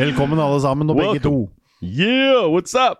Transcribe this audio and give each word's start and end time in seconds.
Velkommen 0.00 0.38
alle 0.38 0.60
sammen, 0.60 0.90
og 0.90 0.96
begge 0.96 1.20
to. 1.22 1.48
Yeah, 1.82 2.48
what's 2.50 2.74
up? 2.74 2.98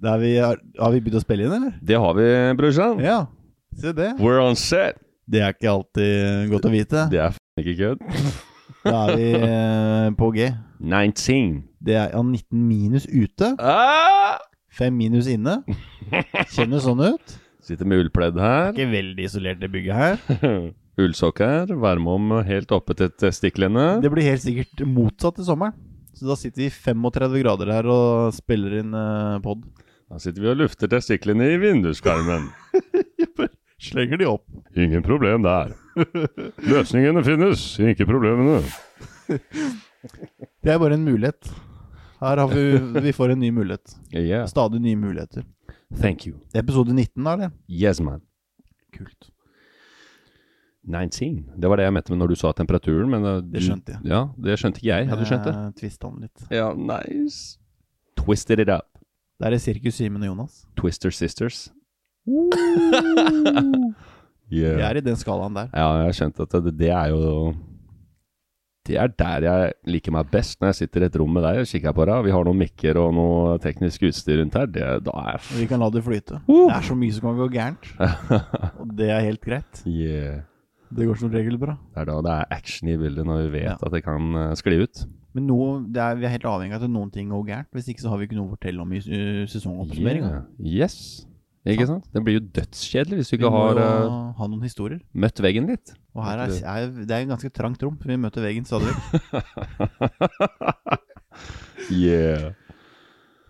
Vi 0.00 0.36
har, 0.36 0.56
har 0.78 0.90
vi 0.94 1.00
begynt 1.02 1.18
å 1.18 1.24
spille 1.24 1.44
inn, 1.44 1.52
eller? 1.58 1.74
Det 1.84 1.98
har 2.00 2.14
vi, 2.16 2.26
brorsan. 2.56 3.02
Ja, 3.04 3.18
se 3.76 3.92
det. 3.92 4.14
We're 4.22 4.40
on 4.40 4.56
set. 4.56 4.96
Det 5.28 5.42
er 5.44 5.52
ikke 5.52 5.68
alltid 5.74 6.48
godt 6.54 6.68
å 6.68 6.72
vite. 6.72 7.04
Det 7.12 7.20
er 7.20 7.36
faen 7.36 7.64
ikke 7.64 7.76
kødd. 7.82 7.98
Da 8.88 9.00
er 9.10 9.16
vi 9.18 9.24
eh, 9.34 10.06
på 10.16 10.28
G. 10.32 10.46
19. 10.80 11.48
Det 11.84 11.96
er 11.98 12.12
ja, 12.14 12.20
19 12.22 12.62
minus 12.62 13.08
ute, 13.10 13.50
Ah! 13.58 14.38
5 14.78 14.94
minus 14.94 15.26
inne. 15.28 15.58
Kjennes 16.54 16.86
sånn 16.86 17.02
ut. 17.02 17.34
Sitter 17.68 17.88
med 17.88 18.00
ullpledd 18.00 18.38
her. 18.40 18.70
Ikke 18.72 18.88
veldig 18.88 19.24
isolert 19.28 19.58
det 19.60 19.68
bygget 19.72 19.98
her. 19.98 20.22
Ullsokker. 21.02 21.74
Varme 21.76 22.14
om 22.16 22.30
helt 22.46 22.72
oppe 22.72 22.96
til 22.96 23.10
testiklene. 23.20 23.98
Det 24.00 24.08
blir 24.14 24.24
helt 24.30 24.42
sikkert 24.42 24.86
motsatt 24.88 25.42
i 25.42 25.44
sommeren. 25.44 25.76
Så 26.16 26.26
da 26.26 26.34
sitter 26.38 26.64
vi 26.64 26.70
35 26.72 27.36
grader 27.44 27.70
her 27.70 27.86
og 27.92 28.32
spiller 28.34 28.80
inn 28.80 28.96
uh, 28.96 29.36
pod. 29.44 29.60
Da 30.08 30.16
sitter 30.22 30.42
vi 30.42 30.50
og 30.50 30.56
lufter 30.62 30.90
testiklene 30.90 31.50
i 31.52 31.60
vinduskarmen. 31.60 32.48
Slenger 33.88 34.18
de 34.18 34.26
opp. 34.26 34.46
Ingen 34.74 35.04
problem 35.04 35.44
der. 35.44 35.76
Løsningene 36.64 37.22
finnes, 37.26 37.68
ikke 37.92 38.08
problemene. 38.08 38.62
Det 40.64 40.72
er 40.72 40.80
bare 40.80 40.96
en 40.96 41.04
mulighet. 41.06 41.52
Her 42.18 42.40
har 42.40 42.50
vi, 42.50 42.64
vi 43.04 43.14
får 43.14 43.36
en 43.36 43.44
ny 43.44 43.52
mulighet. 43.54 43.94
Yeah. 44.10 44.48
Stadig 44.50 44.80
nye 44.82 44.98
muligheter. 44.98 45.44
Thank 45.94 46.26
you. 46.26 46.36
Episode 46.54 46.92
19 46.92 47.24
da, 47.24 47.32
eller? 47.32 47.50
Yes, 47.68 48.00
man. 48.00 48.20
Kult. 48.92 49.30
19. 50.88 51.50
Det 51.56 51.68
var 51.68 51.76
det 51.76 51.84
jeg 51.84 51.92
mente 51.92 52.12
med 52.12 52.22
når 52.22 52.32
du 52.32 52.36
sa 52.40 52.52
temperaturen, 52.56 53.10
men 53.12 53.24
uh, 53.24 53.40
Det 53.44 53.62
skjønte 53.64 53.96
jeg. 53.96 54.04
Ja, 54.08 54.26
det 54.36 54.58
skjønte 54.60 54.80
ikke 54.80 54.92
jeg. 54.92 55.08
Hadde 55.08 55.24
du 55.24 55.28
skjønt 55.28 55.48
det? 55.48 55.56
Jeg 55.56 55.74
tvista 55.80 56.08
den 56.08 56.26
litt. 56.26 56.46
Ja, 56.54 56.70
nice. 56.72 57.58
Twisted 58.16 58.64
it 58.64 58.72
up. 58.72 58.88
Det 59.38 59.52
er 59.52 59.60
Sirkus 59.62 60.00
Simen 60.00 60.24
og 60.24 60.32
Jonas. 60.32 60.62
Twister 60.76 61.12
Sisters. 61.14 61.68
Vi 64.48 64.62
yeah. 64.62 64.90
er 64.90 64.96
i 64.96 65.00
den 65.04 65.16
skalaen 65.16 65.56
der. 65.56 65.68
Ja, 65.76 66.06
jeg 66.06 66.16
skjønte 66.16 66.46
at 66.46 66.54
det, 66.64 66.72
det 66.78 66.88
er 66.88 67.10
jo 67.12 67.52
Det 68.88 68.96
er 68.96 69.10
der 69.20 69.44
jeg 69.44 69.72
liker 69.92 70.14
meg 70.16 70.30
best, 70.32 70.56
når 70.62 70.72
jeg 70.72 70.78
sitter 70.82 71.04
i 71.04 71.08
et 71.10 71.16
rom 71.20 71.34
med 71.36 71.44
deg 71.44 71.60
og 71.60 71.68
kikker 71.68 71.92
på 71.96 72.06
deg. 72.08 72.22
Vi 72.24 72.32
har 72.32 72.46
noen 72.48 72.60
mikker 72.62 73.00
og 73.02 73.10
noe 73.16 73.56
teknisk 73.60 74.06
utstyr 74.08 74.40
rundt 74.40 74.56
her. 74.56 74.68
Det, 74.72 74.86
da 75.04 75.16
er 75.34 75.40
f... 75.42 75.50
Vi 75.58 75.66
kan 75.68 75.82
la 75.82 75.90
det 75.92 76.04
flyte. 76.06 76.40
Det 76.48 76.62
er 76.72 76.86
så 76.86 76.96
mye 76.96 77.16
som 77.16 77.28
kan 77.28 77.36
gå 77.42 77.48
gærent. 77.52 77.90
Og 78.80 78.94
det 78.96 79.10
er 79.12 79.26
helt 79.26 79.44
greit. 79.44 79.82
Yeah. 79.84 80.40
Det 80.88 81.04
går 81.04 81.18
som 81.20 81.32
regel 81.34 81.58
bra. 81.60 81.74
Det 81.92 82.00
er 82.00 82.08
da 82.08 82.16
det 82.24 82.34
er 82.38 82.52
action 82.56 82.88
i 82.88 82.96
bildet, 82.96 83.26
når 83.28 83.42
vi 83.44 83.50
vet 83.58 83.66
Ja. 83.68 83.76
at 83.76 83.92
det 83.92 84.00
kan 84.06 84.30
uh, 84.32 84.54
skli 84.56 84.78
ut. 84.80 85.04
Men 85.36 85.44
noe, 85.50 85.82
er, 85.92 86.16
vi 86.16 86.24
er 86.24 86.32
helt 86.32 86.46
avhengig 86.48 86.78
av 86.78 86.86
at 86.86 86.90
noen 86.90 87.10
ting 87.12 87.28
går 87.28 87.44
gærent. 87.50 87.68
Hvis 87.76 87.90
ikke 87.92 88.00
så 88.06 88.08
har 88.14 88.18
vi 88.22 88.24
ikke 88.30 88.38
noe 88.38 88.48
å 88.48 88.54
fortelle 88.56 88.80
om 88.80 88.94
i 88.96 89.02
uh, 89.04 89.42
sesongoppsummeringa. 89.52 90.30
Yeah. 90.32 90.86
Yes. 90.86 91.26
Ikke 91.66 91.86
sant? 91.88 92.04
Det 92.14 92.22
blir 92.24 92.38
jo 92.38 92.44
dødskjedelig 92.54 93.16
hvis 93.18 93.30
du 93.32 93.36
Vi 93.36 93.42
ikke 93.42 93.50
har 93.52 93.80
uh, 93.82 94.32
ha 94.38 94.46
noen 94.48 94.62
historier. 94.62 95.00
møtt 95.12 95.40
veggen 95.42 95.66
litt. 95.68 95.90
Og 96.14 96.22
her 96.24 96.38
er, 96.44 96.54
er 96.62 96.86
det 97.04 97.10
er 97.14 97.24
en 97.26 97.32
ganske 97.34 97.50
trangt 97.54 97.82
rom, 97.82 97.98
vi 98.04 98.16
møter 98.16 98.42
veggen 98.42 98.64
stadig 98.66 98.88
yeah. 101.92 102.52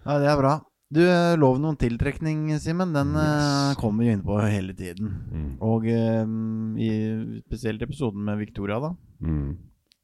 Ja, 0.05 0.19
det 0.19 0.29
er 0.31 0.37
bra. 0.41 0.57
Du, 0.89 1.03
lov 1.05 1.37
loven 1.43 1.67
om 1.69 1.77
tiltrekning, 1.77 2.47
Simen, 2.65 2.95
den 2.97 3.11
eh, 3.13 3.29
Yes. 3.29 3.77
kommer 3.77 4.07
vi 4.07 4.13
inn 4.15 4.23
på 4.25 4.39
hele 4.41 4.73
tiden. 4.73 5.11
Mm. 5.29 5.51
Og 5.61 5.85
um, 5.93 6.79
i 6.81 6.89
spesielt 7.45 7.83
episoden 7.85 8.25
med 8.25 8.41
Victoria, 8.41 8.79
da, 8.81 8.95
Mm. 9.21 9.59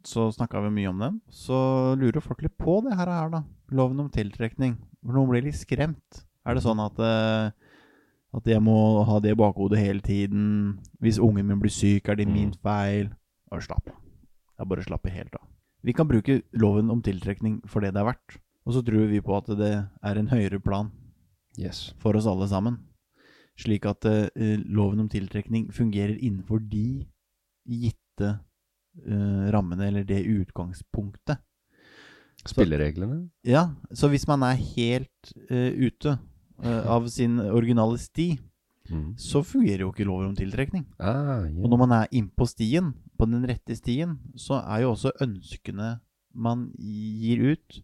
så 0.04 0.26
snakka 0.34 0.60
vi 0.66 0.75
mye 0.75 0.91
om 0.91 0.98
den. 1.00 1.20
Så 1.32 1.56
lurer 1.97 2.20
folk 2.20 2.43
litt 2.43 2.59
på 2.59 2.82
det 2.84 2.93
her, 2.98 3.09
da. 3.32 3.41
Loven 3.72 4.03
om 4.04 4.10
tiltrekning. 4.12 4.75
For 5.00 5.16
noen 5.16 5.31
blir 5.31 5.47
litt 5.47 5.56
skremt. 5.56 6.25
Er 6.44 6.59
det 6.59 6.64
sånn 6.66 6.82
at 6.84 6.98
eh, 7.00 7.54
At 8.34 8.49
jeg 8.50 8.62
må 8.62 9.05
ha 9.06 9.21
det 9.22 9.34
i 9.34 9.39
bakhodet 9.39 9.78
hele 9.78 10.03
tiden? 10.03 10.78
Hvis 11.03 11.21
ungen 11.22 11.47
min 11.47 11.61
blir 11.62 11.71
syk, 11.71 12.09
er 12.09 12.19
det 12.19 12.27
min 12.28 12.53
feil? 12.62 13.12
Bare 13.50 13.62
slapp 13.62 13.87
av. 13.93 14.00
Er 14.59 14.67
bare 14.67 14.83
slapper 14.83 15.11
slappe 15.11 15.15
helt 15.15 15.37
av. 15.39 15.47
Vi 15.84 15.93
kan 15.93 16.09
bruke 16.09 16.43
loven 16.53 16.91
om 16.91 17.03
tiltrekning 17.05 17.61
for 17.69 17.84
det 17.84 17.93
det 17.94 18.03
er 18.03 18.09
verdt. 18.11 18.39
Og 18.65 18.75
så 18.75 18.83
tror 18.83 19.06
vi 19.11 19.21
på 19.21 19.37
at 19.37 19.50
det 19.59 19.73
er 20.03 20.19
en 20.19 20.31
høyere 20.33 20.61
plan 20.61 20.91
Yes. 21.59 21.94
for 21.99 22.17
oss 22.17 22.27
alle 22.27 22.49
sammen. 22.49 22.81
Slik 23.61 23.87
at 23.87 24.05
uh, 24.09 24.27
loven 24.67 25.05
om 25.05 25.09
tiltrekning 25.09 25.69
fungerer 25.73 26.17
innenfor 26.19 26.59
de 26.59 27.05
gitte 27.69 28.31
uh, 29.06 29.50
rammene, 29.55 29.87
eller 29.87 30.03
det 30.03 30.25
utgangspunktet. 30.27 31.39
Spillereglene? 32.44 33.28
Ja, 33.47 33.69
så 33.94 34.09
hvis 34.11 34.27
man 34.27 34.43
er 34.43 34.59
helt 34.59 35.34
uh, 35.50 35.71
ute 35.71 36.19
av 36.62 37.09
sin 37.11 37.41
originale 37.41 37.99
sti, 37.99 38.35
Mm. 38.91 39.15
så 39.17 39.41
fungerer 39.41 39.81
jo 39.81 39.93
ikke 39.93 40.05
lover 40.05 40.27
om 40.29 40.35
tiltrekning. 40.37 40.85
Ah, 41.01 41.47
yeah. 41.47 41.62
Og 41.65 41.71
når 41.73 41.79
man 41.81 41.93
er 41.97 42.11
innpå 42.12 42.45
stien, 42.45 42.93
på 43.17 43.25
den 43.31 43.47
rette 43.49 43.77
stien, 43.79 44.19
så 44.37 44.59
er 44.61 44.83
jo 44.83 44.91
også 44.93 45.15
ønskene 45.25 46.01
man 46.35 46.67
gir 46.77 47.55
ut, 47.55 47.79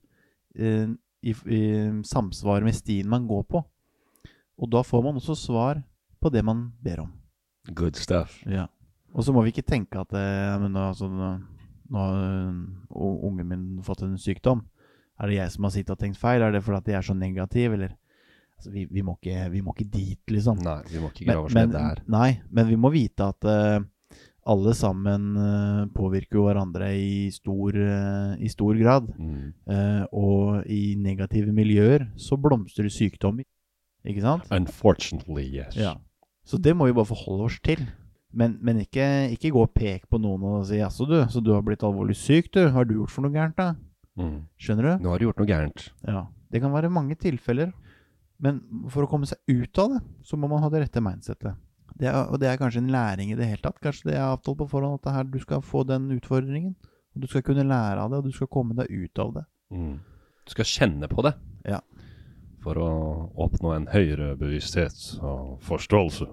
eh, 0.58 0.90
i, 1.22 1.32
i 1.32 1.60
samsvar 2.04 2.64
med 2.66 2.74
stien 2.76 3.08
man 3.08 3.28
går 3.28 3.46
på. 3.48 3.62
Og 4.60 4.68
da 4.72 4.82
får 4.84 5.04
man 5.06 5.20
også 5.20 5.36
svar 5.38 5.80
på 6.20 6.32
det 6.32 6.44
man 6.44 6.72
ber 6.82 7.06
om. 7.06 7.12
Good 7.72 7.96
stuff. 7.96 8.42
Ja. 8.44 8.66
Og 9.14 9.24
så 9.24 9.32
må 9.32 9.44
vi 9.44 9.54
ikke 9.54 9.66
tenke 9.66 10.02
at 10.02 10.12
eh, 10.12 10.58
nå, 10.60 10.84
altså, 10.90 11.08
nå, 11.08 11.30
har 11.96 12.20
uh, 12.92 13.24
ungen 13.26 13.48
min 13.48 13.64
fått 13.82 14.04
en 14.06 14.18
sykdom. 14.20 14.66
Er 15.20 15.28
det 15.28 15.40
jeg 15.40 15.54
som 15.54 15.64
har 15.66 15.72
sittet 15.74 15.94
og 15.96 16.02
tenkt 16.02 16.20
feil? 16.20 16.42
Er 16.42 16.52
det 16.52 16.62
fordi 16.64 16.78
at 16.78 16.92
jeg 16.92 16.98
er 16.98 17.08
så 17.08 17.16
negativ, 17.16 17.72
eller 17.72 17.96
altså, 18.60 18.74
vi, 18.74 18.84
vi, 18.90 19.04
må 19.06 19.16
ikke, 19.16 19.46
vi 19.52 19.62
må 19.64 19.72
ikke 19.72 19.88
dit, 19.88 20.20
liksom. 20.28 20.60
Nei, 20.64 20.82
vi 20.90 21.00
må 21.00 21.08
ikke 21.12 21.30
grave 21.30 21.48
oss 21.48 21.56
ned 21.56 21.72
der. 21.72 22.02
nei, 22.12 22.28
men 22.52 22.68
vi 22.68 22.76
må 22.80 22.92
vite 22.92 23.30
at, 23.32 23.48
uh, 23.48 23.80
alle 24.50 24.74
sammen 24.76 25.30
uh, 25.36 25.86
påvirker 25.94 26.40
jo 26.40 26.44
hverandre 26.48 26.90
i 26.96 27.30
stor, 27.32 27.76
uh, 27.76 28.34
i 28.40 28.50
stor 28.52 28.76
grad. 28.80 29.08
Mm. 29.16 29.52
Og 30.16 30.68
i 30.68 30.96
negative 30.98 31.54
miljøer 31.54 32.08
så 32.20 32.38
blomstrer 32.40 32.90
sykdom. 32.92 33.40
Ikke 34.04 34.24
sant? 34.24 34.48
Unfortunately, 34.52 35.46
yes. 35.60 35.76
Ja. 35.76 35.94
Så 36.44 36.58
det 36.58 36.72
må 36.76 36.88
vi 36.88 36.96
bare 36.96 37.08
forholde 37.08 37.50
oss 37.50 37.60
til. 37.64 37.84
Men, 38.32 38.56
men 38.62 38.80
ikke, 38.84 39.04
ikke 39.34 39.52
gå 39.52 39.62
og 39.66 39.72
peke 39.74 40.06
på 40.10 40.18
noen 40.22 40.44
og 40.46 40.66
si 40.68 40.78
'jaså, 40.78 41.06
du, 41.06 41.18
så 41.28 41.42
du 41.42 41.50
har 41.52 41.64
blitt 41.66 41.82
alvorlig 41.82 42.14
syk, 42.16 42.52
du. 42.54 42.62
Hva 42.62 42.80
har 42.80 42.86
du 42.86 42.94
gjort 42.94 43.12
for 43.12 43.26
noe 43.26 43.34
gærent', 43.34 43.58
da? 43.58 43.74
Mm. 44.20 44.36
Skjønner 44.60 44.86
du? 44.86 44.92
Nå 45.04 45.12
har 45.12 45.18
du 45.18 45.26
gjort 45.26 45.40
noe 45.42 45.50
gærent. 45.50 45.88
Ja. 46.06 46.26
Det 46.50 46.62
kan 46.62 46.72
være 46.74 46.90
mange 46.90 47.16
tilfeller. 47.18 47.72
Men 48.40 48.60
for 48.92 49.04
å 49.04 49.10
komme 49.10 49.28
seg 49.28 49.40
ut 49.50 49.80
av 49.82 49.94
det, 49.94 50.00
så 50.24 50.38
må 50.40 50.48
man 50.50 50.62
ha 50.64 50.70
det 50.72 50.84
rette 50.84 51.02
mindsettet. 51.04 51.58
Det 52.00 52.08
er, 52.08 52.16
og 52.30 52.38
det 52.40 52.48
er 52.48 52.60
kanskje 52.60 52.80
en 52.80 52.92
læring 52.92 53.32
i 53.32 53.36
det 53.36 53.48
hele 53.48 53.60
tatt. 53.60 53.80
Kanskje 53.84 54.10
det 54.10 54.16
er 54.16 54.30
avtalt 54.30 54.62
på 54.62 54.68
forhånd 54.70 54.96
at 54.96 55.04
det 55.04 55.16
her, 55.18 55.26
du 55.28 55.40
skal 55.42 55.64
få 55.64 55.84
den 55.88 56.08
utfordringen. 56.14 56.72
Og 57.14 57.24
du 57.24 57.26
skal 57.28 57.44
kunne 57.44 57.66
lære 57.66 58.00
av 58.00 58.12
det, 58.12 58.20
og 58.20 58.30
du 58.30 58.36
skal 58.36 58.48
komme 58.52 58.76
deg 58.78 58.88
ut 58.88 59.20
av 59.20 59.34
det. 59.36 59.44
Mm. 59.74 59.98
Du 60.46 60.54
skal 60.54 60.68
kjenne 60.70 61.10
på 61.10 61.24
det. 61.26 61.34
Ja. 61.68 61.80
For 62.64 62.80
å 62.80 62.90
oppnå 63.40 63.74
en 63.74 63.88
høyere 63.92 64.32
bevissthet 64.40 64.96
og 65.20 65.58
forståelse. 65.66 66.28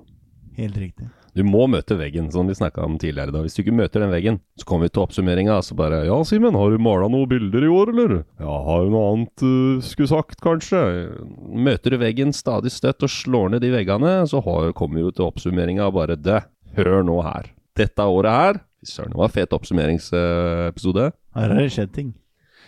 Helt 0.57 0.77
riktig. 0.79 1.09
Du 1.37 1.43
må 1.45 1.67
møte 1.69 1.93
veggen, 1.99 2.31
som 2.33 2.47
vi 2.49 2.55
snakka 2.57 2.81
om 2.81 2.95
tidligere. 2.97 3.31
da. 3.35 3.43
Hvis 3.45 3.53
du 3.53 3.61
ikke 3.61 3.75
møter 3.77 4.01
den 4.01 4.13
veggen, 4.13 4.39
så 4.57 4.65
kommer 4.65 4.87
vi 4.87 4.95
til 4.95 5.03
oppsummeringa. 5.03 5.59
Så 5.61 5.75
bare 5.77 6.05
'Ja, 6.05 6.17
Simen, 6.23 6.55
har 6.55 6.71
du 6.71 6.77
mala 6.77 7.07
noen 7.07 7.29
bilder 7.29 7.63
i 7.63 7.69
år, 7.69 7.89
eller?' 7.93 8.25
'Ja, 8.39 8.63
har 8.65 8.85
du 8.85 8.89
noe 8.89 9.13
annet 9.13 9.35
du 9.37 9.81
skulle 9.81 10.09
sagt, 10.09 10.41
kanskje?' 10.41 11.13
Møter 11.53 11.91
du 11.91 11.97
veggen 11.97 12.33
stadig 12.33 12.71
støtt 12.71 13.03
og 13.03 13.09
slår 13.09 13.51
ned 13.51 13.61
de 13.61 13.69
veggene, 13.69 14.25
så 14.25 14.41
har, 14.41 14.73
kommer 14.73 14.95
vi 14.95 15.05
jo 15.05 15.11
til 15.11 15.25
oppsummeringa 15.25 15.91
bare 15.93 16.17
'Det, 16.17 16.43
hør 16.75 17.03
nå 17.03 17.21
her. 17.21 17.51
Dette 17.75 18.01
året 18.01 18.31
her 18.31 18.53
Fy 18.81 18.85
søren, 18.85 19.09
det 19.09 19.17
var 19.17 19.25
en 19.25 19.33
fet 19.33 19.53
oppsummeringsepisode. 19.53 21.11
Her 21.35 21.49
har 21.49 21.61
det 21.61 21.71
skjedd 21.73 21.93
ting. 21.93 22.13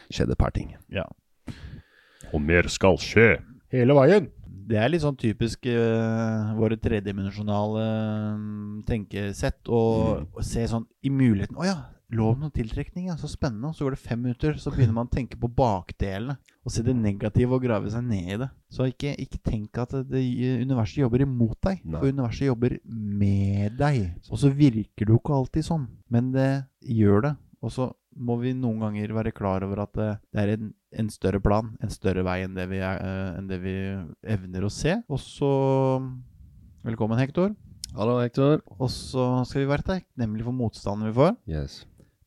Skjedde 0.09 0.31
et 0.33 0.41
par 0.41 0.49
ting. 0.49 0.75
Ja. 0.89 1.05
Og 2.33 2.41
mer 2.41 2.67
skal 2.67 2.97
skje. 2.97 3.37
Hele 3.71 3.93
veien. 3.93 4.29
Det 4.69 4.77
er 4.77 4.91
litt 4.91 5.01
sånn 5.01 5.17
typisk 5.17 5.65
uh, 5.71 6.51
våre 6.59 6.77
tredimensjonale 6.77 7.85
eh, 7.85 8.43
tenkesett 8.85 9.69
å 9.71 9.79
å 10.29 10.43
se 10.45 10.67
sånn 10.69 10.85
i 11.01 11.09
muligheten 11.09 11.57
Å 11.57 11.65
ja, 11.65 11.77
loven 12.13 12.47
om 12.47 12.53
tiltrekning, 12.53 13.09
ja, 13.09 13.17
så 13.17 13.29
spennende. 13.29 13.69
Og 13.69 13.77
så 13.77 13.85
går 13.85 13.95
det 13.95 14.01
fem 14.01 14.21
minutter, 14.21 14.57
så 14.61 14.73
begynner 14.73 14.95
man 14.97 15.09
å 15.09 15.13
tenke 15.13 15.37
på 15.39 15.49
bakdelene. 15.53 16.37
Og 16.65 16.73
se 16.73 16.83
det 16.85 16.95
negative 16.97 17.55
og 17.55 17.63
grave 17.63 17.89
seg 17.93 18.05
ned 18.05 18.33
i 18.33 18.39
det. 18.43 18.49
Så 18.73 18.89
ikke, 18.89 19.13
ikke 19.23 19.41
tenk 19.45 19.79
at 19.81 19.93
det, 19.95 20.07
det, 20.11 20.23
universet 20.65 21.03
jobber 21.03 21.23
imot 21.25 21.57
deg, 21.65 21.83
Nei. 21.83 22.01
for 22.01 22.13
universet 22.13 22.49
jobber 22.49 22.77
med 22.85 23.77
deg. 23.79 24.01
Og 24.29 24.41
så 24.41 24.51
virker 24.53 25.05
det 25.05 25.15
jo 25.15 25.21
ikke 25.21 25.37
alltid 25.37 25.69
sånn, 25.69 25.87
men 26.13 26.33
det 26.35 26.49
gjør 26.99 27.29
det. 27.29 27.33
Og 27.63 27.73
så 27.75 27.89
må 28.19 28.35
vi 28.41 28.51
noen 28.57 28.81
ganger 28.83 29.13
være 29.15 29.33
klar 29.35 29.63
over 29.65 29.85
at 29.85 29.93
det, 29.95 30.09
det 30.35 30.41
er 30.41 30.53
en, 30.57 30.73
en 31.01 31.11
større 31.13 31.39
plan, 31.43 31.71
en 31.83 31.93
større 31.93 32.25
vei 32.27 32.41
enn 32.43 32.57
det 32.57 32.67
vi, 32.71 32.81
er, 32.83 32.99
eh, 32.99 33.37
enn 33.39 33.47
det 33.49 33.61
vi 33.63 33.75
evner 34.35 34.67
å 34.67 34.73
se. 34.73 34.99
Og 35.07 35.21
så 35.23 35.53
Velkommen, 36.79 37.19
Hector. 37.19 37.51
Hallo, 37.91 38.21
Hector. 38.21 38.61
Og 38.79 38.87
så 38.93 39.23
skal 39.47 39.65
vi 39.65 39.71
være 39.71 39.83
takknemlige 39.87 40.45
for 40.47 40.55
motstanden 40.55 41.09
vi 41.09 41.17
får. 41.17 41.33
Yes. 41.51 41.81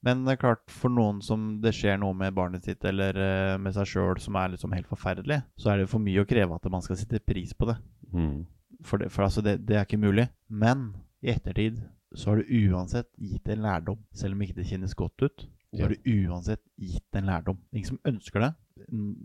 Men 0.05 0.25
det 0.27 0.35
er 0.35 0.41
klart, 0.43 0.65
for 0.69 0.93
noen 0.93 1.23
som 1.25 1.47
det 1.63 1.73
skjer 1.77 1.97
noe 2.03 2.13
med 2.19 2.35
barnet 2.37 2.67
sitt 2.67 2.85
eller 2.85 3.17
eh, 3.17 3.55
med 3.63 3.73
seg 3.77 3.89
sjøl 3.89 4.21
som 4.21 4.37
er 4.37 4.53
liksom 4.53 4.75
helt 4.75 4.91
forferdelig, 4.91 5.41
så 5.57 5.73
er 5.73 5.81
det 5.81 5.89
for 5.93 6.03
mye 6.05 6.25
å 6.25 6.29
kreve 6.29 6.59
at 6.59 6.69
man 6.75 6.85
skal 6.85 6.99
sette 7.01 7.23
pris 7.25 7.55
på 7.57 7.71
det. 7.71 7.79
Mm. 8.13 8.43
For, 8.83 9.01
det, 9.01 9.09
for 9.15 9.29
altså, 9.29 9.45
det, 9.47 9.61
det 9.69 9.79
er 9.79 9.87
ikke 9.87 10.03
mulig. 10.03 10.27
Men 10.51 10.91
i 11.23 11.31
ettertid 11.33 11.81
så 12.13 12.33
har 12.33 12.43
du 12.43 12.53
uansett 12.75 13.09
gitt 13.17 13.49
en 13.49 13.65
lærdom. 13.65 14.01
Selv 14.13 14.37
om 14.37 14.43
ikke 14.45 14.59
det 14.59 14.69
kjennes 14.69 14.97
godt 14.99 15.25
ut, 15.25 15.47
så 15.73 15.87
har 15.87 15.95
du 15.95 16.11
uansett 16.29 16.61
gitt 16.77 17.17
en 17.17 17.29
lærdom. 17.31 17.61
Ingen 17.73 17.95
som 17.95 18.01
ønsker 18.09 18.45
det, 18.45 18.51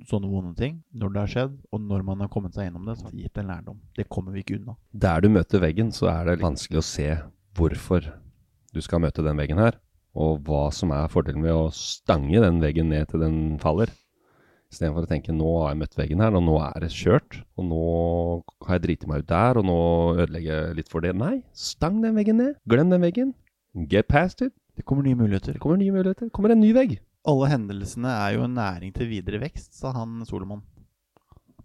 sånne 0.08 0.30
vonde 0.32 0.54
ting, 0.60 0.78
når 0.96 1.14
det 1.14 1.22
har 1.24 1.34
skjedd, 1.34 1.58
og 1.76 1.82
når 1.84 2.06
man 2.08 2.24
har 2.24 2.32
kommet 2.32 2.56
seg 2.56 2.70
gjennom 2.70 2.88
det, 2.88 2.96
så 3.00 3.08
har 3.08 3.16
det 3.16 3.26
gitt 3.26 3.42
en 3.42 3.52
lærdom. 3.52 3.82
Det 3.98 4.08
kommer 4.12 4.36
vi 4.36 4.46
ikke 4.46 4.60
unna. 4.62 4.78
Der 4.92 5.24
du 5.24 5.30
møter 5.34 5.64
veggen, 5.64 5.92
så 5.96 6.08
er 6.14 6.32
det 6.32 6.40
vanskelig 6.44 6.80
å 6.80 6.88
se 6.88 7.10
hvorfor 7.58 8.08
du 8.74 8.82
skal 8.84 9.04
møte 9.04 9.26
den 9.26 9.40
veggen 9.40 9.60
her, 9.60 9.80
og 10.18 10.44
hva 10.48 10.68
som 10.74 10.94
er 10.96 11.12
fordelen 11.12 11.44
ved 11.46 11.56
å 11.56 11.72
stange 11.76 12.42
den 12.44 12.62
veggen 12.64 12.94
ned 12.94 13.10
til 13.12 13.24
den 13.26 13.40
faller. 13.62 13.92
Istedenfor 14.72 15.06
å 15.06 15.10
tenke 15.10 15.32
nå 15.36 15.52
har 15.62 15.72
jeg 15.72 15.80
møtt 15.80 16.00
veggen 16.00 16.22
her, 16.24 16.36
og 16.36 16.44
nå 16.44 16.58
er 16.60 16.84
det 16.84 16.92
kjørt. 16.92 17.38
Og 17.56 17.68
nå 17.70 17.84
har 18.68 18.76
jeg 18.76 18.84
driti 18.84 19.08
meg 19.08 19.24
ut 19.24 19.30
der, 19.32 19.60
og 19.60 19.68
nå 19.68 19.80
ødelegger 20.18 20.52
jeg 20.52 20.80
litt 20.80 20.92
for 20.92 21.04
det. 21.04 21.14
Nei, 21.16 21.38
stang 21.56 22.02
den 22.04 22.18
veggen 22.20 22.42
ned. 22.42 22.58
Glem 22.68 22.92
den 22.92 23.04
veggen. 23.04 23.36
Get 23.88 24.10
past 24.12 24.44
it. 24.44 24.56
Det 24.78 24.86
kommer 24.86 25.04
nye 25.04 25.16
muligheter. 25.18 25.54
Det 25.58 25.60
kommer 25.62 25.78
nye 25.82 25.92
muligheter. 25.92 26.28
Det 26.30 26.34
kommer 26.36 26.52
en 26.54 26.62
ny 26.62 26.72
vegg. 26.76 27.00
Alle 27.28 27.48
hendelsene 27.52 28.08
er 28.14 28.36
jo 28.38 28.44
en 28.46 28.54
næring 28.56 28.94
til 28.96 29.10
videre 29.10 29.40
vekst, 29.42 29.74
sa 29.76 29.92
han 29.92 30.22
Solomon, 30.30 30.62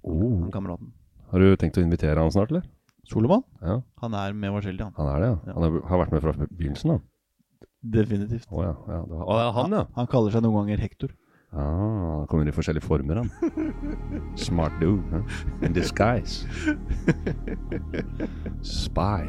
Oh. 0.03 0.41
han 0.43 0.51
kameraten. 0.51 0.93
Har 1.31 1.39
du 1.39 1.57
tenkt 1.57 1.77
å 1.79 1.83
invitere 1.85 2.19
han 2.19 2.31
snart, 2.35 2.51
eller? 2.51 2.65
Solomon? 3.07 3.45
Ja, 3.63 3.81
Han 4.01 4.15
er 4.15 4.33
med 4.33 4.51
Varseldi, 4.53 4.83
han. 4.83 4.93
han 4.97 5.07
er 5.07 5.21
det, 5.21 5.29
ja. 5.29 5.39
Ja. 5.47 5.53
Han 5.55 5.63
har- 5.63 5.89
har 5.89 5.99
vært 6.07 6.13
med 6.13 6.23
fra 6.23 6.33
begynnelsen, 6.33 6.89
da. 6.91 6.99
Definitivt. 7.85 8.47
Å 8.51 8.63
ja. 8.63 8.75
ja. 8.89 9.01
det 9.03 9.11
var- 9.19 9.27
Å, 9.27 9.53
han, 9.55 9.71
ja. 9.71 9.85
Han 9.95 10.07
kaller 10.07 10.31
seg 10.31 10.43
noen 10.43 10.55
ganger 10.67 10.79
Hector. 10.79 11.11
Ah, 11.53 12.22
kommer 12.33 12.49
i 12.49 12.55
forskjellige 12.57 12.85
former, 12.89 13.21
han. 13.23 13.31
Smart 14.41 14.75
dude. 14.81 15.05
Huh? 15.13 15.39
In 15.63 15.77
disguise. 15.77 16.49
Spy. 18.67 19.23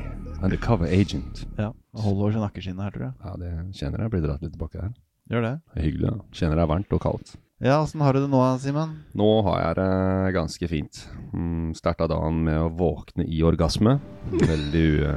Undercover 0.43 0.87
agent. 0.91 1.45
Ja. 1.59 1.69
Holder 2.03 2.39
nakkeskinnet 2.41 2.83
her, 2.87 2.91
tror 2.95 3.05
jeg. 3.09 3.15
Ja, 3.23 3.33
det 3.39 3.51
kjenner 3.79 4.03
jeg 4.03 4.11
blir 4.15 4.23
dratt 4.25 4.43
litt 4.43 4.55
tilbake 4.55 4.81
her. 4.81 4.93
Gjør 5.31 5.45
det. 5.45 5.53
Det 5.75 5.85
hyggelig. 5.85 6.09
da. 6.09 6.25
Kjenner 6.35 6.59
det 6.59 6.65
er 6.65 6.71
varmt 6.73 6.95
og 6.97 7.03
kaldt. 7.03 7.35
Ja, 7.63 7.77
åssen 7.79 8.01
har 8.03 8.11
du 8.11 8.19
det 8.25 8.31
nå, 8.33 8.41
Simen? 8.59 8.97
Nå 9.15 9.27
har 9.47 9.61
jeg 9.61 9.77
det 9.79 10.33
ganske 10.35 10.67
fint. 10.67 11.03
Mm, 11.31 11.69
Starta 11.77 12.09
dagen 12.11 12.41
med 12.43 12.59
å 12.59 12.67
våkne 12.75 13.23
i 13.29 13.39
orgasme. 13.47 13.99
Veldig 14.33 14.83
u... 14.99 15.13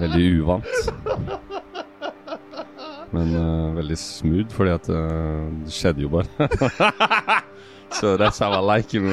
Veldig 0.00 0.26
uvant. 0.40 1.46
Men 3.12 3.34
uh, 3.34 3.74
veldig 3.74 3.98
smooth, 3.98 4.50
fordi 4.54 4.70
at 4.70 4.88
uh, 4.88 5.48
det 5.64 5.72
skjedde 5.74 6.04
jo 6.04 6.08
bare. 6.08 6.26
so 8.00 8.16
that's 8.16 8.38
how 8.38 8.52
I 8.52 8.60
like 8.60 8.92
him. 8.92 9.08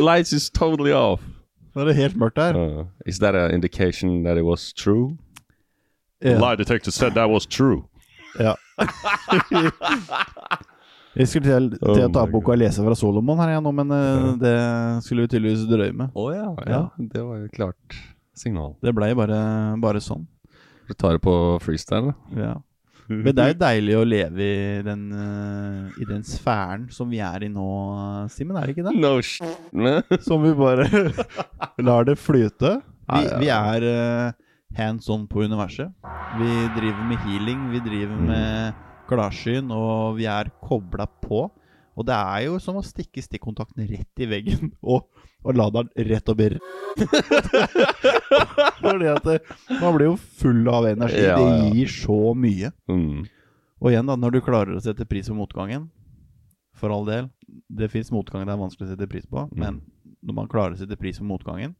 Lights 0.00 0.32
is 0.32 0.50
totally 0.50 0.92
off. 0.92 1.20
Nå 1.74 1.82
er 1.82 1.90
det 1.90 1.94
helt 1.98 2.16
mørkt 2.16 2.38
her. 2.38 2.54
Uh, 2.58 2.84
is 3.06 3.18
that 3.18 3.34
an 3.34 3.50
indication 3.50 4.24
that 4.24 4.36
it 4.38 4.44
was 4.44 4.72
true? 4.72 5.16
Yeah. 6.24 6.40
Lie 6.40 6.56
detector 6.56 6.90
said 6.90 7.14
that 7.14 7.30
was 7.30 7.46
true. 7.46 7.84
ja. 8.38 8.54
Jeg 11.14 11.28
skulle 11.28 11.46
til, 11.46 11.68
til 11.78 12.00
Oh 12.02 12.08
å 12.08 12.10
ta 12.10 12.24
opp 12.24 12.32
boka 12.34 12.50
og 12.56 12.58
lese 12.58 12.82
fra 12.82 12.94
Solomon 12.98 13.38
her 13.38 13.52
igjen 13.52 13.62
nå, 13.62 13.70
men 13.78 13.92
uh, 13.94 14.32
det 14.40 14.54
skulle 15.06 15.22
vi 15.22 15.30
tydeligvis 15.30 15.62
drøye 15.70 15.94
med. 15.94 16.10
Å 16.10 16.24
ja, 16.34 16.48
ja. 16.66 16.80
Det 16.98 17.22
var 17.22 17.38
jo 17.38 17.50
klart 17.54 17.98
signal. 18.38 18.74
Det 18.82 18.92
blei 18.96 19.12
bare, 19.16 19.38
bare 19.82 20.00
sånn. 20.02 20.26
Du 20.88 20.94
tar 20.94 21.16
det 21.16 21.22
på 21.24 21.34
freestyle, 21.64 22.12
da? 22.12 22.40
Ja. 22.42 22.54
Men 23.08 23.34
det 23.36 23.42
er 23.44 23.50
jo 23.52 23.58
deilig 23.66 23.96
å 24.00 24.04
leve 24.08 24.44
i 24.48 24.82
den, 24.86 25.02
uh, 25.12 25.90
i 26.00 26.06
den 26.08 26.22
sfæren 26.24 26.86
som 26.92 27.10
vi 27.12 27.18
er 27.24 27.44
i 27.44 27.50
nå, 27.52 27.66
Simen, 28.32 28.56
er 28.56 28.66
det 28.70 28.76
ikke 28.76 28.86
det? 28.88 28.94
No 29.00 29.16
shit. 29.20 30.22
Som 30.26 30.44
vi 30.46 30.54
bare 30.56 30.86
lar 31.88 32.06
det 32.08 32.16
flyte. 32.20 32.78
Vi, 33.12 33.26
vi 33.44 33.50
er 33.52 33.84
uh, 33.84 34.32
hands 34.78 35.08
on 35.12 35.26
på 35.28 35.44
universet. 35.44 35.92
Vi 36.40 36.48
driver 36.78 37.04
med 37.10 37.20
healing, 37.26 37.68
vi 37.74 37.82
driver 37.84 38.16
Mm. 38.16 38.26
med 38.32 38.80
klarsyn, 39.08 39.68
og 39.74 40.16
vi 40.16 40.24
er 40.30 40.48
kobla 40.64 41.04
på. 41.20 41.44
Og 41.94 42.06
det 42.08 42.14
er 42.16 42.46
jo 42.48 42.56
som 42.58 42.78
å 42.80 42.82
stikke 42.82 43.22
stikkontakten 43.22 43.84
rett 43.86 44.22
i 44.24 44.26
veggen 44.26 44.72
og, 44.82 45.04
og 45.44 45.56
la 45.58 45.66
den 45.74 45.90
rett 46.08 46.28
opp 46.32 46.40
i 46.40 46.48
Fordi 48.80 49.08
at 49.10 49.24
det, 49.26 49.38
man 49.80 49.94
blir 49.96 50.10
jo 50.12 50.16
full 50.40 50.66
av 50.72 50.86
energi. 50.88 51.22
Ja, 51.24 51.36
ja. 51.38 51.58
Det 51.64 51.74
gir 51.76 51.90
så 51.92 52.18
mye. 52.38 52.70
Mm. 52.90 53.24
Og 53.84 53.90
igjen, 53.92 54.08
da, 54.08 54.16
når 54.16 54.36
du 54.36 54.40
klarer 54.44 54.76
å 54.78 54.82
sette 54.82 55.04
pris 55.08 55.28
på 55.28 55.36
motgangen 55.36 55.88
For 56.78 56.90
all 56.94 57.04
del, 57.06 57.28
det 57.68 57.90
fins 57.92 58.10
motgang 58.14 58.46
det 58.46 58.54
er 58.54 58.60
vanskelig 58.60 58.88
å 58.88 58.92
sette 58.94 59.08
pris 59.10 59.26
på, 59.30 59.44
Mm. 59.52 59.58
men 59.60 59.80
når 60.24 60.34
man 60.40 60.48
klarer 60.50 60.74
å 60.74 60.78
sette 60.80 60.96
pris 60.98 61.18
på 61.20 61.26
motgangen, 61.28 61.74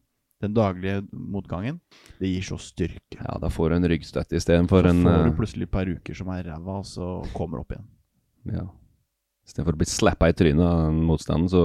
den 0.45 0.53
daglige 0.55 1.01
motgangen, 1.11 1.79
det 2.21 2.29
gir 2.29 2.45
så 2.45 2.59
styrke. 2.61 3.17
Ja, 3.17 3.39
da 3.41 3.49
får 3.49 3.71
du 3.73 3.77
en 3.79 3.89
ryggstøtte 3.89 4.37
istedenfor 4.37 4.85
Så 4.85 4.91
en 4.93 5.01
får 5.07 5.15
eh, 5.17 5.25
du 5.31 5.37
plutselig 5.39 5.67
et 5.67 5.73
par 5.73 5.89
uker 5.89 6.15
som 6.19 6.29
er 6.35 6.45
ræva, 6.45 6.77
og 6.83 6.87
så 6.87 7.09
kommer 7.35 7.63
opp 7.63 7.73
igjen. 7.73 7.87
Ja. 8.53 8.67
Istedenfor 9.49 9.75
å 9.79 9.81
bli 9.81 9.89
slappa 9.89 10.29
i 10.29 10.37
trynet 10.37 10.63
av 10.67 10.83
den 10.91 11.01
motstanden, 11.09 11.49
så 11.49 11.65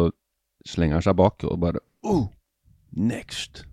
slenger 0.67 0.97
han 0.99 1.05
seg 1.09 1.17
bak 1.19 1.43
og 1.49 1.59
bare 1.59 1.83
oh, 2.03 2.27
Next! 2.91 3.65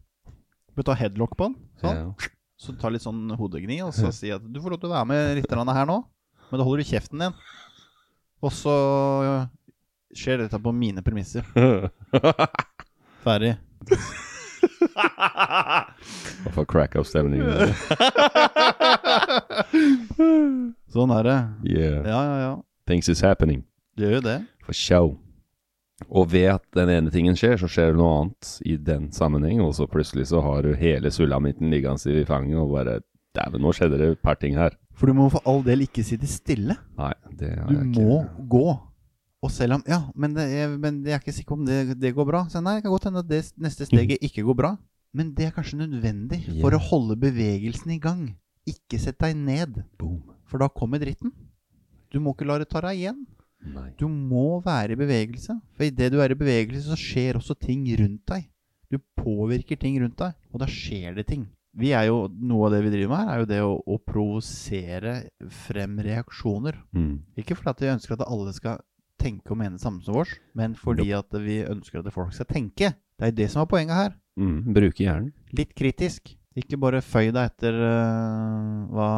Du 0.76 0.82
ta 0.84 0.92
headlock 0.96 1.36
på 1.38 1.48
den, 1.48 1.56
sånn. 1.80 1.96
Ja. 1.96 2.32
så 2.60 2.74
ta 2.76 2.90
litt 2.92 3.04
sånn 3.04 3.30
hodegni, 3.38 3.78
og 3.84 3.94
så 3.96 4.10
si 4.12 4.28
at 4.32 4.44
du 4.44 4.60
får 4.60 4.74
lov 4.74 4.82
til 4.82 4.90
å 4.90 4.96
være 4.96 5.08
med 5.08 5.38
litt 5.38 5.52
her 5.52 5.88
nå, 5.88 5.96
men 6.50 6.60
da 6.60 6.66
holder 6.66 6.84
du 6.84 6.90
kjeften 6.90 7.24
din. 7.24 7.38
Og 8.44 8.52
så 8.52 8.74
skjer 10.16 10.44
dette 10.44 10.60
på 10.60 10.72
mine 10.76 11.02
premisser. 11.04 11.44
Ferdig. 13.26 13.56
Og 16.46 16.52
få 16.54 16.64
crack-up-stemning. 16.68 17.42
Sånn 20.92 21.12
er 21.16 21.28
det. 21.28 21.38
Yeah. 21.66 22.00
Ja, 22.04 22.20
ja, 22.20 22.36
ja. 22.44 22.52
Things 22.86 23.08
is 23.12 23.24
happening. 23.24 23.64
Det 23.96 24.06
gjør 24.06 24.20
jo 24.20 24.26
det. 24.28 24.40
For 24.64 24.76
show. 24.76 25.14
Og 26.10 26.28
ved 26.32 26.50
at 26.52 26.64
den 26.76 26.90
ene 26.92 27.10
tingen 27.12 27.36
skjer, 27.38 27.56
så 27.60 27.68
skjer 27.70 27.92
det 27.92 27.98
noe 28.00 28.16
annet 28.20 28.50
i 28.68 28.76
den 28.76 29.08
sammenheng, 29.16 29.62
og 29.64 29.72
så 29.78 29.86
plutselig 29.88 30.26
så 30.28 30.42
har 30.44 30.66
du 30.66 30.74
hele 30.76 31.10
sulamitten 31.10 31.72
liggende 31.72 32.12
i 32.20 32.24
fanget 32.28 32.58
og 32.60 32.74
bare 32.76 32.98
Dæven, 33.36 33.60
nå 33.60 33.68
skjedde 33.76 33.98
det 34.00 34.06
et 34.14 34.20
par 34.24 34.38
ting 34.40 34.54
her. 34.56 34.72
For 34.96 35.10
du 35.10 35.12
må 35.12 35.26
for 35.28 35.44
all 35.44 35.58
del 35.64 35.82
ikke 35.84 36.00
sitte 36.06 36.28
stille. 36.30 36.72
Nei, 36.96 37.12
det 37.36 37.50
har 37.52 37.68
Du 37.68 37.74
jeg 37.74 37.88
ikke 37.90 38.00
Du 38.00 38.06
må 38.08 38.46
gå. 38.48 38.66
Og 39.44 39.50
selv 39.52 39.76
om 39.76 39.82
Ja, 39.86 39.98
men, 40.16 40.32
det 40.32 40.46
er, 40.56 40.72
men 40.80 41.02
jeg 41.04 41.18
er 41.18 41.20
ikke 41.20 41.34
sikker 41.36 41.52
om 41.58 41.66
det, 41.68 41.98
det 42.00 42.14
går 42.16 42.24
bra. 42.30 42.46
Så 42.48 42.62
nei, 42.64 42.78
det 42.78 42.86
kan 42.86 42.94
godt 42.94 43.04
hende 43.10 43.20
at 43.20 43.28
det 43.28 43.42
neste 43.60 43.84
steget 43.84 44.24
ikke 44.24 44.44
går 44.46 44.56
bra. 44.56 44.72
Men 45.16 45.34
det 45.36 45.46
er 45.50 45.52
kanskje 45.56 45.82
nødvendig 45.82 46.42
for 46.62 46.72
å 46.72 46.80
holde 46.80 47.18
bevegelsen 47.20 47.92
i 47.92 48.00
gang. 48.00 48.24
Ikke 48.68 48.98
sett 49.00 49.20
deg 49.20 49.36
ned, 49.36 49.82
Boom. 50.00 50.22
for 50.48 50.58
da 50.64 50.68
kommer 50.72 50.98
dritten. 50.98 51.32
Du 52.10 52.18
må 52.20 52.32
ikke 52.32 52.48
la 52.48 52.56
det 52.62 52.70
ta 52.72 52.80
deg 52.88 52.98
igjen. 53.04 53.20
Nei. 53.66 53.88
Du 53.98 54.06
må 54.08 54.60
være 54.64 54.94
i 54.94 55.00
bevegelse. 55.00 55.56
For 55.76 55.86
idet 55.88 56.12
du 56.12 56.20
er 56.22 56.32
i 56.32 56.38
bevegelse, 56.38 56.84
så 56.90 56.98
skjer 56.98 57.38
også 57.40 57.56
ting 57.58 57.86
rundt 58.00 58.24
deg. 58.30 58.48
Du 58.92 59.00
påvirker 59.18 59.78
ting 59.80 59.98
rundt 60.02 60.18
deg, 60.20 60.36
og 60.52 60.62
da 60.62 60.68
skjer 60.70 61.16
det 61.16 61.26
ting. 61.30 61.46
Vi 61.76 61.90
er 61.92 62.06
jo, 62.08 62.26
Noe 62.32 62.68
av 62.68 62.76
det 62.76 62.84
vi 62.86 62.92
driver 62.94 63.12
med 63.12 63.22
her, 63.22 63.32
er 63.32 63.42
jo 63.42 63.48
det 63.50 63.62
å, 63.64 63.72
å 63.84 63.96
provosere 64.00 65.16
frem 65.66 65.98
reaksjoner. 66.06 66.78
Mm. 66.96 67.16
Ikke 67.40 67.56
fordi 67.58 67.74
at 67.74 67.82
vi 67.82 67.92
ønsker 67.96 68.16
at 68.16 68.24
alle 68.28 68.54
skal 68.56 68.80
tenke 69.20 69.52
og 69.52 69.60
mene 69.60 69.76
det 69.76 69.82
samme 69.84 70.04
som 70.04 70.20
oss, 70.20 70.36
men 70.56 70.76
fordi 70.78 71.10
at 71.16 71.36
vi 71.42 71.60
ønsker 71.66 72.00
at 72.00 72.14
folk 72.14 72.32
skal 72.36 72.48
tenke. 72.48 72.94
Det 73.16 73.28
er 73.28 73.32
jo 73.32 73.38
det 73.42 73.50
som 73.52 73.64
er 73.64 73.70
poenget 73.70 73.98
her. 73.98 74.16
Mm. 74.40 74.58
Bruke 74.76 75.04
hjernen. 75.04 75.32
Litt 75.56 75.72
kritisk. 75.76 76.36
Ikke 76.56 76.78
bare 76.80 77.02
føy 77.04 77.28
deg 77.36 77.50
etter 77.50 77.74
uh, 77.76 78.86
hva 78.88 79.08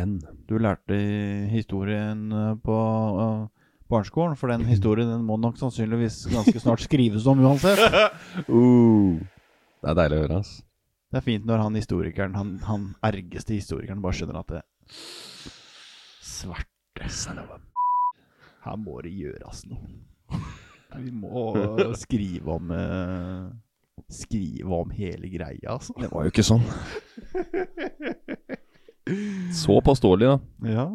N. 0.00 0.16
du 0.50 0.56
lærte 0.58 0.96
i 0.96 1.44
historien 1.52 2.24
øh, 2.34 2.56
på 2.64 2.78
uh, 3.14 3.44
barneskolen, 3.86 4.34
for 4.36 4.50
den 4.50 4.64
historien 4.66 5.06
den 5.12 5.22
må 5.26 5.36
nok 5.38 5.60
sannsynligvis 5.60 6.24
ganske 6.32 6.58
snart 6.58 6.82
skrives 6.82 7.28
om 7.30 7.44
uansett. 7.46 7.78
Uh. 8.50 9.22
Det 9.78 9.92
er 9.92 9.98
deilig 10.00 10.18
å 10.18 10.24
høre, 10.24 10.40
ass. 10.42 10.56
Det 11.08 11.20
er 11.20 11.26
fint 11.28 11.46
når 11.46 11.62
han 11.62 11.78
historikeren, 11.78 12.34
han, 12.34 12.50
han 12.66 12.88
ergeste 13.06 13.54
historikeren, 13.54 14.02
bare 14.02 14.18
skjønner 14.18 14.40
at 14.40 14.50
det 14.56 14.64
Svarte 16.26 17.06
Her 18.66 18.82
må 18.82 18.98
det 19.06 19.14
gjøres 19.14 19.62
noe. 19.70 20.02
Vi 21.04 21.14
må 21.14 21.54
skrive 22.00 22.58
om 22.58 22.74
Skrive 24.12 24.72
om 24.82 24.90
hele 24.94 25.28
greia, 25.32 25.74
altså. 25.74 25.94
Det 25.98 26.10
var 26.12 26.24
jo 26.26 26.32
ikke 26.32 26.44
sånn. 26.46 26.64
Så 29.56 29.78
påståelig, 29.84 30.26
da. 30.28 30.38
Ja. 30.68 30.86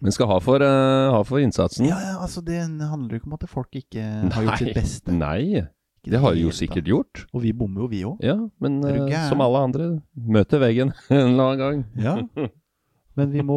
Men 0.00 0.14
skal 0.16 0.30
ha 0.30 0.38
for, 0.40 0.62
uh, 0.64 1.10
ha 1.12 1.20
for 1.28 1.42
innsatsen. 1.42 1.84
ja, 1.90 1.98
ja, 2.00 2.14
altså 2.24 2.40
det 2.44 2.56
handler 2.64 3.12
jo 3.12 3.20
ikke 3.20 3.28
om 3.28 3.36
at 3.36 3.44
folk 3.52 3.76
ikke 3.76 4.04
har 4.32 4.46
gjort 4.46 4.62
sitt 4.62 4.74
beste. 4.78 5.12
Nei, 5.12 5.66
det 6.08 6.20
har 6.22 6.32
de 6.32 6.46
jo 6.46 6.52
sikkert 6.56 6.88
gjort. 6.88 7.26
Og 7.36 7.42
vi 7.44 7.52
bommer 7.52 7.84
jo, 7.84 7.88
vi 7.92 8.00
òg. 8.08 8.22
Ja, 8.24 8.38
men 8.64 8.78
gæren? 8.80 9.28
som 9.28 9.42
alle 9.44 9.60
andre, 9.66 9.90
møter 10.16 10.62
veggen 10.62 10.94
en 11.12 11.34
eller 11.34 11.50
annen 11.50 11.60
gang. 11.60 11.84
Ja. 12.00 12.16
Men 13.18 13.32
vi 13.34 13.42
må 13.44 13.56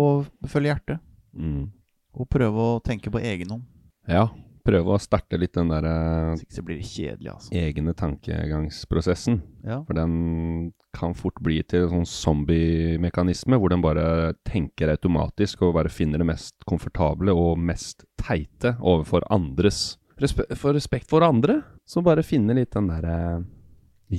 følge 0.50 0.74
hjertet, 0.74 1.00
Mm. 1.34 1.70
og 2.14 2.28
prøve 2.30 2.64
å 2.76 2.82
tenke 2.86 3.10
på 3.14 3.18
egen 3.24 3.50
hånd. 3.50 3.62
Ja, 4.10 4.28
prøve 4.64 4.96
å 4.96 5.02
starte 5.02 5.38
litt 5.40 5.56
den 5.58 5.72
der 5.72 5.86
eh, 5.90 6.44
altså. 7.34 7.52
egne 7.52 7.94
tankegangsprosessen. 8.00 9.42
Ja. 9.68 9.82
For 9.88 9.98
den 9.98 10.72
kan 10.94 11.16
fort 11.18 11.40
bli 11.44 11.60
til 11.68 11.88
en 11.88 12.04
sånn 12.04 12.10
zombie-mekanisme, 12.10 13.58
hvor 13.60 13.74
den 13.74 13.84
bare 13.84 14.34
tenker 14.48 14.94
automatisk 14.94 15.66
og 15.66 15.76
bare 15.80 15.92
finner 15.92 16.22
det 16.22 16.30
mest 16.30 16.56
komfortable 16.70 17.34
og 17.34 17.58
mest 17.60 18.06
teite 18.22 18.76
overfor 18.80 19.26
andres. 19.34 19.98
Respe 20.22 20.46
for 20.60 20.78
respekt 20.78 21.10
for 21.10 21.26
andre, 21.26 21.62
så 21.90 22.04
bare 22.06 22.26
finne 22.26 22.56
litt 22.56 22.76
den 22.76 22.92
der 22.92 23.10
eh, 23.10 23.44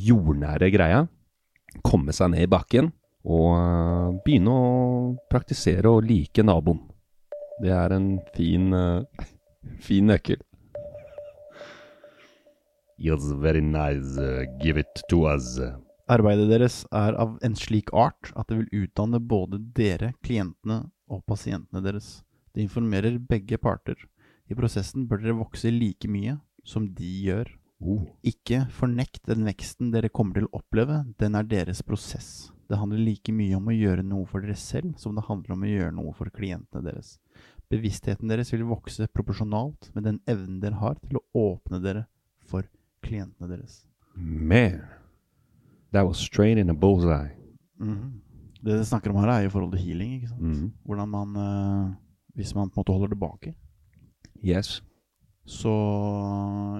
jordnære 0.08 0.72
greia. 0.74 1.04
Komme 1.86 2.14
seg 2.14 2.34
ned 2.34 2.46
i 2.46 2.50
bakken 2.50 2.90
og 3.24 3.52
eh, 3.56 4.18
begynne 4.26 4.52
å 4.54 5.14
praktisere 5.30 5.92
å 5.94 6.02
like 6.04 6.44
naboen. 6.44 6.82
Det 7.62 7.70
er 7.70 7.94
en 7.94 8.08
fin, 8.34 8.72
eh, 8.74 9.24
fin 9.80 10.10
nøkkel. 10.10 10.40
It's 12.98 13.32
very 13.42 13.60
nice. 13.60 14.16
uh, 14.18 14.44
give 14.62 14.78
it 14.78 15.02
to 15.10 15.26
us. 15.26 15.58
Arbeidet 16.06 16.50
deres 16.50 16.82
er 16.92 17.16
av 17.16 17.38
en 17.42 17.56
slik 17.56 17.90
art 17.96 18.30
at 18.36 18.48
det 18.50 18.58
vil 18.60 18.84
utdanne 18.84 19.18
både 19.20 19.58
dere, 19.76 20.12
klientene 20.22 20.84
og 21.08 21.24
pasientene 21.26 21.80
deres. 21.84 22.22
Det 22.54 22.62
informerer 22.62 23.18
begge 23.18 23.58
parter. 23.58 23.96
I 24.48 24.56
prosessen 24.56 25.08
bør 25.08 25.22
dere 25.22 25.38
vokse 25.38 25.72
like 25.72 26.08
mye 26.08 26.36
som 26.64 26.86
de 26.94 27.10
gjør. 27.24 27.48
Oh. 27.80 28.04
Ikke 28.24 28.66
fornekt 28.72 29.24
den 29.28 29.44
veksten 29.48 29.90
dere 29.92 30.12
kommer 30.12 30.38
til 30.38 30.48
å 30.48 30.60
oppleve, 30.60 31.02
den 31.20 31.34
er 31.36 31.48
deres 31.48 31.82
prosess. 31.82 32.50
Det 32.68 32.78
handler 32.80 33.02
like 33.04 33.32
mye 33.34 33.56
om 33.58 33.68
å 33.68 33.76
gjøre 33.76 34.04
noe 34.06 34.24
for 34.28 34.44
dere 34.44 34.56
selv 34.56 34.94
som 35.00 35.16
det 35.16 35.26
handler 35.26 35.56
om 35.56 35.64
å 35.64 35.72
gjøre 35.72 35.96
noe 35.96 36.14
for 36.16 36.32
klientene 36.32 36.84
deres. 36.86 37.18
Bevisstheten 37.74 38.30
deres 38.30 38.52
vil 38.54 38.62
vokse 38.68 39.08
proporsjonalt 39.10 39.90
med 39.96 40.06
den 40.06 40.20
evnen 40.30 40.60
dere 40.62 40.78
har 40.78 40.94
til 41.02 41.18
å 41.18 41.24
åpne 41.34 41.80
dere 41.82 42.04
for 42.46 42.66
klientene 43.04 43.48
deres. 43.50 43.80
Man, 44.16 44.80
that 45.92 46.06
was 46.06 46.18
straight 46.22 46.58
in 46.58 46.70
a 46.70 46.74
bullseye. 46.74 47.32
Mhm. 47.82 48.20
Det 48.64 48.72
dere 48.72 48.86
snakker 48.88 49.10
om 49.12 49.18
her, 49.20 49.28
er 49.28 49.46
i 49.46 49.50
forhold 49.52 49.74
til 49.74 49.82
healing. 49.84 50.12
ikke 50.20 50.28
sant? 50.30 50.40
Mhm. 50.40 50.68
Hvordan 50.86 51.08
man 51.12 51.36
uh, 51.36 51.94
Hvis 52.34 52.54
man 52.56 52.70
på 52.70 52.78
en 52.80 52.84
måte 52.84 52.92
holder 52.94 53.08
tilbake, 53.14 53.54
Yes. 54.44 54.80
så 55.46 55.70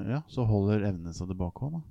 ja, 0.09 0.23
så 0.29 0.45
holder 0.49 0.83
evnene 0.89 1.13
seg 1.15 1.29
tilbake 1.31 1.63
òg, 1.65 1.73
da. 1.77 1.83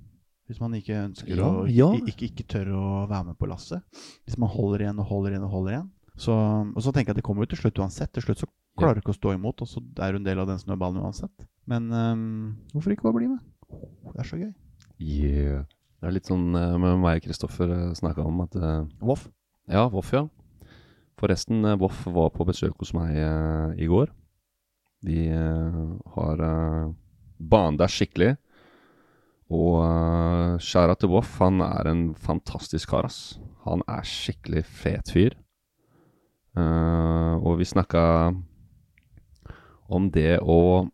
Hvis 0.48 0.60
man 0.60 0.74
ikke 0.76 0.98
ønsker 1.06 1.36
Ja, 1.38 1.46
å 1.48 1.64
ja. 1.70 1.86
Ikke, 1.96 2.12
ikke, 2.12 2.26
ikke 2.30 2.46
tør 2.52 2.68
å 2.76 2.84
være 3.08 3.24
med 3.30 3.38
på 3.40 3.48
lasset. 3.48 3.80
Hvis 4.26 4.36
man 4.38 4.50
holder 4.52 4.84
igjen 4.84 4.98
og 5.00 5.06
holder 5.08 5.30
igjen 5.32 5.46
og 5.46 5.50
holder 5.54 5.72
igjen. 5.72 5.90
Så, 6.20 6.34
og 6.76 6.82
så 6.84 6.92
tenker 6.92 7.10
jeg 7.10 7.16
at 7.16 7.22
det 7.22 7.24
kommer 7.24 7.42
jo 7.46 7.54
til 7.54 7.62
slutt 7.62 7.80
uansett. 7.80 8.12
Til 8.12 8.22
slutt 8.26 8.42
så 8.42 8.46
klarer 8.78 9.00
ikke 9.00 9.14
å 9.14 9.16
stå 9.16 9.34
imot, 9.36 9.62
og 9.64 9.70
så 9.70 9.82
er 10.02 10.14
du 10.14 10.20
en 10.20 10.26
del 10.26 10.40
av 10.42 10.48
den 10.50 10.60
snøballen 10.60 11.02
uansett. 11.04 11.46
Men 11.70 11.88
um, 11.92 12.24
hvorfor 12.74 12.94
ikke 12.94 13.06
bare 13.08 13.18
bli 13.20 13.30
med? 13.32 13.42
Det 14.12 14.20
er 14.22 14.28
så 14.28 14.38
gøy. 14.40 14.50
Yeah. 15.00 15.64
Det 15.98 16.10
er 16.10 16.14
litt 16.18 16.28
sånn 16.28 16.50
eh, 16.58 16.74
med 16.76 16.98
meg 17.00 17.22
og 17.22 17.24
Kristoffer 17.24 17.70
snakka 17.96 18.26
om 18.28 18.42
at 18.44 18.56
uh, 18.60 18.84
Voff. 19.00 19.24
Ja, 19.72 19.86
Voff, 19.88 20.10
ja. 20.12 20.26
Forresten, 21.20 21.64
eh, 21.64 21.78
Voff 21.80 22.02
var 22.12 22.28
på 22.34 22.44
besøk 22.46 22.76
hos 22.82 22.92
meg 22.96 23.16
eh, 23.16 23.70
i 23.80 23.88
går. 23.88 24.12
De 25.04 25.20
eh, 25.32 25.78
har 26.16 26.42
uh, 26.44 27.78
der 27.80 27.94
skikkelig. 27.94 28.34
Og 29.54 29.80
uh, 29.80 30.94
til 30.98 31.12
Voff, 31.12 31.38
han 31.40 31.64
er 31.64 31.88
en 31.88 32.04
fantastisk 32.14 32.92
kar, 32.92 33.08
ass. 33.08 33.38
Han 33.64 33.82
er 33.88 34.04
skikkelig 34.04 34.64
fet 34.68 35.12
fyr. 35.12 35.38
Eh, 36.54 37.34
og 37.42 37.58
vi 37.58 37.66
snakka 37.66 38.30
om 39.88 40.10
det 40.10 40.40
å 40.40 40.88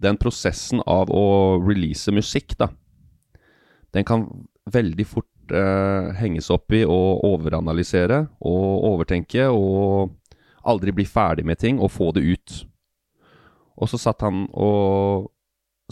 Den 0.00 0.16
prosessen 0.16 0.80
av 0.86 1.10
å 1.10 1.58
release 1.60 2.12
musikk, 2.14 2.54
da. 2.56 2.68
Den 3.92 4.04
kan 4.06 4.22
veldig 4.70 5.04
fort 5.04 5.52
eh, 5.52 6.12
henges 6.16 6.48
opp 6.54 6.72
i 6.72 6.84
å 6.86 7.18
overanalysere 7.26 8.20
og 8.38 8.86
overtenke 8.86 9.48
og 9.50 10.14
aldri 10.62 10.94
bli 10.94 11.04
ferdig 11.04 11.44
med 11.44 11.58
ting 11.58 11.82
og 11.82 11.90
få 11.90 12.12
det 12.16 12.22
ut. 12.22 12.54
Og 13.76 13.90
så 13.90 13.98
satt 14.00 14.22
han 14.24 14.46
og 14.52 15.28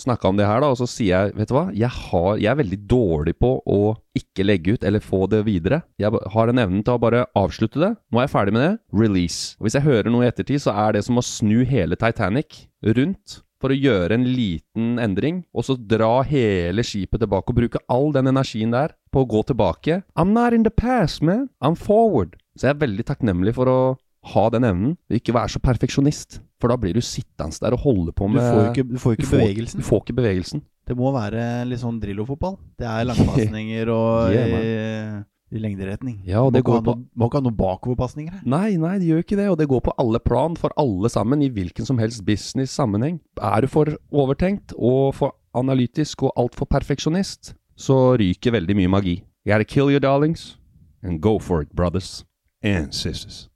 snakka 0.02 0.30
om 0.30 0.38
det 0.38 0.46
her, 0.48 0.62
da, 0.62 0.70
og 0.72 0.78
så 0.80 0.88
sier 0.90 1.28
jeg, 1.28 1.34
vet 1.38 1.50
du 1.50 1.56
hva, 1.56 1.66
jeg, 1.76 1.90
har, 1.90 2.30
jeg 2.40 2.50
er 2.52 2.60
veldig 2.60 2.78
dårlig 2.90 3.34
på 3.40 3.50
å 3.64 3.80
ikke 4.18 4.46
legge 4.46 4.76
ut 4.76 4.86
eller 4.86 5.04
få 5.04 5.26
det 5.30 5.44
videre. 5.46 5.82
Jeg 6.00 6.22
har 6.34 6.50
en 6.50 6.62
evnen 6.62 6.84
til 6.86 6.96
å 6.96 7.02
bare 7.02 7.26
avslutte 7.38 7.82
det. 7.82 7.92
Nå 8.10 8.20
er 8.20 8.26
jeg 8.26 8.34
ferdig 8.34 8.56
med 8.56 8.64
det. 8.64 8.72
Release. 9.02 9.58
Og 9.58 9.68
hvis 9.68 9.78
jeg 9.78 9.86
hører 9.86 10.10
noe 10.12 10.26
i 10.26 10.30
ettertid, 10.30 10.62
så 10.64 10.74
er 10.86 10.96
det 10.96 11.04
som 11.06 11.20
å 11.20 11.26
snu 11.26 11.60
hele 11.68 11.98
Titanic 11.98 12.64
rundt 12.96 13.40
for 13.58 13.74
å 13.74 13.78
gjøre 13.78 14.14
en 14.14 14.26
liten 14.30 14.98
endring, 15.02 15.42
og 15.50 15.66
så 15.66 15.74
dra 15.74 16.20
hele 16.26 16.84
skipet 16.86 17.22
tilbake 17.24 17.50
og 17.50 17.58
bruke 17.58 17.82
all 17.90 18.12
den 18.14 18.30
energien 18.30 18.74
der 18.74 18.94
på 19.10 19.24
å 19.24 19.28
gå 19.28 19.42
tilbake. 19.48 20.02
I'm 20.14 20.30
not 20.34 20.54
in 20.54 20.66
the 20.66 20.70
past, 20.70 21.22
man. 21.22 21.48
I'm 21.58 21.74
forward. 21.78 22.36
Så 22.58 22.68
jeg 22.68 22.76
er 22.76 22.84
veldig 22.84 23.06
takknemlig 23.08 23.54
for 23.58 23.70
å 23.70 23.80
ha 24.24 24.48
den 24.50 24.64
evnen. 24.64 24.96
Ikke 25.10 25.32
være 25.34 25.48
så 25.54 25.60
perfeksjonist. 25.62 26.40
For 26.60 26.68
da 26.68 26.76
blir 26.76 26.94
du 26.94 27.00
sittende 27.00 27.54
der 27.62 27.72
og 27.76 27.78
holde 27.84 28.12
på 28.12 28.26
Du 28.26 28.34
med 28.34 28.42
får 28.42 28.72
ikke, 28.72 28.84
du 28.90 28.98
får 28.98 29.12
ikke 29.14 29.22
du 29.22 29.28
får- 29.30 29.38
bevegelsen. 29.38 29.80
Du 29.80 29.86
får 29.86 30.02
ikke 30.04 30.16
bevegelsen. 30.18 30.62
Det 30.88 30.96
må 30.96 31.12
være 31.12 31.64
litt 31.68 31.80
sånn 31.82 32.00
Drillo-fotball. 32.00 32.56
Det 32.80 32.86
er 32.88 33.04
langpasninger 33.04 33.88
og 33.92 34.30
Yeah, 34.34 35.20
i, 35.52 35.56
i 35.56 35.60
lengderetning. 35.62 36.22
Ja, 36.26 36.40
og 36.42 36.52
det 36.52 36.62
må, 36.64 36.72
går 36.72 36.82
på 36.86 36.94
noe, 36.96 37.04
må 37.14 37.28
ikke 37.28 37.38
ha 37.38 37.44
noen 37.44 37.56
bakoverpasninger 37.60 38.32
her. 38.32 38.42
Nei, 38.48 38.76
nei, 38.80 38.94
det 38.98 39.06
gjør 39.10 39.22
ikke 39.22 39.36
det, 39.38 39.48
og 39.52 39.58
det 39.60 39.68
går 39.68 39.82
på 39.84 39.94
alle 40.00 40.18
plan 40.24 40.56
for 40.56 40.72
alle 40.80 41.08
sammen, 41.12 41.42
i 41.44 41.50
hvilken 41.52 41.86
som 41.86 41.98
helst 42.00 42.24
business-sammenheng. 42.24 43.20
Er 43.40 43.60
du 43.60 43.68
for 43.68 43.92
overtenkt 44.10 44.72
og 44.76 45.14
for 45.20 45.36
analytisk 45.54 46.22
og 46.26 46.32
altfor 46.40 46.66
perfeksjonist, 46.72 47.52
så 47.78 48.16
ryker 48.18 48.56
veldig 48.56 48.74
mye 48.80 48.90
magi 48.90 49.16
You 49.46 49.52
gotta 49.54 49.64
kill 49.64 49.88
your 49.92 50.00
darlings 50.00 50.56
and 51.02 51.20
go 51.22 51.38
for 51.38 51.62
it, 51.62 51.70
brothers 51.76 52.24
and 52.62 52.92
sisters. 52.92 53.48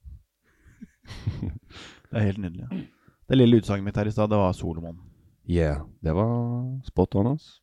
Det 2.12 2.20
er 2.20 2.28
helt 2.28 2.42
nydelig. 2.42 2.68
Det 3.28 3.38
lille 3.38 3.62
utsagnet 3.62 3.86
mitt 3.86 3.96
her 3.96 4.08
i 4.10 4.12
stad, 4.12 4.28
det 4.28 4.36
var 4.36 4.52
Solomon. 4.52 4.98
Yeah, 5.48 5.82
det 6.04 6.12
var 6.14 6.28
spot 6.86 7.16
on, 7.16 7.32
ass. 7.34 7.60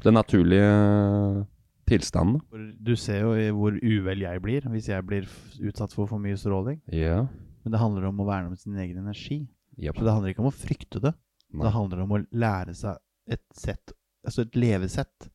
Det 0.00 0.12
naturlige 0.14 1.44
tilstanden. 1.88 2.40
Du 2.78 2.94
ser 3.00 3.24
jo 3.24 3.34
hvor 3.56 3.76
uvel 3.80 4.24
jeg 4.24 4.42
blir 4.44 4.66
hvis 4.72 4.90
jeg 4.90 5.06
blir 5.08 5.28
utsatt 5.64 5.94
for 5.96 6.10
for 6.10 6.22
mye 6.22 6.38
stråling. 6.38 6.80
Ja. 6.92 7.24
Men 7.64 7.74
det 7.74 7.80
handler 7.82 8.08
om 8.08 8.20
å 8.22 8.28
verne 8.28 8.52
om 8.52 8.56
sin 8.58 8.76
egen 8.78 9.00
energi. 9.00 9.42
Yep. 9.78 9.98
Så 9.98 10.04
det 10.06 10.14
handler 10.14 10.32
ikke 10.32 10.44
om 10.44 10.50
å 10.50 10.54
frykte 10.54 11.02
det. 11.02 11.14
Nei. 11.52 11.64
Det 11.64 11.74
handler 11.74 12.04
om 12.04 12.14
å 12.16 12.22
lære 12.36 12.74
seg 12.76 12.98
et 13.28 13.44
sett, 13.56 13.92
altså 14.24 14.44
et 14.44 14.56
levesett 14.56 15.28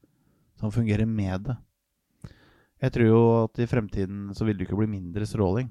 som 0.60 0.74
fungerer 0.74 1.10
med 1.10 1.48
det. 1.50 1.55
Jeg 2.83 2.93
tror 2.95 3.07
jo 3.07 3.22
at 3.45 3.62
i 3.63 3.69
fremtiden 3.69 4.33
så 4.36 4.45
vil 4.45 4.57
det 4.57 4.67
ikke 4.67 4.77
bli 4.81 4.89
mindre 4.91 5.25
stråling, 5.29 5.69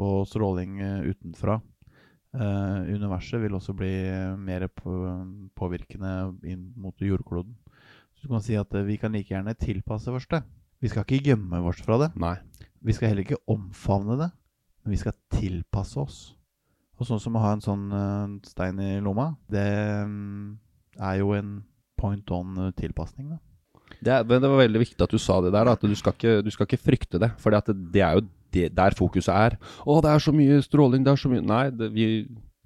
og 0.00 0.24
stråling 0.26 0.78
eh, 0.80 1.10
utenfra. 1.12 1.58
Eh, 2.34 2.94
universet 2.96 3.42
vil 3.42 3.54
også 3.54 3.74
bli 3.76 3.92
eh, 4.08 4.32
mer 4.40 4.66
på, 4.72 4.94
påvirkende 5.54 6.14
inn 6.50 6.70
mot 6.80 7.04
jordkloden. 7.04 7.52
Du 8.24 8.30
kan 8.32 8.40
si 8.40 8.56
at 8.56 8.72
eh, 8.72 8.86
vi 8.86 8.96
kan 8.96 9.12
like 9.12 9.28
gjerne 9.34 9.52
tilpasse 9.60 10.08
oss 10.08 10.24
det. 10.30 10.40
Vi 10.80 10.88
skal 10.88 11.04
ikke 11.04 11.28
gjemme 11.28 11.60
oss 11.68 11.82
fra 11.84 11.98
det. 12.00 12.10
Nei. 12.16 12.38
Vi 12.84 12.94
skal 12.96 13.10
heller 13.10 13.24
ikke 13.24 13.42
omfavne 13.52 14.16
det, 14.20 14.30
men 14.84 14.94
vi 14.94 15.00
skal 15.00 15.16
tilpasse 15.32 16.00
oss. 16.00 16.18
Og 16.96 17.08
sånn 17.08 17.20
som 17.20 17.36
å 17.36 17.42
ha 17.44 17.52
en 17.52 17.64
sånn 17.64 17.84
eh, 17.92 18.36
stein 18.48 18.80
i 18.80 18.94
lomma, 19.04 19.34
det 19.52 19.66
mm, 20.08 20.56
er 21.04 21.18
jo 21.20 21.34
en 21.36 21.58
point 22.00 22.32
on 22.32 22.64
eh, 22.64 22.72
tilpasning, 22.80 23.34
da. 23.34 23.40
Det, 24.00 24.10
er, 24.10 24.24
det 24.24 24.48
var 24.48 24.62
veldig 24.62 24.80
viktig 24.80 25.04
at 25.04 25.12
du 25.12 25.20
sa 25.20 25.38
det 25.44 25.52
der, 25.52 25.68
at 25.70 25.84
du 25.84 25.92
skal 25.96 26.16
ikke, 26.16 26.38
du 26.44 26.50
skal 26.52 26.68
ikke 26.68 26.80
frykte 26.80 27.20
det. 27.20 27.30
For 27.40 27.52
det, 27.52 27.76
det 27.92 28.02
er 28.04 28.16
jo 28.16 28.26
det, 28.56 28.68
der 28.76 28.96
fokuset 28.96 29.32
er. 29.34 29.60
Å, 29.84 30.00
det 30.00 30.12
er 30.12 30.24
så 30.24 30.32
mye 30.32 30.60
stråling, 30.64 31.04
det 31.04 31.12
er 31.12 31.20
så 31.20 31.30
mye 31.32 31.44
Nei, 31.44 31.64
det, 31.76 31.92
vi, 31.92 32.08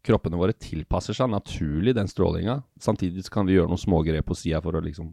kroppene 0.06 0.38
våre 0.38 0.54
tilpasser 0.54 1.18
seg 1.18 1.34
naturlig 1.34 1.98
den 1.98 2.10
strålinga. 2.10 2.60
Samtidig 2.82 3.26
så 3.26 3.40
kan 3.40 3.48
vi 3.48 3.58
gjøre 3.58 3.72
noen 3.72 3.82
smågrep 3.82 4.30
på 4.30 4.38
sida 4.38 4.62
for 4.62 4.78
å 4.78 4.84
liksom 4.84 5.10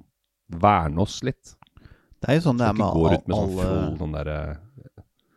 verne 0.48 1.02
oss 1.02 1.22
litt. 1.26 1.56
Det 2.22 2.32
er 2.32 2.40
jo 2.40 2.46
sånn 2.48 2.60
det 2.62 2.68
er 2.70 2.78
med 2.78 2.86
ikke 2.86 3.00
gå 3.00 3.10
rundt 3.14 3.28
med 3.28 3.36
sånn 3.38 3.60
alle 3.62 3.98
sånn 4.00 4.16
derre 4.16 4.38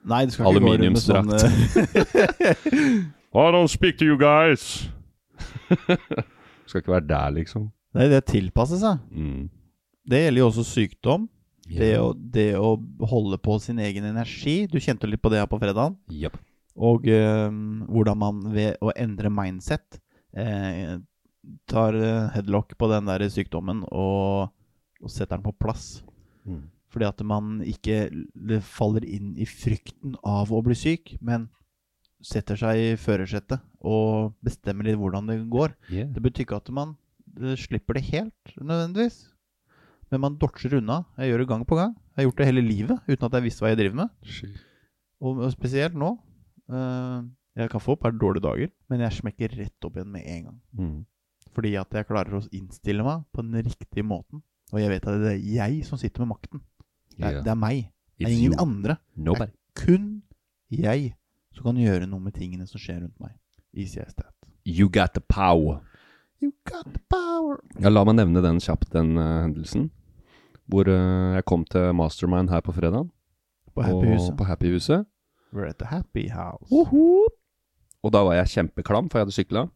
Nei, 0.09 0.21
du 0.25 0.33
skal 0.33 0.57
ikke 0.57 0.64
gå 0.64 0.75
rundt 0.79 0.94
med 0.94 1.03
sånn 1.05 1.33
eh, 1.37 1.49
I 3.38 3.51
don't 3.53 3.68
speak 3.68 3.99
to 4.01 4.07
you 4.09 4.16
guys. 4.16 4.88
skal 6.68 6.81
ikke 6.81 6.94
være 6.94 7.09
der, 7.11 7.35
liksom. 7.37 7.68
Nei, 7.97 8.07
det 8.09 8.23
å 8.23 8.27
tilpasse 8.31 8.79
seg. 8.81 9.03
Mm. 9.12 9.51
Det 10.09 10.23
gjelder 10.23 10.42
jo 10.42 10.49
også 10.49 10.64
sykdom. 10.64 11.27
Det, 11.68 11.90
å, 12.01 12.14
det 12.16 12.49
å 12.57 12.73
holde 13.11 13.37
på 13.44 13.59
sin 13.61 13.81
egen 13.85 14.07
energi. 14.09 14.62
Du 14.71 14.79
kjente 14.81 15.09
litt 15.11 15.21
på 15.21 15.29
det 15.33 15.42
her 15.42 15.51
på 15.51 15.61
fredag. 15.61 15.99
Yep. 16.09 16.38
Og 16.88 17.09
eh, 17.12 17.51
hvordan 17.90 18.21
man 18.21 18.40
ved 18.55 18.79
å 18.81 18.94
endre 18.97 19.33
mindset 19.35 20.01
eh, 20.33 20.97
tar 21.68 21.99
eh, 21.99 22.31
headlock 22.37 22.77
på 22.79 22.88
den 22.92 23.09
der 23.11 23.27
sykdommen 23.33 23.83
og, 23.90 24.55
og 25.02 25.12
setter 25.12 25.37
den 25.37 25.46
på 25.46 25.54
plass. 25.61 26.02
Mm. 26.48 26.66
Fordi 26.88 27.06
at 27.08 27.22
man 27.26 27.58
ikke 27.68 28.08
faller 28.64 29.04
inn 29.04 29.34
i 29.37 29.46
frykten 29.48 30.16
av 30.26 30.52
å 30.54 30.62
bli 30.64 30.76
syk, 30.78 31.16
men 31.20 31.48
setter 32.24 32.58
seg 32.58 32.80
i 32.80 32.87
førersetet 32.98 33.62
og 33.87 34.32
bestemmer 34.44 34.88
litt 34.88 34.98
hvordan 34.98 35.28
det 35.28 35.38
går. 35.52 35.74
Yeah. 35.92 36.08
Det 36.11 36.22
betyr 36.24 36.46
ikke 36.46 36.58
at 36.58 36.70
man 36.74 36.96
eh, 37.38 37.54
slipper 37.61 37.98
det 37.98 38.08
helt, 38.08 38.54
nødvendigvis. 38.56 39.20
Men 40.08 40.24
man 40.24 40.38
dodger 40.40 40.78
unna. 40.80 41.02
Jeg 41.20 41.30
gjør 41.30 41.42
det 41.44 41.50
gang 41.50 41.66
på 41.68 41.76
gang. 41.78 41.92
Jeg 42.16 42.22
har 42.22 42.26
gjort 42.30 42.40
det 42.40 42.48
hele 42.48 42.64
livet 42.64 43.11
uten 43.11 43.28
at 43.28 43.37
jeg 43.37 43.44
visste 43.44 43.62
hva 43.62 43.74
jeg 43.74 43.80
driver 43.82 44.00
med. 44.00 44.32
Og 45.20 45.44
og 45.44 45.52
spesielt 45.52 45.98
nå. 45.98 46.14
eh, 46.72 47.28
jeg 47.58 47.70
kan 47.72 47.82
få 47.82 47.96
et 47.96 48.02
par 48.02 48.14
dårlige 48.14 48.46
dager, 48.46 48.68
men 48.88 49.00
jeg 49.02 49.18
smekker 49.18 49.54
rett 49.58 49.87
opp 49.87 49.96
igjen 49.98 50.12
med 50.14 50.26
en 50.30 50.44
gang. 50.48 50.58
Mm. 50.78 50.98
Fordi 51.54 51.72
at 51.80 51.94
jeg 51.94 52.06
klarer 52.06 52.38
å 52.38 52.44
innstille 52.54 53.02
meg 53.02 53.24
på 53.34 53.42
den 53.42 53.64
riktige 53.66 54.06
måten. 54.06 54.42
Og 54.72 54.81
jeg 54.83 54.90
vet 54.92 55.07
at 55.09 55.20
det 55.22 55.33
er 55.33 55.44
jeg 55.54 55.85
som 55.87 55.98
sitter 56.00 56.24
med 56.24 56.35
makten. 56.35 56.61
Det 57.16 57.24
er, 57.24 57.31
Yeah. 57.33 57.44
det 57.44 57.50
er 57.50 57.54
meg. 57.59 57.90
Det 58.18 58.26
It's 58.26 58.31
er 58.31 58.37
ingen 58.37 58.52
you. 58.52 58.62
andre. 58.62 58.96
Nobody. 59.16 59.50
Kun 59.74 60.22
jeg 60.70 61.14
som 61.54 61.64
kan 61.64 61.76
gjøre 61.81 62.07
noe 62.07 62.20
med 62.20 62.35
tingene 62.35 62.66
som 62.66 62.78
skjer 62.78 63.00
rundt 63.02 63.18
meg. 63.20 63.33
Easy 63.74 63.98
as 64.00 64.14
that. 64.14 64.33
You 64.66 64.88
got 64.88 65.14
the 65.14 65.20
power. 65.20 65.81
You 66.42 66.52
got 66.64 66.85
the 66.94 67.00
power. 67.11 67.59
Ja, 67.81 67.88
la 67.88 68.04
meg 68.04 68.14
nevne 68.20 68.42
den 68.44 68.61
kjapt, 68.61 68.92
den 68.92 69.16
uh, 69.18 69.42
hendelsen. 69.42 69.90
Hvor 70.68 70.87
uh, 70.87 71.35
jeg 71.35 71.44
kom 71.48 71.64
til 71.64 71.92
Mastermind 71.94 72.50
her 72.50 72.61
på 72.61 72.72
fredag. 72.72 73.09
På 73.74 73.83
Happyhuset. 73.83 74.37
På 74.37 74.44
Happyhuset. 74.44 75.07
We're 75.52 75.68
at 75.68 75.78
the 75.78 75.87
happy 75.87 76.28
house. 76.31 76.68
Og 76.70 78.12
da 78.12 78.20
var 78.22 78.35
jeg 78.38 78.46
kjempeklam, 78.52 79.09
for 79.11 79.18
jeg 79.18 79.24
hadde 79.26 79.35
sykla. 79.35 79.66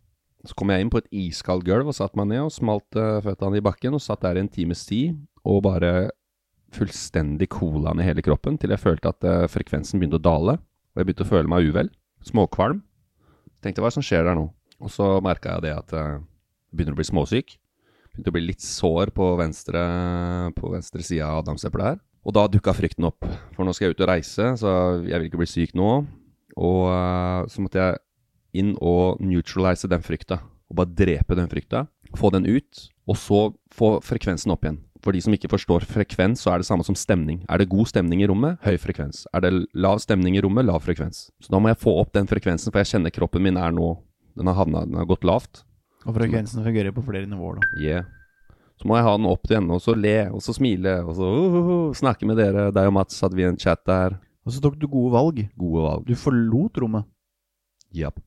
Så 0.47 0.57
kom 0.59 0.73
jeg 0.73 0.83
inn 0.83 0.91
på 0.91 0.99
et 0.99 1.11
iskaldt 1.15 1.67
gulv 1.69 1.93
og 1.93 1.95
satte 1.95 2.19
meg 2.19 2.33
ned 2.33 2.49
og 2.49 2.55
smalt 2.55 2.99
uh, 2.99 3.21
føttene 3.23 3.61
i 3.61 3.65
bakken. 3.65 3.95
Og 3.95 4.03
satt 4.03 4.25
der 4.25 4.41
en 4.41 4.51
times 4.51 4.83
tid 4.89 5.15
og 5.47 5.63
bare 5.67 6.11
fullstendig 6.73 7.51
colaen 7.53 8.01
i 8.01 8.07
hele 8.07 8.25
kroppen 8.25 8.57
til 8.61 8.73
jeg 8.73 8.81
følte 8.81 9.11
at 9.13 9.27
eh, 9.29 9.49
frekvensen 9.51 10.01
begynte 10.01 10.21
å 10.21 10.25
dale. 10.25 10.57
Og 10.93 11.01
jeg 11.01 11.09
begynte 11.09 11.27
å 11.27 11.31
føle 11.31 11.51
meg 11.51 11.69
uvel. 11.69 11.91
Småkvalm. 12.25 12.83
Tenkte 13.63 13.83
hva 13.83 13.91
er 13.91 13.93
det 13.93 13.99
som 13.99 14.07
skjer 14.07 14.25
der 14.27 14.39
nå? 14.39 14.47
Og 14.83 14.91
så 14.91 15.09
merka 15.25 15.57
jeg 15.57 15.67
det 15.67 15.75
at 15.77 15.93
eh, 15.97 16.15
jeg 16.17 16.79
begynner 16.79 16.97
å 16.97 17.01
bli 17.01 17.09
småsyk. 17.09 17.53
Begynte 18.13 18.33
å 18.33 18.37
bli 18.37 18.45
litt 18.47 18.65
sår 18.65 19.13
på 19.17 19.29
venstre, 19.41 19.83
på 20.57 20.73
venstre 20.73 21.05
side 21.07 21.27
av 21.27 21.43
adamseplet 21.43 21.93
her. 21.93 22.01
Og 22.23 22.37
da 22.37 22.47
dukka 22.51 22.75
frykten 22.77 23.09
opp. 23.09 23.27
For 23.57 23.67
nå 23.67 23.75
skal 23.75 23.89
jeg 23.89 23.97
ut 23.97 24.05
og 24.05 24.11
reise, 24.13 24.49
så 24.61 24.73
jeg 25.03 25.17
vil 25.17 25.29
ikke 25.29 25.43
bli 25.43 25.51
syk 25.51 25.77
nå. 25.79 25.91
Og 26.61 26.83
eh, 26.93 27.53
så 27.53 27.65
måtte 27.65 27.83
jeg 27.83 28.01
inn 28.57 28.75
og 28.81 29.21
neutralize 29.23 29.89
den 29.91 30.05
frykta. 30.05 30.41
Og 30.71 30.79
bare 30.79 30.95
drepe 30.97 31.37
den 31.37 31.51
frykta. 31.51 31.87
Få 32.17 32.31
den 32.33 32.47
ut, 32.49 32.87
og 33.09 33.17
så 33.17 33.43
få 33.73 33.95
frekvensen 34.05 34.53
opp 34.53 34.67
igjen. 34.67 34.81
For 35.03 35.15
de 35.15 35.23
som 35.25 35.35
ikke 35.35 35.51
forstår 35.51 35.87
frekvens, 35.91 36.45
så 36.45 36.53
er 36.53 36.63
det 36.63 36.69
samme 36.69 36.85
som 36.87 36.97
stemning. 36.99 37.41
Er 37.51 37.59
det 37.59 37.73
god 37.73 37.91
stemning 37.91 38.23
i 38.23 38.29
rommet, 38.31 38.61
høy 38.63 38.77
frekvens. 38.79 39.25
Er 39.35 39.43
det 39.43 39.53
lav 39.75 39.99
stemning 40.05 40.37
i 40.39 40.43
rommet, 40.45 40.69
lav 40.69 40.85
frekvens. 40.85 41.27
Så 41.43 41.51
da 41.51 41.59
må 41.59 41.73
jeg 41.73 41.81
få 41.83 41.97
opp 41.99 42.13
den 42.15 42.31
frekvensen, 42.31 42.71
for 42.71 42.83
jeg 42.83 42.93
kjenner 42.93 43.15
kroppen 43.15 43.43
min 43.43 43.59
er 43.59 43.75
nå 43.75 43.97
Den 44.33 44.49
har 44.49 44.55
havnet, 44.57 44.89
den 44.89 44.97
har 44.97 45.05
gått 45.05 45.27
lavt. 45.29 45.61
Og 46.07 46.15
frekvensen 46.17 46.65
fungerer 46.65 46.95
på 46.97 47.03
flere 47.05 47.29
nivåer, 47.29 47.59
da. 47.61 47.67
Yeah. 47.77 48.07
Så 48.81 48.89
må 48.89 48.97
jeg 48.97 49.05
ha 49.05 49.13
den 49.19 49.29
opp 49.29 49.45
igjen, 49.51 49.69
og 49.71 49.83
så 49.85 49.93
le, 49.93 50.17
og 50.33 50.41
så 50.41 50.55
smile, 50.57 50.95
og 51.05 51.19
så 51.19 51.29
uh, 51.29 51.53
uh, 51.53 51.69
uh, 51.69 51.99
snakke 51.99 52.27
med 52.27 52.41
dere. 52.41 52.71
Deg 52.73 52.89
og 52.89 52.97
Mats 52.97 53.21
hadde 53.21 53.37
vi 53.37 53.45
en 53.45 53.59
chat 53.61 53.83
der. 53.87 54.17
Og 54.43 54.55
så 54.55 54.63
tok 54.65 54.79
du 54.81 54.89
gode 54.91 55.13
valg. 55.13 55.43
Gode 55.61 55.85
valg. 55.85 56.09
Du 56.09 56.17
forlot 56.19 56.81
rommet. 56.81 57.07
Japp. 57.93 58.19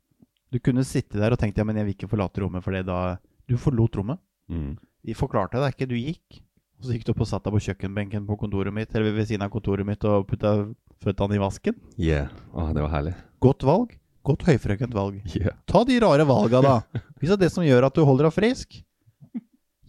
Du 0.56 0.62
kunne 0.63 0.86
sitte 0.88 1.20
der 1.20 1.36
og 1.36 1.41
tenkt 1.41 1.58
ja, 1.60 1.65
men 1.68 1.76
jeg 1.76 1.89
vil 1.89 1.96
ikke 1.98 2.08
forlate 2.08 2.39
rommet, 2.39 2.63
for 2.63 2.72
da 2.88 3.18
Du 3.46 3.58
forlot 3.60 3.98
rommet. 4.00 4.22
Mm. 4.48 4.78
De 5.06 5.13
forklarte 5.18 5.60
deg 5.60 5.76
ikke, 5.76 5.88
du 5.89 5.98
gikk. 6.00 6.39
Og 6.80 6.88
så 6.88 6.96
gikk 6.96 7.06
du 7.06 7.12
opp 7.12 7.22
og 7.26 7.30
satt 7.30 7.44
deg 7.46 7.54
på 7.56 7.62
kjøkkenbenken 7.68 8.26
på 8.28 8.38
kontoret 8.39 8.74
mitt, 8.74 8.94
eller 8.96 9.13
ved 9.15 9.28
siden 9.28 9.44
av 9.46 9.52
kontoret 9.54 9.86
mitt, 9.88 10.04
og 10.08 10.26
putta 10.30 10.56
føttene 11.04 11.38
i 11.38 11.41
vasken. 11.41 11.76
Yeah. 12.00 12.32
Å, 12.56 12.70
det 12.76 12.86
var 12.86 12.94
herlig. 12.94 13.13
Godt 13.44 13.68
valg. 13.68 13.94
Godt 14.26 14.48
høyfrekvent 14.48 14.96
valg. 14.96 15.20
Yeah. 15.36 15.60
Ta 15.70 15.84
de 15.86 16.00
rare 16.02 16.26
valga, 16.26 16.63
da. 16.63 16.76
Hvis 17.20 17.30
det 17.30 17.36
er 17.36 17.44
det 17.46 17.52
som 17.54 17.68
gjør 17.68 17.89
at 17.89 18.00
du 18.00 18.06
holder 18.08 18.30
deg 18.30 18.38
frisk, 18.39 18.80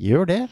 gjør 0.03 0.29
det. 0.29 0.43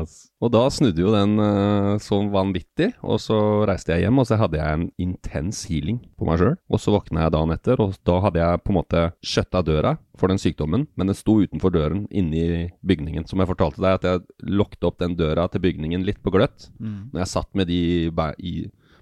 Ass. 0.00 0.30
Og 0.40 0.52
da 0.54 0.62
snudde 0.72 1.02
jo 1.02 1.12
den 1.12 1.36
uh, 1.36 1.98
sånn 2.02 2.30
vanvittig, 2.32 2.90
og 3.04 3.20
så 3.22 3.36
reiste 3.68 3.92
jeg 3.92 4.06
hjem, 4.06 4.20
og 4.22 4.28
så 4.28 4.38
hadde 4.40 4.58
jeg 4.60 4.76
en 4.76 4.86
intens 5.02 5.62
healing 5.68 6.00
på 6.18 6.28
meg 6.28 6.40
sjøl. 6.40 6.56
Og 6.72 6.80
så 6.80 6.94
våkna 6.94 7.26
jeg 7.26 7.34
dagen 7.36 7.54
etter, 7.54 7.82
og 7.82 7.98
da 8.08 8.16
hadde 8.24 8.40
jeg 8.40 8.62
på 8.64 8.72
en 8.72 8.78
måte 8.78 9.04
skjøtta 9.20 9.62
døra 9.66 9.94
for 10.20 10.32
den 10.32 10.40
sykdommen, 10.40 10.86
men 10.96 11.12
den 11.12 11.18
sto 11.18 11.38
utenfor 11.40 11.74
døren 11.74 12.06
inne 12.08 12.40
i 12.40 12.66
bygningen. 12.86 13.28
Som 13.28 13.42
jeg 13.42 13.50
fortalte 13.52 13.84
deg, 13.84 14.00
at 14.00 14.08
jeg 14.08 14.52
lokket 14.60 14.88
opp 14.88 15.00
den 15.02 15.16
døra 15.18 15.46
til 15.52 15.64
bygningen 15.64 16.04
litt 16.08 16.20
på 16.24 16.32
gløtt. 16.34 16.70
Når 16.80 17.24
jeg 17.24 17.32
satt 17.34 17.50
med 17.56 17.70
de 17.70 17.82
be 18.16 18.32
i 18.40 18.54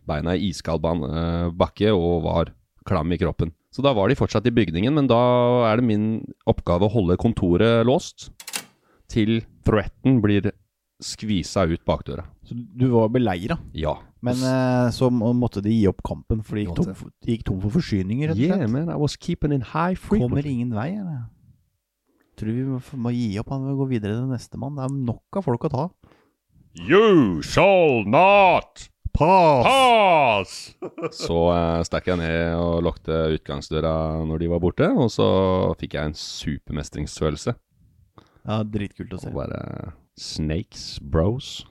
beina 0.08 0.34
i 0.34 0.50
iskald 0.50 0.84
eh, 0.88 1.50
bakke 1.52 1.92
og 1.92 2.24
var 2.26 2.52
klam 2.88 3.12
i 3.12 3.20
kroppen. 3.20 3.52
Så 3.74 3.84
da 3.84 3.92
var 3.92 4.08
de 4.08 4.16
fortsatt 4.16 4.46
i 4.48 4.54
bygningen, 4.54 4.94
men 4.96 5.08
da 5.10 5.20
er 5.68 5.78
det 5.78 5.88
min 5.90 6.06
oppgave 6.48 6.88
å 6.88 6.92
holde 6.92 7.18
kontoret 7.20 7.84
låst 7.86 8.30
til 9.10 9.40
threaten 9.66 10.20
blir 10.24 10.50
skvisa 11.02 11.64
ut 11.70 11.84
bakdøra. 11.86 12.24
Så 12.46 12.56
du 12.56 12.88
var 12.92 13.10
beleira. 13.14 13.58
Ja. 13.76 13.94
Men 14.24 14.40
eh, 14.42 14.90
så 14.94 15.10
måtte 15.12 15.62
de 15.62 15.72
gi 15.72 15.86
opp 15.90 16.02
kampen, 16.06 16.42
for 16.42 16.58
de 16.58 16.66
gikk 16.66 16.78
tom 16.80 16.94
for, 16.96 17.12
de 17.22 17.36
gikk 17.36 17.46
tom 17.46 17.60
for 17.62 17.76
forsyninger, 17.78 18.32
rett 18.32 18.38
og 18.38 18.42
Yeah, 18.42 18.70
man, 18.70 18.90
I 18.90 18.98
was 18.98 19.14
keeping 19.16 19.54
in 19.54 19.62
high 19.62 19.94
Kommer 19.94 20.46
ingen 20.46 20.74
vei, 20.74 20.90
eller? 20.98 21.28
Tror 22.38 22.54
vi 22.54 22.66
må, 22.66 22.80
må 22.98 23.14
gi 23.14 23.30
opp, 23.40 23.50
han 23.54 23.66
vil 23.66 23.78
gå 23.78 23.88
videre 23.94 24.18
til 24.18 24.30
nestemann. 24.30 24.78
Det 24.78 24.86
er 24.86 25.00
nok 25.10 25.38
av 25.38 25.46
folk 25.46 25.66
å 25.68 25.72
ta. 25.74 25.88
You 26.78 27.42
shall 27.42 28.04
not 28.06 28.88
pass! 29.14 30.74
så 31.24 31.38
uh, 31.50 31.80
stakk 31.86 32.10
jeg 32.10 32.20
ned 32.20 32.58
og 32.58 32.84
lukte 32.86 33.24
utgangsdøra 33.34 33.94
når 34.26 34.44
de 34.44 34.50
var 34.52 34.62
borte, 34.62 34.90
og 34.94 35.10
så 35.14 35.28
fikk 35.80 35.98
jeg 35.98 36.10
en 36.10 36.18
supermestringsfølelse. 36.18 37.54
Ja, 38.44 38.62
Dritkult 38.64 39.14
å 39.14 39.20
se. 39.22 39.30
Og 39.30 39.38
bare 39.40 39.92
Snakes, 40.18 40.98
bros. 41.02 41.62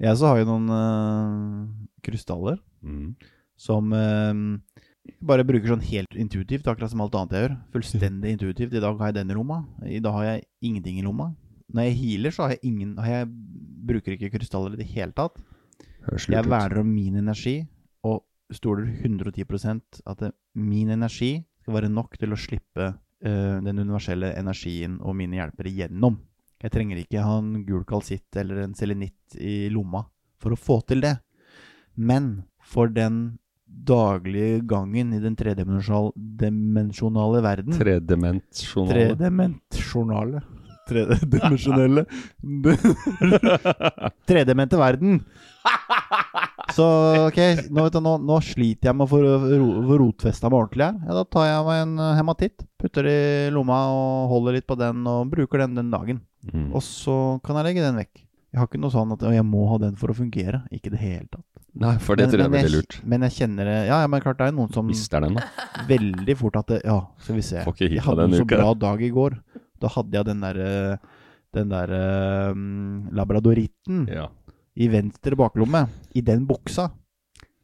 Jeg 0.00 0.18
så 0.18 0.30
har 0.30 0.42
jo 0.42 0.48
noen 0.52 0.68
uh, 0.72 1.66
krystaller 2.04 2.60
Mm. 2.82 3.12
som 3.54 3.92
uh, 3.94 4.34
bare 5.22 5.44
bruker 5.46 5.70
sånn 5.70 5.84
helt 5.86 6.16
intuitivt, 6.18 6.66
akkurat 6.66 6.90
som 6.90 7.02
alt 7.04 7.14
annet 7.14 7.36
jeg 7.36 7.44
gjør. 7.44 7.54
Fullstendig 7.76 8.32
intuitivt. 8.36 8.74
I 8.74 8.82
dag 8.82 8.98
har 8.98 9.12
jeg 9.12 9.20
den 9.20 9.30
i 9.30 9.36
lomma. 9.38 9.60
I 9.86 10.00
dag 10.02 10.16
har 10.16 10.26
jeg 10.26 10.44
ingenting 10.66 10.98
i 10.98 11.04
lomma. 11.06 11.28
Når 11.72 11.88
jeg 11.88 11.98
healer, 12.00 12.34
så 12.34 12.44
har 12.44 12.56
jeg 12.56 12.72
ingen 12.72 12.96
har 13.00 13.20
jeg, 13.20 13.30
Bruker 13.82 14.14
ikke 14.14 14.30
krystaller 14.34 14.76
i 14.76 14.78
det 14.78 14.86
hele 14.92 15.14
tatt. 15.16 15.38
Jeg 16.30 16.46
verner 16.46 16.82
om 16.82 16.90
min 16.90 17.16
energi, 17.18 17.56
og 18.06 18.22
stoler 18.54 18.86
110 19.02 19.42
at 20.06 20.20
det, 20.22 20.32
min 20.54 20.90
energi 20.94 21.32
skal 21.62 21.74
være 21.78 21.90
nok 21.90 22.14
til 22.18 22.34
å 22.34 22.38
slippe 22.38 22.92
den 23.22 23.78
universelle 23.78 24.32
energien 24.34 24.96
og 25.00 25.14
mine 25.14 25.38
hjelpere 25.38 25.70
gjennom. 25.70 26.16
Jeg 26.62 26.72
trenger 26.74 27.02
ikke 27.02 27.22
ha 27.22 27.36
en 27.38 27.64
gul 27.66 27.84
kalsitt 27.86 28.38
eller 28.38 28.64
en 28.64 28.74
selenitt 28.78 29.36
i 29.38 29.68
lomma 29.70 30.02
for 30.42 30.54
å 30.54 30.58
få 30.58 30.80
til 30.90 31.04
det. 31.04 31.16
Men 31.94 32.42
for 32.66 32.90
den 32.90 33.38
daglige 33.66 34.60
gangen 34.68 35.12
i 35.16 35.20
den 35.22 35.36
tredimensjonale 35.36 37.42
verden 37.42 37.78
Tredimensjonale. 37.78 39.16
Tredimensjonale 39.16 40.42
Tredimensjonelle 40.88 42.04
Tredemente 44.28 44.76
verden. 44.76 45.24
Så 46.72 46.86
ok, 47.28 47.38
nå, 47.70 47.84
vet 47.86 47.92
du, 47.96 48.00
nå, 48.04 48.16
nå 48.24 48.36
sliter 48.44 48.90
jeg 48.90 48.96
med 48.96 49.06
å 49.06 49.10
få 49.10 49.20
få 49.88 49.98
rotfesta 50.00 50.48
meg 50.50 50.58
ordentlig 50.62 50.86
her. 50.88 50.98
Ja, 51.06 51.16
da 51.20 51.24
tar 51.28 51.46
jeg 51.48 51.64
meg 51.68 51.80
en 51.84 51.94
eh, 52.00 52.12
hematitt, 52.18 52.66
putter 52.80 53.08
det 53.08 53.16
i 53.46 53.54
lomma 53.54 53.78
og 53.92 54.32
holder 54.32 54.56
litt 54.58 54.66
på 54.68 54.76
den 54.80 55.04
og 55.10 55.30
bruker 55.32 55.64
den 55.64 55.76
den 55.78 55.90
dagen. 55.92 56.20
Mm. 56.52 56.70
Og 56.74 56.82
så 56.84 57.16
kan 57.44 57.58
jeg 57.60 57.68
legge 57.70 57.84
den 57.84 58.00
vekk. 58.00 58.24
Jeg 58.52 58.60
har 58.60 58.68
ikke 58.68 58.82
noe 58.82 58.92
sånn 58.92 59.12
at 59.14 59.22
jeg 59.32 59.44
må 59.48 59.62
ha 59.70 59.78
den 59.80 59.94
for 59.96 60.12
å 60.12 60.16
fungere. 60.16 60.64
Ikke 60.74 60.90
i 60.90 60.94
det 60.96 61.00
hele 61.00 61.28
tatt. 61.32 61.46
Nei, 61.72 61.94
for 62.04 62.16
det 62.20 62.26
Men- 62.26 62.32
tror 62.34 62.42
jeg 62.42 62.48
er 62.50 62.56
veldig 62.58 62.74
lurt. 62.74 62.96
Men 63.08 63.22
jeg 63.24 63.32
kjenner 63.38 63.64
det 63.64 63.76
Ja, 63.88 64.00
ja, 64.02 64.08
men 64.12 64.20
klart 64.20 64.36
det 64.42 64.48
er 64.50 64.52
noen 64.52 64.72
som 64.74 64.84
Mister 64.86 65.20
den, 65.24 65.38
da. 65.40 65.46
veldig 65.88 66.36
fort 66.36 66.58
at 66.60 66.66
det, 66.68 66.80
Ja, 66.84 66.98
skal 67.24 67.38
vi 67.38 67.44
se. 67.46 67.62
Jeg 67.64 68.02
hadde 68.04 68.26
en 68.28 68.36
så 68.36 68.44
uka. 68.44 68.58
bra 68.58 68.74
dag 68.74 69.00
i 69.00 69.08
går. 69.10 69.38
Da 69.80 69.88
hadde 69.88 70.12
jeg 70.18 70.28
den 70.28 70.40
derre 70.44 70.98
Den 71.52 71.68
derre 71.72 72.52
um, 72.52 73.08
labradoritten 73.12 74.06
Ja. 74.08 74.28
I 74.76 74.88
venstre 74.92 75.36
baklomme. 75.38 75.86
I 76.16 76.22
den 76.24 76.46
buksa. 76.48 76.88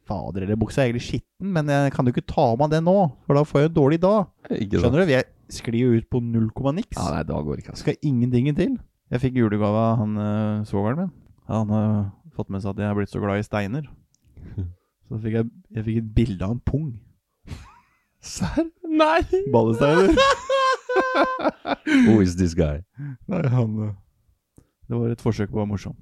Fader, 0.09 0.45
eller 0.45 0.57
buksa 0.57 0.81
er 0.81 0.89
egentlig 0.89 1.05
skitten, 1.05 1.51
men 1.53 1.69
jeg 1.69 1.91
kan 1.93 2.07
jo 2.07 2.13
ikke 2.15 2.25
ta 2.25 2.47
av 2.51 2.57
meg 2.57 2.71
den 2.73 2.87
nå, 2.87 2.95
for 3.27 3.37
da 3.37 3.43
får 3.45 3.61
jeg 3.61 3.69
en 3.69 3.75
dårlig 3.75 3.99
dag. 4.01 4.29
Skjønner 4.49 5.03
du? 5.03 5.11
Jeg 5.13 5.27
sklir 5.53 5.83
jo 5.83 5.99
ut 5.99 6.07
på 6.09 6.21
null 6.25 6.47
komma 6.55 6.73
niks. 6.79 6.97
Ja, 6.97 7.11
nei, 7.13 7.25
da 7.29 7.37
går 7.45 7.57
det 7.57 7.65
ikke, 7.65 7.75
altså. 7.75 7.85
Skal 7.85 8.09
ingenting 8.09 8.49
til. 8.57 8.79
Jeg 9.13 9.23
fikk 9.23 9.37
julegave 9.37 9.83
av 9.83 10.01
han 10.01 10.17
uh, 10.17 10.65
svogeren 10.69 11.03
min. 11.03 11.13
Han 11.49 11.73
har 11.73 11.93
fått 12.37 12.49
med 12.53 12.63
seg 12.63 12.73
at 12.73 12.81
jeg 12.81 12.89
er 12.89 12.97
blitt 12.97 13.13
så 13.13 13.21
glad 13.21 13.41
i 13.41 13.45
steiner. 13.45 13.85
Så 15.09 15.17
fikk 15.23 15.39
jeg, 15.39 15.47
jeg 15.73 15.85
fikk 15.87 16.01
et 16.03 16.09
bilde 16.13 16.45
av 16.45 16.51
en 16.53 16.59
pung. 16.61 16.89
Serr? 18.33 18.67
Nei! 18.85 19.23
Ballesteiner. 19.53 20.13
Who 22.05 22.19
is 22.21 22.35
this 22.37 22.53
guy? 22.53 22.83
Nei, 23.29 23.41
han 23.49 23.73
uh, 23.77 23.95
Det 24.85 24.97
var 24.97 25.13
et 25.13 25.25
forsøk 25.25 25.49
på 25.49 25.57
å 25.57 25.63
være 25.63 25.71
morsom. 25.71 25.97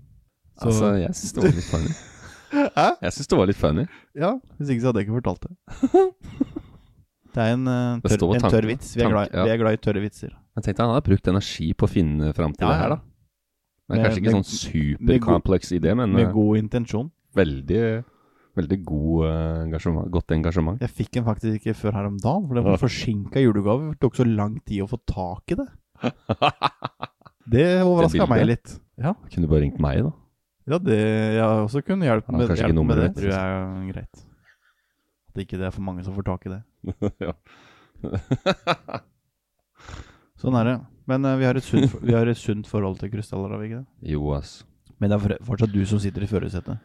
Så, 0.57 0.67
Altså, 0.71 0.91
jeg 1.01 1.13
syns 1.15 1.33
det 1.37 1.43
var 1.43 1.55
litt 1.57 1.69
funny. 1.71 1.91
Hæ? 2.77 2.87
Jeg 3.03 3.13
syns 3.13 3.27
det 3.29 3.37
var 3.37 3.49
litt 3.49 3.59
funny. 3.61 3.83
Ja, 4.17 4.31
hvis 4.57 4.69
ikke 4.73 4.81
så 4.81 4.89
hadde 4.91 5.01
jeg 5.03 5.07
ikke 5.09 5.19
fortalt 5.21 5.47
det. 5.47 5.53
Det 7.37 7.43
er 7.45 7.51
en, 7.53 7.67
uh, 7.69 7.99
Det 8.01 8.15
tørr, 8.17 8.31
en 8.33 8.41
tørr 8.49 8.65
vits. 8.65 8.95
Vi 8.97 9.03
er, 9.05 9.11
glad, 9.13 9.27
ja. 9.29 9.43
vi 9.45 9.51
er 9.53 9.57
glad 9.61 9.75
i 9.75 9.77
tørre 9.77 10.01
vitser. 10.01 10.31
Jeg 10.57 10.63
tenkte 10.65 10.81
han 10.81 10.89
hadde 10.95 11.05
brukt 11.05 11.27
energi 11.29 11.67
på 11.77 11.85
å 11.85 11.91
finne 11.91 12.31
fram 12.33 12.55
til 12.57 12.65
Ja, 12.65 12.71
det 12.71 12.77
her, 12.81 12.93
da. 12.95 12.97
Det 12.97 13.93
er 13.93 13.99
Med- 13.99 14.05
kanskje 14.07 14.21
ikke 14.23 14.31
med- 14.31 14.37
sånn 14.39 14.47
superkompleks 14.63 15.69
idé, 15.77 15.93
men 15.99 16.15
Med 16.15 16.23
eh, 16.25 16.31
god 16.33 16.57
intensjon. 16.57 17.11
veldig, 17.37 17.83
veldig 18.57 18.79
god 18.89 19.27
eh, 19.27 19.61
engasjement. 19.67 20.09
Godt 20.15 20.33
engasjement. 20.33 20.81
Jeg 20.81 20.89
fikk 20.97 21.11
den 21.19 21.27
faktisk 21.29 21.59
ikke 21.61 21.75
før 21.77 21.93
her 21.99 22.09
om 22.09 22.17
dagen, 22.17 22.47
for 22.47 22.57
det 22.57 22.63
var 22.65 22.81
forsinka 22.87 23.43
julegave. 23.45 23.91
Det 23.93 23.99
tok 24.01 24.17
så 24.17 24.25
lang 24.25 24.57
tid 24.65 24.81
å 24.81 24.89
få 24.89 24.97
tak 25.05 25.53
i 25.53 25.59
det. 25.61 25.67
Det 27.47 27.67
overraska 27.85 28.25
meg 28.33 28.47
litt. 28.49 28.79
Ja, 28.97 29.13
Kunne 29.29 29.45
du 29.45 29.51
bare 29.53 29.61
ringt 29.67 29.77
meg, 29.79 30.01
da. 30.09 30.11
Ja 30.67 30.77
det, 30.83 30.97
jeg 31.37 31.45
også 31.65 31.79
kunnet 31.85 32.09
hjelpe 32.09 32.29
med, 32.35 32.49
ikke 32.51 32.83
med 32.83 32.99
det. 32.99 33.07
det. 33.07 33.13
Tror 33.21 33.33
jeg 33.33 33.57
er 33.57 33.91
greit. 33.93 34.15
At 35.31 35.43
ikke 35.43 35.59
det 35.59 35.65
er 35.69 35.75
for 35.75 35.85
mange 35.85 36.01
som 36.05 36.15
får 36.17 36.25
tak 36.27 36.41
i 36.47 36.53
det. 36.55 36.61
Sånn 40.41 40.57
er 40.59 40.69
det. 40.69 40.75
Men 41.09 41.25
uh, 41.25 41.37
vi, 41.39 41.45
har 41.47 41.57
sunt, 41.63 41.95
vi 42.03 42.13
har 42.13 42.29
et 42.29 42.39
sunt 42.39 42.67
forhold 42.69 42.99
til 43.01 43.11
krystaller, 43.13 43.53
har 43.53 43.61
vi 43.61 43.71
ikke 43.71 43.81
det? 43.81 44.11
Jo, 44.13 44.21
ass. 44.35 44.59
Men 45.01 45.13
det 45.13 45.17
er 45.17 45.45
fortsatt 45.45 45.73
du 45.73 45.81
som 45.87 46.01
sitter 46.01 46.25
i 46.25 46.29
førersetet. 46.29 46.81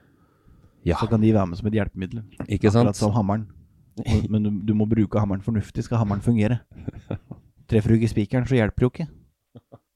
Ja, 0.87 0.97
Så 0.99 1.07
kan 1.11 1.23
de 1.23 1.33
være 1.35 1.47
med 1.47 1.59
som 1.59 1.69
et 1.71 1.77
hjelpemiddel. 1.79 2.23
ikke 2.49 2.71
sant? 2.71 2.89
Akkurat 2.89 2.99
som 2.99 3.13
hammeren. 3.15 3.45
Men 4.33 4.43
du, 4.43 4.51
du 4.67 4.73
må 4.75 4.87
bruke 4.89 5.21
hammeren 5.21 5.45
fornuftig, 5.45 5.85
skal 5.87 6.01
hammeren 6.01 6.25
fungere. 6.25 6.63
Treffer 7.71 7.93
du 7.93 8.01
ikke 8.01 8.11
spikeren, 8.11 8.49
så 8.49 8.57
hjelper 8.59 8.83
det 8.83 8.89
jo 8.89 8.93
ikke. 8.95 9.09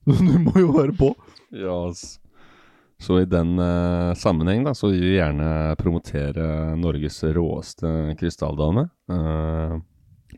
Du 0.06 0.38
må 0.38 0.52
jo 0.60 0.68
være 0.76 0.94
på. 0.94 1.08
Ja, 1.50 1.88
ass. 1.88 2.20
Så 2.98 3.18
i 3.20 3.26
den 3.28 3.58
uh, 3.60 4.14
sammenheng 4.16 4.64
da, 4.64 4.72
så 4.74 4.88
vil 4.90 5.02
vi 5.04 5.16
gjerne 5.18 5.74
promotere 5.76 6.46
Norges 6.80 7.18
råeste 7.36 8.14
krystalldame. 8.18 8.86
Uh, 9.12 9.76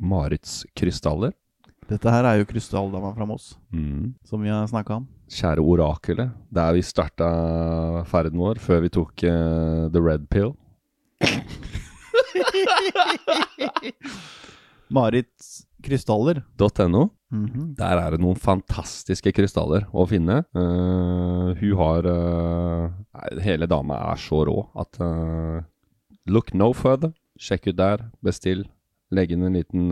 Marits 0.02 0.64
krystaller. 0.76 1.32
Dette 1.88 2.10
her 2.12 2.26
er 2.28 2.40
jo 2.42 2.48
krystalldama 2.50 3.14
fra 3.16 3.24
Moss, 3.26 3.54
Mm. 3.72 4.14
som 4.26 4.42
vi 4.42 4.50
har 4.52 4.66
snakka 4.68 4.98
om. 4.98 5.06
Kjære 5.32 5.62
orakelet. 5.64 6.30
Der 6.52 6.72
vi 6.76 6.82
starta 6.84 7.28
ferden 8.10 8.38
vår 8.40 8.58
før 8.60 8.80
vi 8.84 8.88
tok 8.92 9.22
uh, 9.24 9.88
the 9.92 10.00
red 10.02 10.28
pill. 10.28 10.52
Marits 14.90 15.66
krystaller. 15.84 16.42
.no. 16.88 17.08
Mhm. 17.30 17.74
Der 17.76 17.98
er 18.00 18.14
det 18.14 18.20
noen 18.22 18.38
fantastiske 18.40 19.32
krystaller 19.36 19.84
å 19.92 20.06
finne. 20.08 20.42
Uh, 20.56 21.52
hun 21.60 21.74
har 21.76 22.06
uh, 22.08 23.38
Hele 23.44 23.68
dama 23.68 23.98
er 24.14 24.16
så 24.22 24.40
rå 24.48 24.56
at 24.80 24.96
uh, 25.04 25.60
Look 26.28 26.54
no 26.56 26.70
further. 26.72 27.12
Sjekk 27.38 27.68
ut 27.70 27.76
der. 27.78 28.06
Bestill. 28.24 28.64
Legg 29.12 29.32
inn 29.32 29.44
en 29.46 29.56
liten 29.56 29.88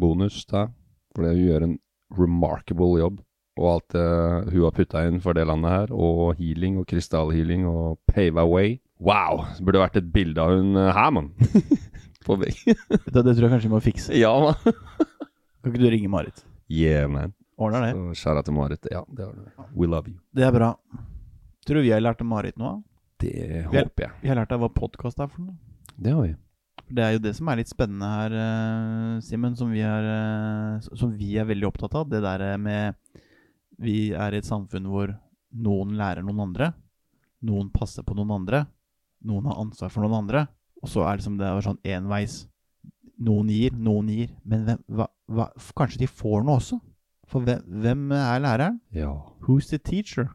bonus 0.00 0.44
der. 0.48 0.70
For 1.12 1.26
hun 1.28 1.40
gjør 1.40 1.66
en 1.66 1.74
remarkable 2.16 3.00
jobb. 3.02 3.18
Og 3.60 3.66
alt 3.70 3.92
det 3.94 4.06
hun 4.54 4.62
har 4.64 4.72
putta 4.74 5.02
inn 5.06 5.20
for 5.22 5.36
det 5.36 5.44
landet 5.50 5.74
her. 5.74 5.92
Og 5.92 6.32
healing 6.38 6.78
og 6.80 6.86
krystallhealing 6.88 7.66
og 7.68 7.98
pave 8.08 8.40
away. 8.40 8.78
Wow! 9.04 9.44
Det 9.58 9.66
burde 9.66 9.82
vært 9.84 10.00
et 10.00 10.08
bilde 10.14 10.40
av 10.40 10.54
hun 10.56 10.72
her, 10.80 11.10
mann. 11.12 11.32
På 12.24 12.38
veggen. 12.40 12.78
Du, 13.12 13.20
Det 13.20 13.34
tror 13.34 13.44
jeg 13.44 13.52
kanskje 13.52 13.68
vi 13.68 13.74
må 13.74 13.82
fikse. 13.84 14.16
ja, 14.16 14.32
mann. 14.40 14.74
Kan 15.64 15.72
ikke 15.72 15.80
du 15.80 15.88
ringe 15.90 16.10
Marit? 16.12 16.44
Yeah, 16.68 17.08
man. 17.08 17.32
Ordner 17.56 17.86
det. 17.86 17.92
Så 17.96 18.14
Skjæra 18.20 18.44
til 18.44 18.54
Marit. 18.56 18.86
Ja, 18.92 19.00
det 19.08 19.24
ordner 19.24 19.48
vi. 19.48 19.66
We 19.80 19.88
love 19.88 20.10
you. 20.12 20.18
Det 20.36 20.44
er 20.44 20.52
bra. 20.52 20.74
Tror 21.64 21.80
du 21.80 21.82
vi 21.86 21.92
har 21.94 22.02
lært 22.04 22.20
av 22.20 22.28
Marit 22.28 22.58
noe? 22.60 22.82
Det 23.22 23.32
er- 23.32 23.68
håper 23.70 24.04
jeg. 24.08 24.12
Vi 24.22 24.28
har 24.28 24.36
lært 24.36 24.52
av 24.52 24.60
hva 24.60 24.68
podkast 24.74 25.20
er 25.20 25.28
for 25.32 25.40
noe. 25.46 25.56
Det 25.96 26.12
har 26.12 26.22
vi. 26.26 26.34
Det 26.92 27.02
er 27.02 27.12
jo 27.14 27.18
det 27.24 27.34
som 27.36 27.48
er 27.48 27.56
litt 27.56 27.70
spennende 27.70 28.04
her, 28.04 28.32
eh, 28.36 29.20
Simen, 29.24 29.56
som, 29.56 29.70
vi 29.72 29.80
eh, 29.80 30.80
som 30.80 31.16
vi 31.16 31.36
er 31.38 31.46
veldig 31.48 31.66
opptatt 31.70 31.94
av. 31.94 32.08
Det 32.10 32.20
der 32.20 32.58
med 32.58 32.94
Vi 33.80 34.12
er 34.12 34.32
i 34.34 34.36
et 34.38 34.44
samfunn 34.44 34.84
hvor 34.86 35.16
noen 35.52 35.96
lærer 35.96 36.22
noen 36.22 36.40
andre. 36.40 36.74
Noen 37.42 37.70
passer 37.72 38.02
på 38.04 38.14
noen 38.14 38.30
andre. 38.30 38.66
Noen 39.24 39.46
har 39.46 39.56
ansvar 39.64 39.90
for 39.90 40.02
noen 40.04 40.14
andre. 40.28 40.46
Og 40.82 40.88
så 40.88 41.02
er 41.08 41.16
det 41.16 41.24
som 41.24 41.36
det 41.38 41.46
er 41.46 41.60
sånn 41.64 41.80
enveis. 41.84 42.46
Noen 43.24 43.52
gir, 43.52 43.76
noen 43.76 44.10
gir. 44.12 44.32
Men 44.44 44.66
hvem, 44.66 44.80
hva, 44.98 45.08
hva, 45.32 45.48
kanskje 45.78 46.04
de 46.04 46.10
får 46.10 46.44
noe 46.44 46.58
også? 46.60 46.80
For 47.30 47.44
hvem, 47.46 47.62
hvem 47.84 48.10
er 48.12 48.42
læreren? 48.44 48.80
Ja. 48.92 49.12
Who's 49.46 49.70
the 49.72 49.78
teacher? 49.80 50.28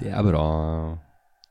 Det 0.00 0.10
er 0.12 0.26
bra 0.26 0.44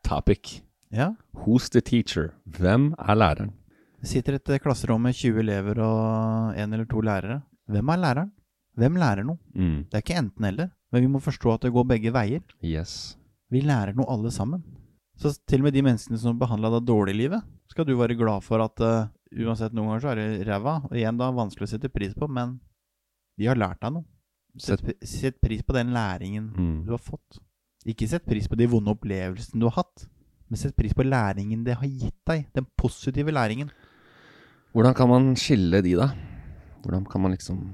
topic. 0.06 0.60
Ja. 0.94 1.14
Who's 1.34 1.72
the 1.72 1.82
teacher? 1.82 2.34
Hvem 2.46 2.92
er 3.00 3.18
læreren? 3.18 3.56
Det 4.02 4.10
sitter 4.10 4.38
et 4.38 4.50
eh, 4.50 4.60
klasserom 4.62 5.02
med 5.06 5.18
20 5.18 5.40
elever 5.44 5.82
og 5.86 6.58
en 6.58 6.74
eller 6.74 6.88
to 6.90 7.02
lærere. 7.06 7.42
Hvem 7.70 7.90
er 7.94 8.02
læreren? 8.02 8.32
Hvem 8.80 8.98
lærer 8.98 9.28
noe? 9.28 9.40
Mm. 9.54 9.88
Det 9.90 9.98
er 9.98 10.04
ikke 10.04 10.20
enten-eller, 10.22 10.70
men 10.92 11.04
vi 11.04 11.10
må 11.12 11.20
forstå 11.22 11.54
at 11.54 11.66
det 11.66 11.74
går 11.76 11.90
begge 11.90 12.14
veier. 12.16 12.44
Yes. 12.64 13.18
Vi 13.52 13.62
lærer 13.62 13.94
noe 13.98 14.10
alle 14.10 14.32
sammen. 14.32 14.64
Så 15.20 15.36
til 15.46 15.62
og 15.62 15.68
med 15.68 15.76
de 15.76 15.84
menneskene 15.86 16.18
som 16.18 16.40
behandla 16.40 16.72
deg 16.78 16.88
dårlig 16.88 17.14
i 17.14 17.20
livet, 17.20 17.44
skal 17.70 17.86
du 17.86 17.94
være 18.00 18.18
glad 18.18 18.46
for 18.46 18.64
at 18.64 18.82
eh, 18.82 19.10
uansett 19.32 19.74
noen 19.74 19.88
ganger 19.90 20.02
så 20.04 20.12
er 20.12 20.16
det 20.22 20.48
ræva, 20.48 20.74
og 20.90 20.96
igjen 20.98 21.18
da 21.18 21.32
vanskelig 21.32 21.68
å 21.70 21.72
sette 21.76 21.90
pris 21.94 22.14
på, 22.14 22.28
men 22.30 22.60
de 23.38 23.46
har 23.48 23.56
lært 23.56 23.80
deg 23.82 23.94
noe. 23.94 24.06
Sett, 24.60 24.82
sett 25.08 25.38
pris 25.42 25.62
på 25.64 25.74
den 25.74 25.94
læringen 25.96 26.50
Mm. 26.58 26.86
du 26.86 26.92
har 26.92 27.00
fått. 27.00 27.40
Ikke 27.86 28.08
sett 28.08 28.26
pris 28.26 28.48
på 28.48 28.58
de 28.58 28.68
vonde 28.68 28.92
opplevelsene 28.92 29.60
du 29.60 29.66
har 29.70 29.84
hatt, 29.84 30.08
men 30.50 30.58
sett 30.58 30.76
pris 30.76 30.94
på 30.94 31.04
læringen 31.08 31.64
det 31.64 31.76
har 31.78 31.88
gitt 31.88 32.18
deg. 32.28 32.48
Den 32.54 32.66
positive 32.78 33.32
læringen. 33.32 33.72
Hvordan 34.74 34.94
kan 34.94 35.08
man 35.10 35.36
skille 35.36 35.82
de, 35.82 35.96
da? 35.96 36.10
Hvordan 36.84 37.06
kan 37.10 37.22
man 37.22 37.32
liksom 37.32 37.74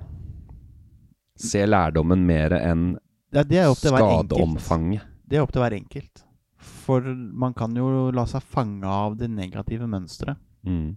se 1.37 1.65
lærdommen 1.65 2.23
mer 2.25 2.51
enn 2.57 2.97
Ja, 3.33 3.43
det 3.43 3.57
er 3.59 3.67
opp 3.69 3.77
til 3.81 3.91
hver 3.91 4.01
enkelt. 4.05 4.29
skadeomfanget? 4.31 5.01
Det 5.27 5.37
er 5.37 5.41
opp 5.43 5.51
til 5.51 5.61
hver 5.61 5.73
enkelt. 5.75 6.23
For 6.57 7.01
man 7.33 7.53
kan 7.53 7.75
jo 7.75 8.09
la 8.11 8.23
seg 8.25 8.41
fange 8.43 8.85
av 8.87 9.17
det 9.17 9.29
negative 9.29 9.87
mønsteret. 9.89 10.37
Mm. 10.65 10.95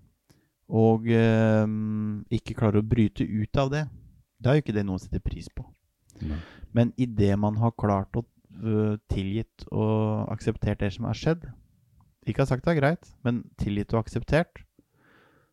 Og 0.70 1.09
eh, 1.11 1.66
ikke 2.38 2.56
klarer 2.59 2.80
å 2.80 2.87
bryte 2.87 3.26
ut 3.26 3.61
av 3.61 3.72
det, 3.72 3.85
da 4.40 4.52
er 4.52 4.59
jo 4.59 4.64
ikke 4.64 4.76
det 4.76 4.87
noe 4.87 5.00
å 5.00 5.02
sette 5.02 5.20
pris 5.22 5.50
på. 5.52 5.64
Nei. 6.22 6.38
Men 6.76 6.92
idet 7.00 7.35
man 7.40 7.59
har 7.59 7.74
klart 7.78 8.14
å 8.16 8.22
øh, 8.22 8.96
tilgitt 9.11 9.66
og 9.72 10.30
akseptert 10.33 10.85
det 10.85 10.92
som 10.94 11.09
har 11.09 11.18
skjedd, 11.18 11.48
ikke 12.28 12.44
har 12.44 12.50
sagt 12.50 12.66
det 12.66 12.74
er 12.74 12.80
greit, 12.80 13.11
men 13.26 13.42
tilgitt 13.61 13.94
og 13.94 14.04
akseptert, 14.04 14.62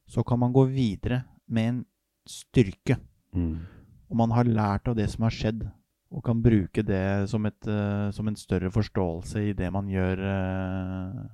så 0.07 0.23
kan 0.27 0.39
man 0.39 0.53
gå 0.55 0.67
videre 0.69 1.23
med 1.47 1.71
en 1.71 1.81
styrke. 2.27 2.99
Mm. 3.35 3.65
Og 4.07 4.19
man 4.19 4.31
har 4.35 4.47
lært 4.47 4.87
av 4.87 4.95
det 4.99 5.07
som 5.11 5.25
har 5.25 5.35
skjedd, 5.35 5.65
og 6.07 6.23
kan 6.23 6.39
bruke 6.39 6.83
det 6.87 7.27
som, 7.31 7.43
et, 7.49 7.67
uh, 7.67 8.07
som 8.15 8.27
en 8.29 8.37
større 8.39 8.71
forståelse 8.71 9.49
i 9.49 9.55
det 9.57 9.67
man 9.75 9.89
gjør, 9.91 10.21
uh, 10.23 11.25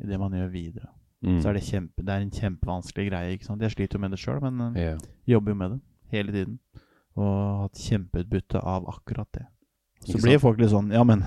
i 0.00 0.08
det 0.08 0.20
man 0.20 0.32
gjør 0.36 0.52
videre. 0.52 0.88
Mm. 1.22 1.38
Så 1.38 1.48
er 1.48 1.54
det, 1.54 1.62
kjempe, 1.62 2.02
det 2.02 2.14
er 2.14 2.24
en 2.24 2.34
kjempevanskelig 2.34 3.06
greie. 3.08 3.34
ikke 3.36 3.46
sant? 3.46 3.62
Jeg 3.62 3.74
sliter 3.76 3.98
jo 3.98 4.02
med 4.02 4.10
det 4.14 4.18
sjøl, 4.18 4.40
men 4.42 4.76
yeah. 4.76 4.98
Jobber 5.28 5.54
jo 5.54 5.58
med 5.60 5.76
det 5.76 5.80
hele 6.12 6.34
tiden. 6.34 6.58
Og 7.14 7.26
har 7.28 7.60
hatt 7.66 7.78
kjempeutbytte 7.78 8.58
av 8.58 8.88
akkurat 8.90 9.28
det. 9.36 9.46
Så 10.02 10.18
blir 10.18 10.40
folk 10.42 10.58
litt 10.58 10.72
sånn 10.72 10.90
Ja, 10.90 11.04
men 11.06 11.22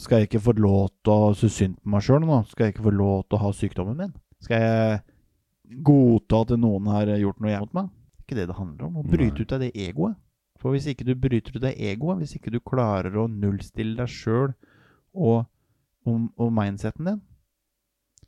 skal 0.00 0.20
jeg 0.20 0.28
ikke 0.28 0.42
få 0.44 0.54
lov 0.58 0.90
til 1.04 1.12
å 1.12 1.32
synes 1.36 1.56
synd 1.56 1.76
på 1.80 1.92
meg 1.94 2.04
sjøl 2.04 2.24
nå? 2.24 2.42
Skal 2.50 2.66
jeg 2.66 2.74
ikke 2.74 2.86
få 2.88 2.92
lov 2.94 3.24
til 3.24 3.38
å 3.38 3.42
ha 3.44 3.52
sykdommen 3.56 4.00
min? 4.00 4.14
Skal 4.44 4.64
jeg 4.64 5.00
godta 5.86 6.42
at 6.44 6.54
noen 6.60 6.90
har 6.92 7.14
gjort 7.20 7.40
noe 7.40 7.60
mot 7.64 7.76
meg? 7.78 7.88
Det 7.88 8.20
er 8.20 8.26
ikke 8.28 8.38
det 8.40 8.46
det 8.50 8.58
handler 8.58 8.86
om. 8.88 9.00
Å 9.00 9.06
bryte 9.06 9.38
Nei. 9.38 9.44
ut 9.44 9.54
av 9.56 9.64
det 9.64 9.72
egoet. 9.86 10.20
For 10.60 10.72
hvis 10.72 10.88
ikke 10.88 11.04
du 11.04 11.12
bryter 11.20 11.56
ut 11.56 11.66
av 11.68 11.76
egoet, 11.76 12.20
hvis 12.22 12.36
ikke 12.38 12.52
du 12.54 12.60
klarer 12.64 13.16
å 13.20 13.26
nullstille 13.28 13.98
deg 13.98 14.08
sjøl 14.08 14.54
og, 15.12 15.44
og, 16.08 16.28
og 16.40 16.52
mindseten 16.56 17.10
din, 17.10 17.20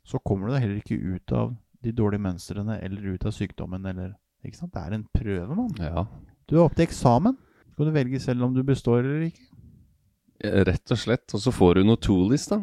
så 0.07 0.21
kommer 0.23 0.47
du 0.47 0.55
deg 0.55 0.63
heller 0.63 0.79
ikke 0.79 0.97
ut 1.15 1.33
av 1.35 1.51
de 1.83 1.93
dårlige 1.95 2.23
mønstrene 2.23 2.79
eller 2.83 3.13
ut 3.13 3.27
av 3.27 3.35
sykdommen 3.35 3.85
eller 3.91 4.15
Ikke 4.45 4.59
sant? 4.61 4.71
Det 4.71 4.79
er 4.79 4.93
en 4.95 5.07
prøve, 5.11 5.55
mann. 5.57 5.73
ja. 5.81 6.05
Du 6.47 6.55
er 6.55 6.63
opp 6.63 6.75
til 6.77 6.85
eksamen. 6.85 7.33
Så 7.67 7.75
kan 7.75 7.89
du 7.89 7.95
velge 7.95 8.19
selv 8.23 8.45
om 8.45 8.53
du 8.55 8.61
består 8.63 9.01
eller 9.01 9.25
ikke. 9.27 9.47
Rett 10.69 10.93
og 10.93 10.99
slett. 11.01 11.25
Og 11.33 11.41
så 11.41 11.51
får 11.51 11.79
du 11.79 11.87
noe 11.87 11.99
toolis, 11.99 12.45
da. 12.47 12.61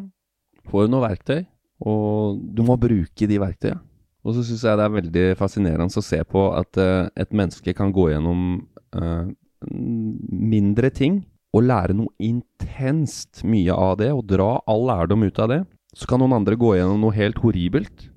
Får 0.71 0.87
du 0.87 0.93
noe 0.95 1.03
verktøy. 1.03 1.43
Og 1.85 2.39
du 2.55 2.63
må 2.65 2.79
bruke 2.79 3.27
de 3.29 3.37
verktøyene. 3.43 3.83
Og 4.25 4.33
så 4.33 4.47
syns 4.47 4.63
jeg 4.65 4.79
det 4.79 4.85
er 4.87 4.95
veldig 4.95 5.25
fascinerende 5.37 6.01
å 6.01 6.07
se 6.07 6.17
på 6.25 6.47
at 6.57 6.79
uh, 6.81 7.11
et 7.13 7.35
menneske 7.35 7.75
kan 7.77 7.91
gå 7.93 8.07
gjennom 8.09 8.63
uh, 8.97 9.27
mindre 9.69 10.89
ting 10.89 11.19
og 11.53 11.67
lære 11.67 11.93
noe 11.95 12.09
intenst 12.23 13.43
mye 13.45 13.75
av 13.75 13.99
det, 14.01 14.09
og 14.11 14.25
dra 14.27 14.55
all 14.65 14.87
lærdom 14.89 15.27
ut 15.27 15.37
av 15.43 15.51
det. 15.53 15.61
Så 15.95 16.07
kan 16.09 16.19
noen 16.21 16.35
andre 16.35 16.57
gå 16.59 16.73
gjennom 16.75 16.99
noe 17.05 17.15
helt 17.15 17.39
horribelt 17.43 18.09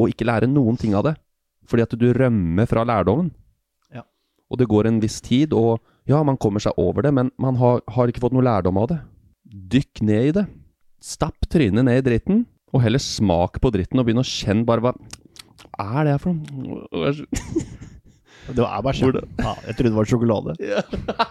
og 0.00 0.08
ikke 0.12 0.26
lære 0.28 0.48
noen 0.48 0.78
ting 0.80 0.94
av 0.96 1.04
det. 1.10 1.14
Fordi 1.68 1.84
at 1.84 1.96
du 2.00 2.08
rømmer 2.16 2.68
fra 2.70 2.86
lærdommen. 2.88 3.28
Ja. 3.92 4.06
Og 4.50 4.58
det 4.58 4.68
går 4.70 4.88
en 4.88 5.00
viss 5.02 5.20
tid, 5.22 5.52
og 5.52 5.82
ja, 6.08 6.22
man 6.26 6.40
kommer 6.40 6.62
seg 6.64 6.78
over 6.80 7.04
det, 7.04 7.12
men 7.14 7.28
man 7.38 7.58
har, 7.60 7.84
har 7.86 8.10
ikke 8.10 8.22
fått 8.24 8.34
noe 8.34 8.46
lærdom 8.46 8.80
av 8.80 8.88
det. 8.90 8.98
Dykk 9.76 10.02
ned 10.08 10.30
i 10.30 10.34
det. 10.40 10.46
Stapp 11.04 11.46
trynet 11.52 11.86
ned 11.86 12.00
i 12.00 12.06
dritten, 12.08 12.46
og 12.72 12.82
heller 12.84 13.02
smak 13.02 13.60
på 13.62 13.72
dritten 13.74 14.00
og 14.00 14.08
begynn 14.08 14.22
å 14.22 14.26
kjenne 14.26 14.66
bare 14.68 14.84
hva 14.84 14.94
er 15.80 16.06
det 16.06 16.14
her 16.14 16.22
for 16.22 16.34
noe? 16.34 17.12
Det 18.50 18.64
er 18.64 18.82
bare 18.82 18.96
kjent. 18.96 19.20
Ja, 19.38 19.52
jeg 19.66 19.76
trodde 19.76 19.90
det 19.90 19.98
var 19.98 20.08
sjokolade. 20.08 20.54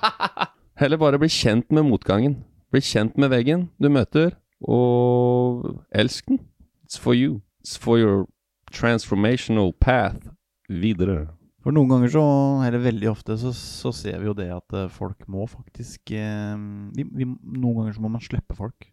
Heller 0.79 1.01
bare 1.01 1.19
bli 1.19 1.27
kjent 1.33 1.67
med 1.75 1.87
motgangen. 1.89 2.37
Bli 2.71 2.81
kjent 2.85 3.17
med 3.19 3.31
veggen 3.33 3.65
du 3.81 3.89
møter, 3.91 4.35
og 4.61 5.83
elsk 5.95 6.27
den. 6.31 6.39
It's 6.85 6.99
for 6.99 7.13
you. 7.13 7.41
It's 7.63 7.77
for 7.77 7.99
your 7.99 8.27
transformational 8.73 9.73
path 9.79 10.29
videre. 10.69 11.27
For 11.59 11.75
noen 11.75 11.89
ganger 11.91 12.13
så, 12.13 12.23
eller 12.65 12.79
veldig 12.81 13.09
ofte, 13.11 13.35
så, 13.37 13.51
så 13.55 13.91
ser 13.95 14.19
vi 14.21 14.29
jo 14.29 14.35
det 14.37 14.47
at 14.55 14.75
eh, 14.77 14.87
folk 14.93 15.25
må 15.27 15.43
faktisk 15.49 16.13
eh, 16.15 16.55
vi, 16.95 17.03
vi, 17.03 17.27
Noen 17.27 17.81
ganger 17.81 17.97
så 17.97 18.03
må 18.05 18.11
man 18.13 18.23
slippe 18.23 18.55
folk. 18.55 18.87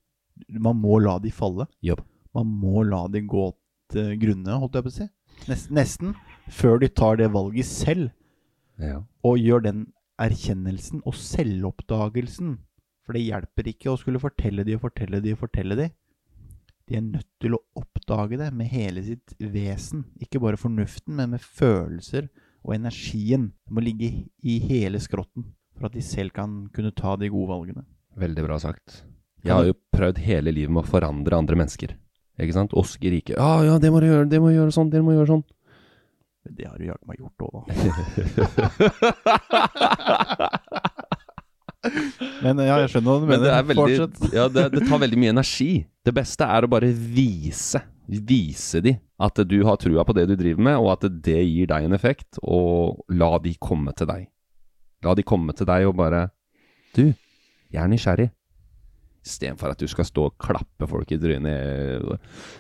Man 0.51 0.81
må 0.83 0.99
la 1.01 1.17
de 1.23 1.31
falle. 1.33 1.69
Yep. 1.87 2.03
Man 2.37 2.51
må 2.61 2.83
la 2.85 3.07
de 3.09 3.23
gå 3.25 3.47
til 3.93 4.17
grunne, 4.21 4.59
holdt 4.61 4.77
jeg 4.77 4.87
på 4.87 4.93
å 4.93 4.97
si. 4.97 5.07
Nesten, 5.47 5.77
nesten 5.79 6.15
før 6.53 6.81
de 6.83 6.89
tar 6.91 7.21
det 7.21 7.31
valget 7.33 7.69
selv, 7.69 8.11
Ja. 8.83 8.99
og 9.25 9.39
gjør 9.41 9.63
den 9.65 9.87
erkjennelsen 10.21 11.01
og 11.07 11.15
selvoppdagelsen. 11.17 12.57
For 13.07 13.15
det 13.15 13.23
hjelper 13.23 13.69
ikke 13.71 13.93
å 13.93 13.99
skulle 14.01 14.19
fortelle 14.23 14.65
de 14.67 14.75
og 14.77 14.83
fortelle 14.83 15.21
de 15.23 15.33
og 15.37 15.41
fortelle 15.45 15.77
de. 15.79 15.87
De 16.87 16.97
er 16.99 17.03
nødt 17.07 17.29
til 17.43 17.55
å 17.57 17.63
oppdage 17.79 18.39
det 18.39 18.53
med 18.55 18.67
hele 18.71 19.03
sitt 19.07 19.35
vesen. 19.41 20.05
Ikke 20.23 20.43
bare 20.43 20.59
fornuften, 20.59 21.15
men 21.19 21.31
med 21.35 21.43
følelser 21.43 22.29
og 22.67 22.75
energien. 22.77 23.53
Det 23.67 23.75
må 23.75 23.83
ligge 23.83 24.11
i 24.43 24.59
hele 24.67 24.99
skrotten 25.03 25.45
for 25.77 25.87
at 25.89 25.95
de 25.97 26.03
selv 26.03 26.31
kan 26.35 26.69
kunne 26.75 26.95
ta 26.97 27.17
de 27.21 27.31
gode 27.31 27.51
valgene. 27.51 27.85
Veldig 28.17 28.45
bra 28.47 28.59
sagt. 28.63 29.03
Jeg 29.47 29.55
har 29.55 29.67
jo 29.69 29.75
prøvd 29.95 30.19
hele 30.25 30.51
livet 30.55 30.73
med 30.75 30.83
å 30.83 30.89
forandre 30.91 31.39
andre 31.39 31.59
mennesker. 31.59 31.95
Ikke 32.41 32.57
sant? 32.57 32.75
Oskar 32.77 33.15
ikke 33.17 33.37
Ja, 33.37 33.51
Ja, 33.63 33.73
ja, 33.73 33.79
det 33.81 33.91
må 33.93 34.01
du 34.03 34.09
gjøre, 34.09 34.29
det 34.29 34.41
må 34.43 34.51
du 34.51 34.57
gjøre 34.59 34.75
sånn, 34.75 34.91
det 34.93 35.03
må 35.05 35.13
du 35.13 35.19
gjøre 35.21 35.33
sånn. 35.35 35.45
Men 36.47 36.55
Det 36.59 36.67
har 36.69 36.79
du 36.79 36.85
jaggu 36.87 37.07
meg 37.07 37.19
gjort 37.23 37.39
òg, 37.47 37.53
da. 37.57 37.63
Men 42.45 42.61
ja, 42.65 42.77
jeg 42.85 42.93
skjønner 42.95 43.11
hva 43.11 43.19
du 43.21 43.27
Men 43.27 43.33
mener. 43.35 43.45
det 43.45 43.53
er 43.57 43.67
veldig. 43.71 44.31
Ja, 44.37 44.47
det, 44.53 44.65
det 44.77 44.83
tar 44.89 45.01
veldig 45.03 45.19
mye 45.23 45.33
energi. 45.35 45.71
Det 46.07 46.15
beste 46.17 46.47
er 46.47 46.67
å 46.67 46.71
bare 46.71 46.91
vise. 46.93 47.83
Vise 48.07 48.81
de 48.85 48.93
at 49.19 49.41
du 49.49 49.57
har 49.67 49.79
trua 49.83 50.05
på 50.07 50.15
det 50.15 50.27
du 50.31 50.35
driver 50.39 50.63
med, 50.63 50.77
og 50.79 50.93
at 50.95 51.07
det 51.25 51.41
gir 51.43 51.67
deg 51.73 51.89
en 51.89 51.97
effekt. 51.97 52.39
Og 52.45 53.01
la 53.11 53.33
de 53.43 53.55
komme 53.59 53.95
til 53.99 54.07
deg. 54.11 54.29
La 55.05 55.15
de 55.19 55.25
komme 55.27 55.55
til 55.57 55.67
deg 55.69 55.87
og 55.89 55.97
bare 55.99 56.27
Du, 56.97 57.03
jeg 57.75 57.83
er 57.83 57.91
nysgjerrig. 57.91 58.31
Istedenfor 59.27 59.73
at 59.75 59.81
du 59.83 59.89
skal 59.91 60.07
stå 60.07 60.29
og 60.31 60.37
klappe 60.39 60.87
folk 60.89 61.11
i 61.13 61.19
trynet. 61.19 62.07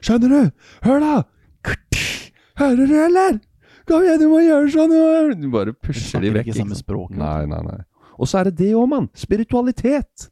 Skjønner 0.03 0.33
du? 0.35 0.41
Hør, 0.89 1.05
da! 1.05 1.15
Hører 2.59 2.89
du, 2.89 2.95
eller? 3.05 3.39
Kom 3.87 4.03
igjen, 4.03 4.19
du 4.19 4.27
må 4.33 4.41
gjøre 4.43 4.71
sånn! 4.75 4.95
Du 5.39 5.47
bare 5.53 5.71
pusher 5.79 6.25
de 6.25 6.33
vekk. 6.35 6.49
ikke 6.51 6.59
samme 6.59 6.75
språk. 6.79 7.12
Nei, 7.15 7.45
nei, 7.47 7.61
nei. 7.62 7.79
Og 8.19 8.29
så 8.31 8.39
er 8.41 8.45
det 8.51 8.57
det 8.59 8.73
òg, 8.75 8.89
mann. 8.89 9.09
Spiritualitet. 9.15 10.29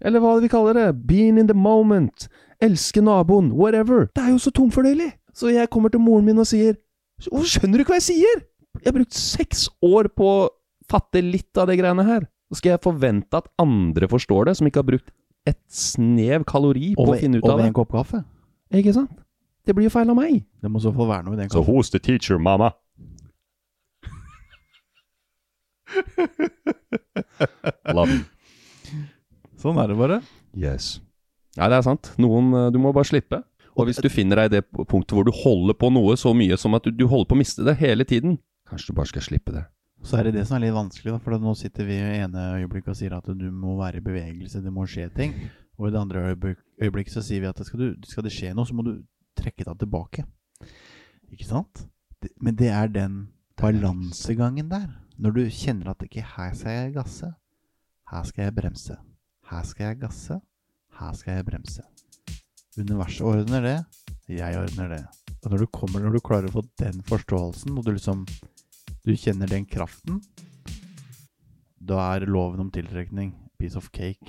Eller 0.00 0.20
hva 0.20 0.34
vi 0.40 0.48
kaller 0.52 0.76
det. 0.76 0.86
Being 1.08 1.38
in 1.40 1.48
the 1.48 1.56
moment. 1.56 2.28
Elske 2.62 3.02
naboen. 3.04 3.52
Whatever. 3.56 4.08
Det 4.14 4.22
er 4.24 4.30
jo 4.34 4.38
så 4.42 4.50
tomfordøyelig. 4.54 5.12
Så 5.36 5.50
jeg 5.52 5.68
kommer 5.70 5.92
til 5.92 6.00
moren 6.00 6.24
min 6.24 6.38
og 6.40 6.46
sier 6.48 6.76
Hvorfor 7.26 7.48
skjønner 7.48 7.78
du 7.80 7.82
ikke 7.84 7.94
hva 7.94 8.00
jeg 8.00 8.08
sier? 8.10 8.40
Jeg 8.82 8.90
har 8.90 8.96
brukt 8.98 9.14
seks 9.16 9.66
år 9.84 10.10
på 10.12 10.26
å 10.28 10.48
fatte 10.90 11.22
litt 11.24 11.56
av 11.56 11.70
de 11.70 11.76
greiene 11.80 12.04
her. 12.04 12.26
Så 12.52 12.58
skal 12.60 12.74
jeg 12.74 12.82
forvente 12.84 13.38
at 13.40 13.48
andre 13.58 14.06
forstår 14.08 14.50
det, 14.50 14.56
som 14.58 14.68
ikke 14.68 14.82
har 14.82 14.88
brukt 14.90 15.08
et 15.48 15.58
snev 15.72 16.44
kalori 16.44 16.90
på 16.98 17.06
å 17.08 17.16
finne 17.16 17.40
ut 17.40 17.44
av 17.44 17.48
det. 17.48 17.52
over 17.54 17.62
det. 17.62 17.70
en 17.72 17.76
kopp 17.78 17.94
kaffe. 17.96 18.20
Ikke 18.76 18.92
sant? 18.94 19.14
Det 19.66 19.74
blir 19.74 19.88
jo 19.88 19.94
feil 19.96 20.10
av 20.12 20.18
meg. 20.18 20.42
Det 20.62 20.70
må 20.70 20.78
så 20.82 20.92
få 20.94 21.06
være 21.08 21.24
noe 21.26 21.34
i 21.34 21.40
den 21.40 21.48
So 21.50 21.62
kaffen. 21.62 21.72
who's 21.74 21.90
the 21.90 21.98
teacher, 21.98 22.38
mama? 22.38 22.70
Love 27.96 28.12
you. 28.12 28.24
Sånn 29.60 29.78
er 29.80 29.90
det 29.90 29.98
bare. 29.98 30.20
Yes. 30.56 30.96
Nei, 31.56 31.68
det 31.72 31.78
er 31.78 31.86
sant. 31.86 32.12
Noen 32.20 32.52
eh, 32.54 32.72
Du 32.74 32.78
må 32.82 32.92
bare 32.96 33.08
slippe. 33.08 33.42
Og 33.76 33.88
hvis 33.88 34.00
du 34.00 34.08
finner 34.12 34.40
deg 34.40 34.50
i 34.50 34.54
det 34.56 34.62
punktet 34.88 35.12
hvor 35.16 35.26
du 35.26 35.32
holder 35.34 35.76
på 35.76 35.90
noe 35.92 36.16
så 36.16 36.32
mye 36.36 36.56
som 36.60 36.76
at 36.78 36.86
du, 36.86 36.92
du 36.96 37.04
holder 37.10 37.28
på 37.28 37.36
å 37.36 37.40
miste 37.42 37.64
det 37.66 37.76
hele 37.80 38.06
tiden, 38.08 38.38
kanskje 38.70 38.92
du 38.92 38.96
bare 38.96 39.10
skal 39.10 39.24
slippe 39.26 39.52
det. 39.52 39.66
Så 40.06 40.16
er 40.16 40.28
det 40.28 40.36
det 40.36 40.46
som 40.48 40.56
er 40.56 40.66
litt 40.66 40.76
vanskelig, 40.76 41.12
da, 41.12 41.20
for 41.20 41.36
nå 41.40 41.52
sitter 41.58 41.88
vi 41.88 41.96
i 41.98 42.20
ene 42.22 42.44
øyeblikket 42.60 42.92
og 42.92 42.98
sier 42.98 43.16
at 43.16 43.28
du 43.28 43.46
må 43.52 43.74
være 43.80 44.00
i 44.00 44.04
bevegelse, 44.04 44.62
det 44.64 44.72
må 44.72 44.86
skje 44.88 45.10
ting. 45.16 45.34
Og 45.76 45.88
i 45.88 45.92
det 45.92 46.00
andre 46.00 46.22
øyeblikk, 46.30 46.60
øyeblikket 46.80 47.16
så 47.16 47.24
sier 47.26 47.42
vi 47.42 47.50
at 47.50 47.60
skal, 47.68 47.82
du, 47.82 48.06
skal 48.08 48.24
det 48.24 48.32
skje 48.32 48.54
noe, 48.56 48.68
så 48.68 48.76
må 48.76 48.84
du 48.86 48.94
trekke 49.36 49.66
deg 49.66 49.80
tilbake. 49.82 50.24
Ikke 51.34 51.48
sant? 51.48 51.84
Men 52.40 52.56
det 52.56 52.70
er 52.72 52.88
den 52.92 53.26
balansegangen 53.60 54.70
der. 54.72 54.88
Når 55.16 55.32
du 55.32 55.44
kjenner 55.48 55.94
at 55.94 56.02
ikke 56.04 56.24
her 56.34 56.50
skal 56.56 56.74
jeg 56.74 56.94
gasse, 56.98 57.28
her 58.12 58.24
skal 58.28 58.44
jeg 58.44 58.54
bremse. 58.56 58.96
Her 59.48 59.62
skal 59.64 59.86
jeg 59.86 60.00
gasse, 60.02 60.40
her 60.98 61.14
skal 61.16 61.38
jeg 61.38 61.46
bremse. 61.46 61.84
Universet 62.76 63.24
ordner 63.24 63.64
det, 63.64 63.76
jeg 64.28 64.58
ordner 64.60 64.92
det. 64.92 65.04
Og 65.44 65.54
når 65.54 65.64
du 65.64 65.66
kommer, 65.72 66.02
når 66.04 66.18
du 66.18 66.20
klarer 66.20 66.50
å 66.50 66.58
få 66.58 66.64
den 66.82 67.00
forståelsen, 67.08 67.78
og 67.78 67.86
du 67.86 67.94
liksom 67.94 68.26
du 69.06 69.14
kjenner 69.16 69.48
den 69.48 69.64
kraften, 69.70 70.20
da 71.78 72.02
er 72.16 72.26
loven 72.28 72.66
om 72.66 72.70
tiltrekning 72.74 73.32
piece 73.56 73.78
of 73.78 73.88
cake, 73.94 74.20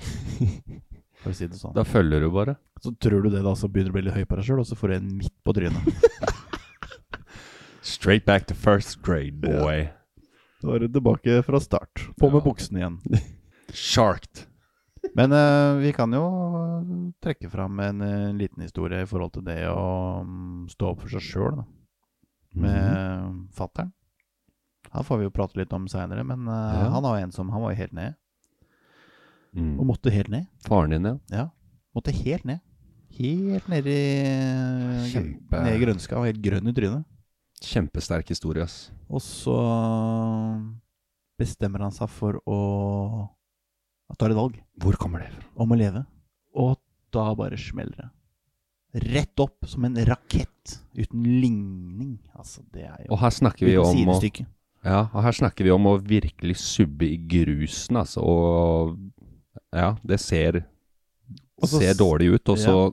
for 1.20 1.34
å 1.34 1.36
si 1.36 1.50
det 1.50 1.58
sånn. 1.60 1.76
Da 1.76 1.84
følger 1.84 2.24
du 2.24 2.30
bare. 2.32 2.56
Så 2.80 2.94
tror 2.96 3.26
du 3.26 3.32
det 3.34 3.42
da, 3.44 3.52
så 3.58 3.68
begynner 3.68 3.90
du 3.90 3.96
å 3.96 3.98
bli 3.98 4.06
litt 4.08 4.16
høy 4.16 4.24
på 4.30 4.38
deg 4.38 4.48
sjøl, 4.48 4.62
og 4.62 4.70
så 4.70 4.78
får 4.78 4.94
du 4.94 4.98
en 5.02 5.12
midt 5.18 5.36
på 5.44 5.52
trynet. 5.58 6.08
Straight 7.98 8.24
back 8.24 8.46
to 8.48 8.56
first 8.56 9.02
grade, 9.02 9.40
boy. 9.44 9.90
Da 10.62 10.74
er 10.74 10.82
det 10.84 10.92
tilbake 10.96 11.38
fra 11.46 11.60
start. 11.62 12.06
På 12.18 12.30
med 12.32 12.42
buksene 12.42 12.80
igjen. 12.82 12.96
Sharked. 13.72 14.46
Men 15.14 15.32
uh, 15.32 15.78
vi 15.78 15.92
kan 15.94 16.12
jo 16.12 16.24
trekke 17.22 17.48
fram 17.52 17.78
en, 17.80 18.00
en, 18.02 18.38
liten 18.40 18.62
historie 18.66 19.02
i 19.04 19.08
forhold 19.08 19.32
til 19.36 19.44
det 19.46 19.60
å 19.70 20.24
mm, 20.26 20.64
stå 20.72 20.90
opp 20.92 21.04
for 21.04 21.14
seg 21.14 21.22
sjøl, 21.24 21.60
da. 21.60 21.66
Med 22.58 22.88
Mhm. 22.88 23.48
fattern. 23.54 23.92
Han 24.90 25.04
får 25.04 25.18
vi 25.20 25.26
jo 25.28 25.32
prate 25.36 25.58
litt 25.60 25.72
om 25.76 25.84
seinere, 25.90 26.24
men 26.24 26.46
uh, 26.48 26.72
Ja. 26.80 26.88
han 26.94 27.02
var 27.04 27.18
en 27.20 27.32
som 27.32 27.50
Han 27.52 27.60
var 27.62 27.74
helt 27.76 27.92
ned. 27.92 28.14
Mm. 29.54 29.78
Og 29.80 29.86
måtte 29.86 30.10
helt 30.12 30.28
ned. 30.32 30.46
Faren 30.66 30.90
din, 30.90 31.04
ja. 31.04 31.16
Ja. 31.30 31.44
Måtte 31.96 32.12
helt 32.12 32.44
ned. 32.48 32.60
Helt 33.18 33.68
ned 33.68 33.86
i 33.86 34.00
Kjempe- 35.12 35.62
Ned 35.64 35.76
i 35.76 35.84
grønska 35.84 36.18
og 36.18 36.26
helt 36.28 36.42
grønn 36.44 36.68
i 36.68 36.74
trynet. 36.76 37.04
Kjempesterk 37.64 38.28
historie, 38.30 38.64
ass. 38.64 38.90
Og 39.08 39.22
så 39.24 39.56
bestemmer 41.38 41.86
han 41.86 41.94
seg 41.94 42.10
for 42.10 42.40
å 42.48 42.58
ta 44.18 44.26
et 44.28 44.36
valg 44.36 44.56
Hvor 44.80 44.96
kommer 44.98 45.22
det 45.22 45.32
fra? 45.34 45.44
om 45.62 45.74
å 45.74 45.78
leve. 45.78 46.04
Og 46.58 46.78
da 47.14 47.32
bare 47.38 47.58
smeller 47.60 47.96
det. 47.96 48.08
Rett 49.08 49.40
opp 49.40 49.66
som 49.68 49.84
en 49.84 49.98
rakett 50.08 50.78
uten 50.96 51.26
ligning. 51.40 52.16
Altså, 52.34 52.62
det 52.72 52.86
er 52.88 53.04
jo 53.04 53.12
Og 53.12 53.20
her 53.20 53.34
snakker 53.36 53.68
vi 53.68 53.76
om 53.80 54.08
å, 54.08 54.16
ja, 54.86 55.02
og 55.12 55.20
her 55.22 55.36
snakker 55.36 55.66
vi 55.66 55.74
om 55.74 55.90
å 55.90 55.98
virkelig 56.00 56.56
subbe 56.62 57.08
i 57.08 57.18
grusen, 57.30 57.98
altså. 58.00 58.22
Og 58.24 58.96
ja, 59.74 59.92
det 60.06 60.20
ser, 60.22 60.62
Også, 61.60 61.82
ser 61.82 61.98
dårlig 61.98 62.32
ut, 62.38 62.48
og 62.48 62.58
så 62.62 62.76
ja. 62.78 62.88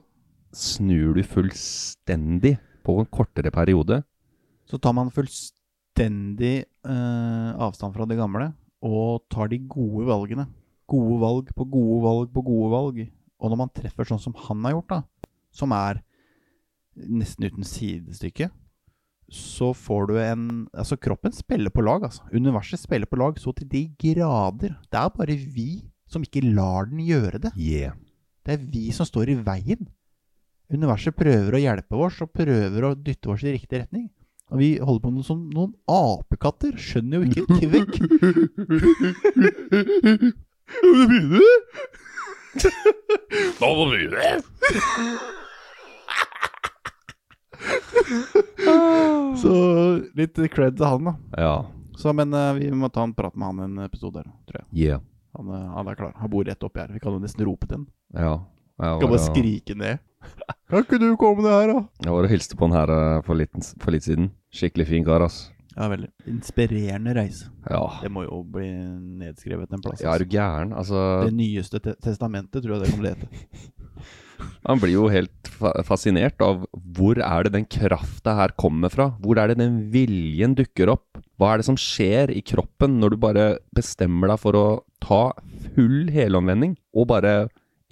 snur 0.52 1.16
du 1.16 1.22
fullstendig 1.24 2.56
på 2.86 2.98
en 3.00 3.08
kortere 3.08 3.50
periode. 3.54 4.02
Så 4.66 4.80
tar 4.82 4.94
man 4.96 5.12
fullstendig 5.14 6.56
eh, 6.66 7.50
avstand 7.62 7.94
fra 7.94 8.06
det 8.08 8.18
gamle 8.18 8.50
og 8.86 9.24
tar 9.32 9.50
de 9.50 9.60
gode 9.70 10.06
valgene. 10.08 10.46
Gode 10.90 11.18
valg 11.22 11.54
på 11.56 11.66
gode 11.70 12.02
valg 12.04 12.34
på 12.34 12.44
gode 12.46 12.70
valg. 12.74 13.00
Og 13.42 13.52
når 13.52 13.60
man 13.60 13.72
treffer 13.74 14.08
sånn 14.08 14.22
som 14.22 14.36
han 14.46 14.62
har 14.66 14.76
gjort, 14.76 14.92
da, 14.92 15.32
som 15.54 15.74
er 15.76 16.02
nesten 16.96 17.48
uten 17.48 17.66
sidestykke, 17.66 18.48
så 19.26 19.72
får 19.74 20.06
du 20.06 20.14
en 20.22 20.44
Altså, 20.70 20.96
kroppen 20.96 21.34
spiller 21.34 21.70
på 21.74 21.82
lag, 21.82 22.04
altså. 22.06 22.22
Universet 22.32 22.80
spiller 22.80 23.10
på 23.10 23.18
lag 23.18 23.38
så 23.42 23.52
til 23.56 23.68
de 23.68 23.88
grader. 23.98 24.76
Det 24.86 25.00
er 25.00 25.14
bare 25.14 25.36
vi 25.36 25.82
som 26.06 26.22
ikke 26.22 26.44
lar 26.54 26.86
den 26.86 27.02
gjøre 27.02 27.40
det. 27.42 27.52
Yeah. 27.58 27.96
Det 28.46 28.54
er 28.54 28.66
vi 28.70 28.92
som 28.94 29.06
står 29.08 29.32
i 29.32 29.40
veien. 29.42 29.88
Universet 30.70 31.14
prøver 31.18 31.56
å 31.56 31.62
hjelpe 31.62 31.98
oss 31.98 32.20
og 32.22 32.30
prøver 32.34 32.86
å 32.86 32.94
dytte 32.94 33.32
oss 33.34 33.42
i 33.42 33.54
riktig 33.54 33.82
retning. 33.82 34.06
Og 34.52 34.58
vi 34.60 34.78
holder 34.78 35.00
på 35.02 35.10
med 35.10 35.24
som 35.26 35.50
noen 35.50 35.72
apekatter. 35.90 36.76
Skjønner 36.78 37.18
jo 37.18 37.24
ikke 37.26 37.46
kvekk. 37.60 37.94
Så 49.36 49.52
litt 50.16 50.38
cred 50.52 50.76
til 50.78 50.86
han, 50.86 51.10
da. 51.10 51.14
Ja. 51.36 51.56
Så, 51.96 52.12
men 52.16 52.32
eh, 52.36 52.52
vi 52.60 52.70
må 52.76 52.88
ta 52.92 53.04
en 53.06 53.14
prat 53.16 53.36
med 53.36 53.46
han 53.48 53.62
en 53.66 53.84
episode 53.86 54.20
her, 54.20 54.28
tror 54.48 54.62
jeg. 54.62 54.68
Yeah. 54.76 55.00
Han, 55.36 55.50
eh, 55.52 55.66
han 55.76 55.90
er 55.90 55.98
klar. 55.98 56.12
Han 56.20 56.32
bor 56.32 56.44
rett 56.46 56.66
oppi 56.66 56.82
her. 56.82 56.92
Vi 56.92 57.00
kan 57.02 57.16
jo 57.16 57.22
nesten 57.22 57.46
rope 57.48 57.68
til 57.68 57.80
han. 57.80 57.86
Ja. 58.14 58.34
Ja, 58.76 58.98
Kan 59.00 59.08
bare 59.08 59.24
skrike 59.24 59.72
ned. 59.78 60.02
Kan 60.66 60.82
ikke 60.82 60.98
du 60.98 61.10
komme 61.20 61.44
ned 61.44 61.52
her, 61.52 61.70
da? 61.70 61.82
jeg 62.02 62.14
var 62.16 62.26
og 62.26 62.32
hilste 62.32 62.56
på 62.58 62.66
han 62.66 62.74
her 62.74 62.92
eh, 62.94 63.20
for 63.26 63.38
litt, 63.38 63.68
for 63.82 63.94
litt 63.94 64.06
siden. 64.06 64.32
Skikkelig 64.54 64.88
fin 64.88 65.06
kar, 65.06 65.22
ass. 65.26 65.44
Ja, 65.76 65.90
veldig. 65.92 66.08
Inspirerende 66.32 67.12
reise. 67.18 67.50
Ja. 67.68 67.82
Det 68.00 68.10
må 68.10 68.24
jo 68.24 68.40
bli 68.48 68.66
nedskrevet 69.20 69.74
en 69.76 69.82
plass. 69.84 70.00
Ja, 70.02 70.14
er 70.14 70.24
du 70.24 70.32
gæren? 70.32 70.72
Altså, 70.72 71.02
Det 71.26 71.34
nyeste 71.36 71.82
te 71.84 71.94
testamentet, 72.02 72.64
tror 72.64 72.78
jeg 72.78 72.86
det 72.86 72.92
kommer 72.94 73.10
til 73.10 73.12
å 73.12 73.26
hete. 73.26 73.72
Han 74.66 74.80
blir 74.82 74.92
jo 74.92 75.06
helt 75.08 75.48
fa 75.56 75.70
fascinert 75.86 76.42
av 76.44 76.64
hvor 76.96 77.16
er 77.22 77.46
det 77.46 77.52
den 77.54 77.68
krafta 77.70 78.34
her 78.36 78.52
kommer 78.60 78.92
fra? 78.92 79.06
Hvor 79.22 79.38
er 79.40 79.52
det 79.52 79.60
den 79.60 79.78
viljen 79.92 80.56
dukker 80.58 80.90
opp? 80.92 81.20
Hva 81.40 81.52
er 81.52 81.62
det 81.62 81.68
som 81.68 81.78
skjer 81.80 82.32
i 82.34 82.42
kroppen 82.44 82.98
når 83.00 83.14
du 83.14 83.20
bare 83.22 83.46
bestemmer 83.76 84.32
deg 84.32 84.42
for 84.42 84.58
å 84.58 84.66
ta 85.04 85.22
full 85.76 86.10
helomvending, 86.12 86.74
og 86.96 87.08
bare 87.12 87.36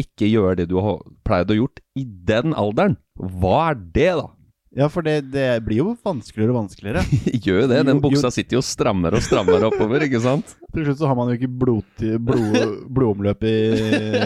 ikke 0.01 0.29
gjøre 0.31 0.57
det 0.63 0.71
du 0.71 0.79
har 0.83 1.03
pleid 1.27 1.53
å 1.53 1.59
gjort 1.59 1.83
i 1.99 2.05
den 2.05 2.55
alderen? 2.59 2.97
Hva 3.15 3.71
er 3.71 3.79
det, 3.95 4.11
da? 4.21 4.31
Ja, 4.75 4.89
for 4.91 5.07
det, 5.07 5.29
det 5.31 5.63
blir 5.63 5.79
jo 5.85 5.93
vanskeligere 6.03 6.51
og 6.51 6.65
vanskeligere. 6.65 7.05
Gjør 7.45 7.61
jo 7.63 7.67
det. 7.71 7.81
Den 7.87 8.01
buksa 8.03 8.31
sitter 8.35 8.59
jo 8.59 8.63
strammere 8.67 9.21
og 9.21 9.23
strammere 9.23 9.69
oppover, 9.69 10.03
ikke 10.03 10.19
sant? 10.25 10.57
Til 10.75 10.89
slutt 10.89 10.99
så 10.99 11.11
har 11.11 11.19
man 11.19 11.31
jo 11.31 11.39
ikke 11.39 11.51
blod, 11.63 12.05
blod, 12.27 12.73
blodomløp 12.91 13.47
i, 13.47 13.57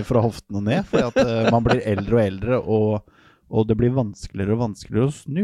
fra 0.09 0.23
hoften 0.25 0.61
og 0.61 0.65
ned, 0.71 0.87
fordi 0.89 1.05
at 1.11 1.21
eh, 1.21 1.51
man 1.53 1.67
blir 1.67 1.83
eldre 1.93 2.17
og 2.17 2.23
eldre, 2.23 2.61
og, 2.65 3.19
og 3.53 3.69
det 3.69 3.77
blir 3.77 3.93
vanskeligere 3.97 4.57
og 4.57 4.63
vanskeligere 4.65 5.11
å 5.11 5.17
snu. 5.19 5.43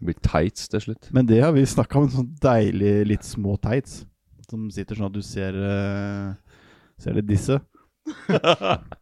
Det 0.00 0.08
blir 0.08 0.22
tights 0.24 0.72
til 0.72 0.86
slutt. 0.86 1.10
Men 1.12 1.28
det 1.28 1.42
har 1.44 1.52
vi 1.52 1.66
snakka 1.68 2.00
om, 2.00 2.08
sånn 2.14 2.32
deilig, 2.40 2.94
litt 3.12 3.28
små 3.28 3.58
tights, 3.60 4.06
som 4.48 4.70
sitter 4.72 4.96
sånn 4.96 5.10
at 5.10 5.18
du 5.18 5.20
ser, 5.26 5.52
eh, 5.52 6.64
ser 7.04 7.20
litt 7.20 7.28
disse. 7.28 7.60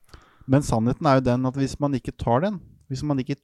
Men 0.48 0.64
sannheten 0.64 1.06
er 1.06 1.18
jo 1.18 1.26
den 1.28 1.48
at 1.48 1.58
hvis 1.60 1.76
man 1.80 1.94
ikke 1.98 2.16
tar 2.16 2.42
den, 2.46 2.60
hvis 2.88 3.04
man 3.04 3.20
ikke 3.20 3.36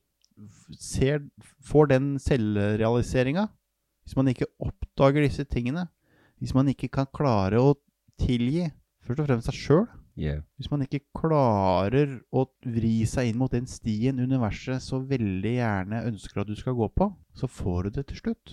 ser, 0.80 1.20
får 1.62 1.90
den 1.92 2.14
selvrealiseringa, 2.22 3.48
hvis 4.04 4.16
man 4.16 4.30
ikke 4.32 4.48
oppdager 4.60 5.24
disse 5.24 5.44
tingene, 5.44 5.86
hvis 6.40 6.54
man 6.56 6.68
ikke 6.72 6.90
kan 6.92 7.08
klare 7.14 7.60
å 7.60 7.74
tilgi 8.20 8.70
først 9.04 9.20
og 9.20 9.28
fremst 9.28 9.52
seg 9.52 9.60
sjøl, 9.60 9.86
Yeah. 10.14 10.44
hvis 10.54 10.70
man 10.70 10.84
ikke 10.84 11.00
klarer 11.18 12.20
å 12.30 12.44
vri 12.62 13.00
seg 13.10 13.32
inn 13.32 13.38
mot 13.40 13.50
den 13.50 13.66
stien 13.66 14.20
universet 14.22 14.78
så 14.84 15.00
veldig 15.02 15.54
gjerne 15.56 16.04
ønsker 16.06 16.44
at 16.44 16.46
du 16.46 16.54
skal 16.54 16.76
gå 16.78 16.86
på, 16.94 17.08
så 17.34 17.48
får 17.50 17.88
du 17.88 17.96
det 17.96 18.04
til 18.12 18.20
slutt. 18.20 18.52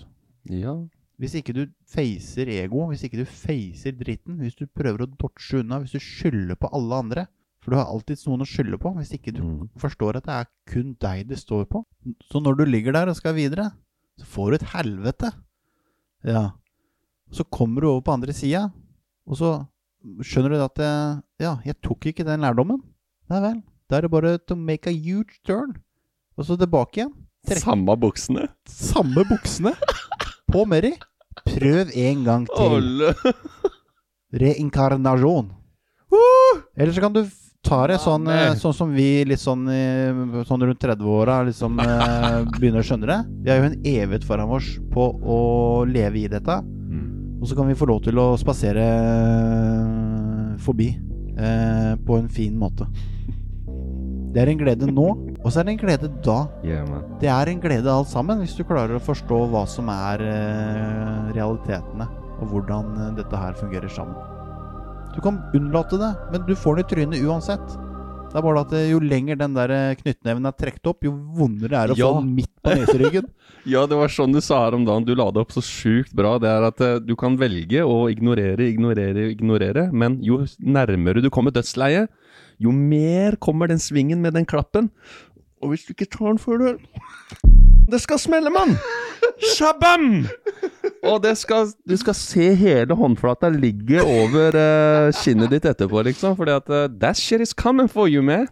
Ja. 0.50 0.74
Hvis 1.22 1.36
ikke 1.38 1.54
du 1.54 1.60
facer 1.86 2.50
ego, 2.50 2.88
hvis 2.90 3.04
ikke 3.06 3.20
du 3.22 3.30
facer 3.30 3.94
dritten, 3.94 4.40
hvis 4.42 4.58
du 4.58 4.66
prøver 4.66 5.04
å 5.04 5.10
dodge 5.12 5.60
unna, 5.60 5.78
hvis 5.84 5.94
du 5.94 6.02
skylder 6.02 6.58
på 6.58 6.72
alle 6.74 6.98
andre 7.04 7.26
For 7.62 7.70
du 7.70 7.76
har 7.78 7.86
alltids 7.86 8.24
noen 8.26 8.42
å 8.42 8.48
skylde 8.48 8.78
på 8.82 8.90
hvis 8.96 9.12
ikke 9.14 9.32
du 9.36 9.42
Mm. 9.42 9.68
forstår 9.78 10.16
at 10.18 10.24
det 10.26 10.34
er 10.34 10.46
kun 10.66 10.96
deg 11.00 11.28
det 11.28 11.38
står 11.38 11.64
på. 11.70 11.84
Så 12.30 12.42
når 12.42 12.56
du 12.58 12.64
ligger 12.66 12.92
der 12.92 13.08
og 13.08 13.16
skal 13.16 13.34
videre, 13.34 13.70
så 14.18 14.26
får 14.26 14.50
du 14.50 14.54
et 14.58 14.68
helvete. 14.74 15.32
Ja. 16.24 16.50
Så 17.30 17.44
kommer 17.50 17.80
du 17.80 17.88
over 17.88 18.00
på 18.02 18.12
andre 18.12 18.32
sida, 18.34 18.72
og 19.26 19.36
så 19.38 19.52
skjønner 20.20 20.50
du 20.50 20.64
at 20.64 21.22
Ja, 21.40 21.56
jeg 21.64 21.80
tok 21.82 22.00
ikke 22.10 22.24
den 22.26 22.40
lærdommen. 22.42 22.82
Nei 23.30 23.40
vel. 23.40 23.62
Da 23.88 23.96
er 23.98 24.02
det 24.02 24.10
bare 24.10 24.38
to 24.38 24.54
make 24.56 24.86
a 24.86 24.92
huge 24.92 25.38
turn. 25.46 25.76
Og 26.36 26.44
så 26.46 26.56
tilbake 26.58 26.98
igjen. 26.98 27.14
Trekk 27.46 27.62
Samme 27.62 27.96
buksene. 27.98 28.48
samme 28.66 29.24
buksene 29.28 29.72
på 30.50 30.66
Mary. 30.66 30.92
Prøv 31.46 31.90
en 31.94 32.24
gang 32.24 32.46
til. 32.46 33.14
Reinkarnasjon. 34.32 35.50
Eller 36.76 36.92
så 36.92 37.00
kan 37.00 37.12
du 37.12 37.22
tar 37.62 37.92
det 37.92 37.98
sånn, 38.02 38.26
eh, 38.28 38.54
sånn 38.58 38.74
som 38.74 38.90
vi 38.94 39.22
litt 39.28 39.40
sånn, 39.40 39.64
sånn 40.48 40.64
rundt 40.66 40.82
30-åra 40.82 41.40
liksom 41.46 41.78
eh, 41.82 42.42
begynner 42.58 42.82
å 42.82 42.86
skjønne 42.86 43.08
det. 43.10 43.20
Vi 43.44 43.52
har 43.52 43.60
jo 43.60 43.70
en 43.70 43.78
evighet 43.80 44.26
foran 44.26 44.52
oss 44.58 44.74
på 44.92 45.08
å 45.22 45.38
leve 45.88 46.24
i 46.24 46.28
dette. 46.32 46.58
Mm. 46.62 47.40
Og 47.40 47.48
så 47.50 47.58
kan 47.58 47.70
vi 47.70 47.78
få 47.78 47.88
lov 47.90 48.02
til 48.06 48.18
å 48.18 48.32
spasere 48.40 48.86
eh, 48.90 50.52
forbi 50.62 50.92
eh, 50.92 51.94
på 52.02 52.18
en 52.18 52.30
fin 52.32 52.58
måte. 52.58 52.88
Det 54.32 54.40
er 54.40 54.48
en 54.48 54.60
glede 54.60 54.88
nå, 54.88 55.08
og 55.42 55.48
så 55.52 55.60
er 55.60 55.66
det 55.68 55.74
en 55.74 55.80
glede 55.82 56.08
da. 56.24 56.38
Yeah. 56.64 56.88
Det 57.20 57.28
er 57.28 57.50
en 57.52 57.60
glede 57.60 57.92
alt 57.92 58.08
sammen, 58.08 58.40
hvis 58.40 58.56
du 58.56 58.64
klarer 58.64 58.96
å 58.96 59.04
forstå 59.04 59.42
hva 59.52 59.66
som 59.68 59.90
er 59.92 60.24
eh, 60.24 61.32
realitetene, 61.36 62.08
og 62.38 62.54
hvordan 62.54 62.94
eh, 62.96 63.10
dette 63.20 63.42
her 63.42 63.58
fungerer 63.60 63.92
sammen. 63.92 64.31
Du 65.14 65.20
kan 65.20 65.38
unnlate 65.54 65.98
det, 66.00 66.12
men 66.32 66.44
du 66.48 66.54
får 66.56 66.76
den 66.78 66.84
i 66.84 66.88
trynet 66.92 67.24
uansett. 67.26 67.74
Det 68.32 68.38
er 68.40 68.44
bare 68.46 68.62
at 68.64 68.70
eh, 68.72 68.86
jo 68.94 68.98
lenger 69.04 69.36
den 69.36 69.52
der 69.52 69.72
eh, 69.76 69.94
knyttneven 70.00 70.46
er 70.48 70.54
trukket 70.56 70.88
opp, 70.88 71.02
jo 71.04 71.10
vondere 71.36 71.76
er 71.82 71.90
det 71.92 71.96
å 71.98 72.00
Ja. 72.00 72.08
få 72.14 72.22
den 72.22 72.30
midt 72.38 72.52
på 72.64 72.76
neseryggen. 72.80 73.28
Ja, 73.62 73.84
det 73.86 73.94
var 73.94 74.10
sånn 74.10 74.32
du 74.34 74.40
sa 74.42 74.56
her 74.64 74.74
om 74.74 74.82
dagen. 74.82 75.04
Du 75.06 75.12
la 75.14 75.28
det 75.30 75.38
opp 75.38 75.52
så 75.54 75.60
sjukt 75.62 76.10
bra. 76.18 76.32
Det 76.42 76.48
er 76.50 76.64
at 76.66 76.80
eh, 76.82 76.96
du 76.98 77.12
kan 77.14 77.36
velge 77.38 77.84
å 77.86 78.08
ignorere, 78.10 78.64
ignorere, 78.72 79.28
ignorere, 79.36 79.84
men 79.94 80.16
jo 80.24 80.40
nærmere 80.58 81.22
du 81.22 81.28
kommer 81.30 81.54
dødsleiet, 81.54 82.10
jo 82.58 82.72
mer 82.74 83.36
kommer 83.38 83.70
den 83.70 83.78
svingen 83.78 84.18
med 84.24 84.34
den 84.34 84.48
klappen. 84.50 84.88
Og 85.62 85.70
hvis 85.70 85.84
du 85.86 85.92
ikke 85.94 86.08
tar 86.10 86.32
den 86.32 86.40
før 86.42 86.58
du 86.58 86.66
Det 87.92 88.00
skal 88.00 88.18
smelle, 88.18 88.50
mann! 88.52 88.72
Shabam! 89.52 90.24
Og 91.04 91.18
det 91.22 91.34
skal, 91.36 91.68
du 91.84 91.94
skal 92.00 92.14
se 92.16 92.46
hele 92.56 92.96
håndflata 92.96 93.50
ligge 93.52 94.00
over 94.00 94.56
uh, 94.56 95.12
kinnet 95.20 95.52
ditt 95.52 95.66
etterpå, 95.68 96.00
liksom. 96.08 96.36
Fordi 96.38 96.54
at 96.56 96.70
uh, 96.72 96.86
That 97.02 97.20
shit 97.20 97.44
is 97.44 97.52
coming 97.52 97.90
for 97.90 98.08
you, 98.08 98.22
man. 98.24 98.48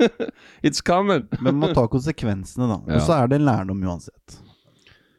It's 0.66 0.82
coming. 0.84 1.24
Men 1.40 1.54
man 1.54 1.62
må 1.62 1.70
ta 1.74 1.86
konsekvensene, 1.88 2.68
da. 2.68 2.80
Ja. 2.88 2.98
Og 2.98 3.06
så 3.06 3.16
er 3.16 3.30
det 3.32 3.40
en 3.40 3.46
lærdom 3.48 3.80
uansett. 3.88 4.36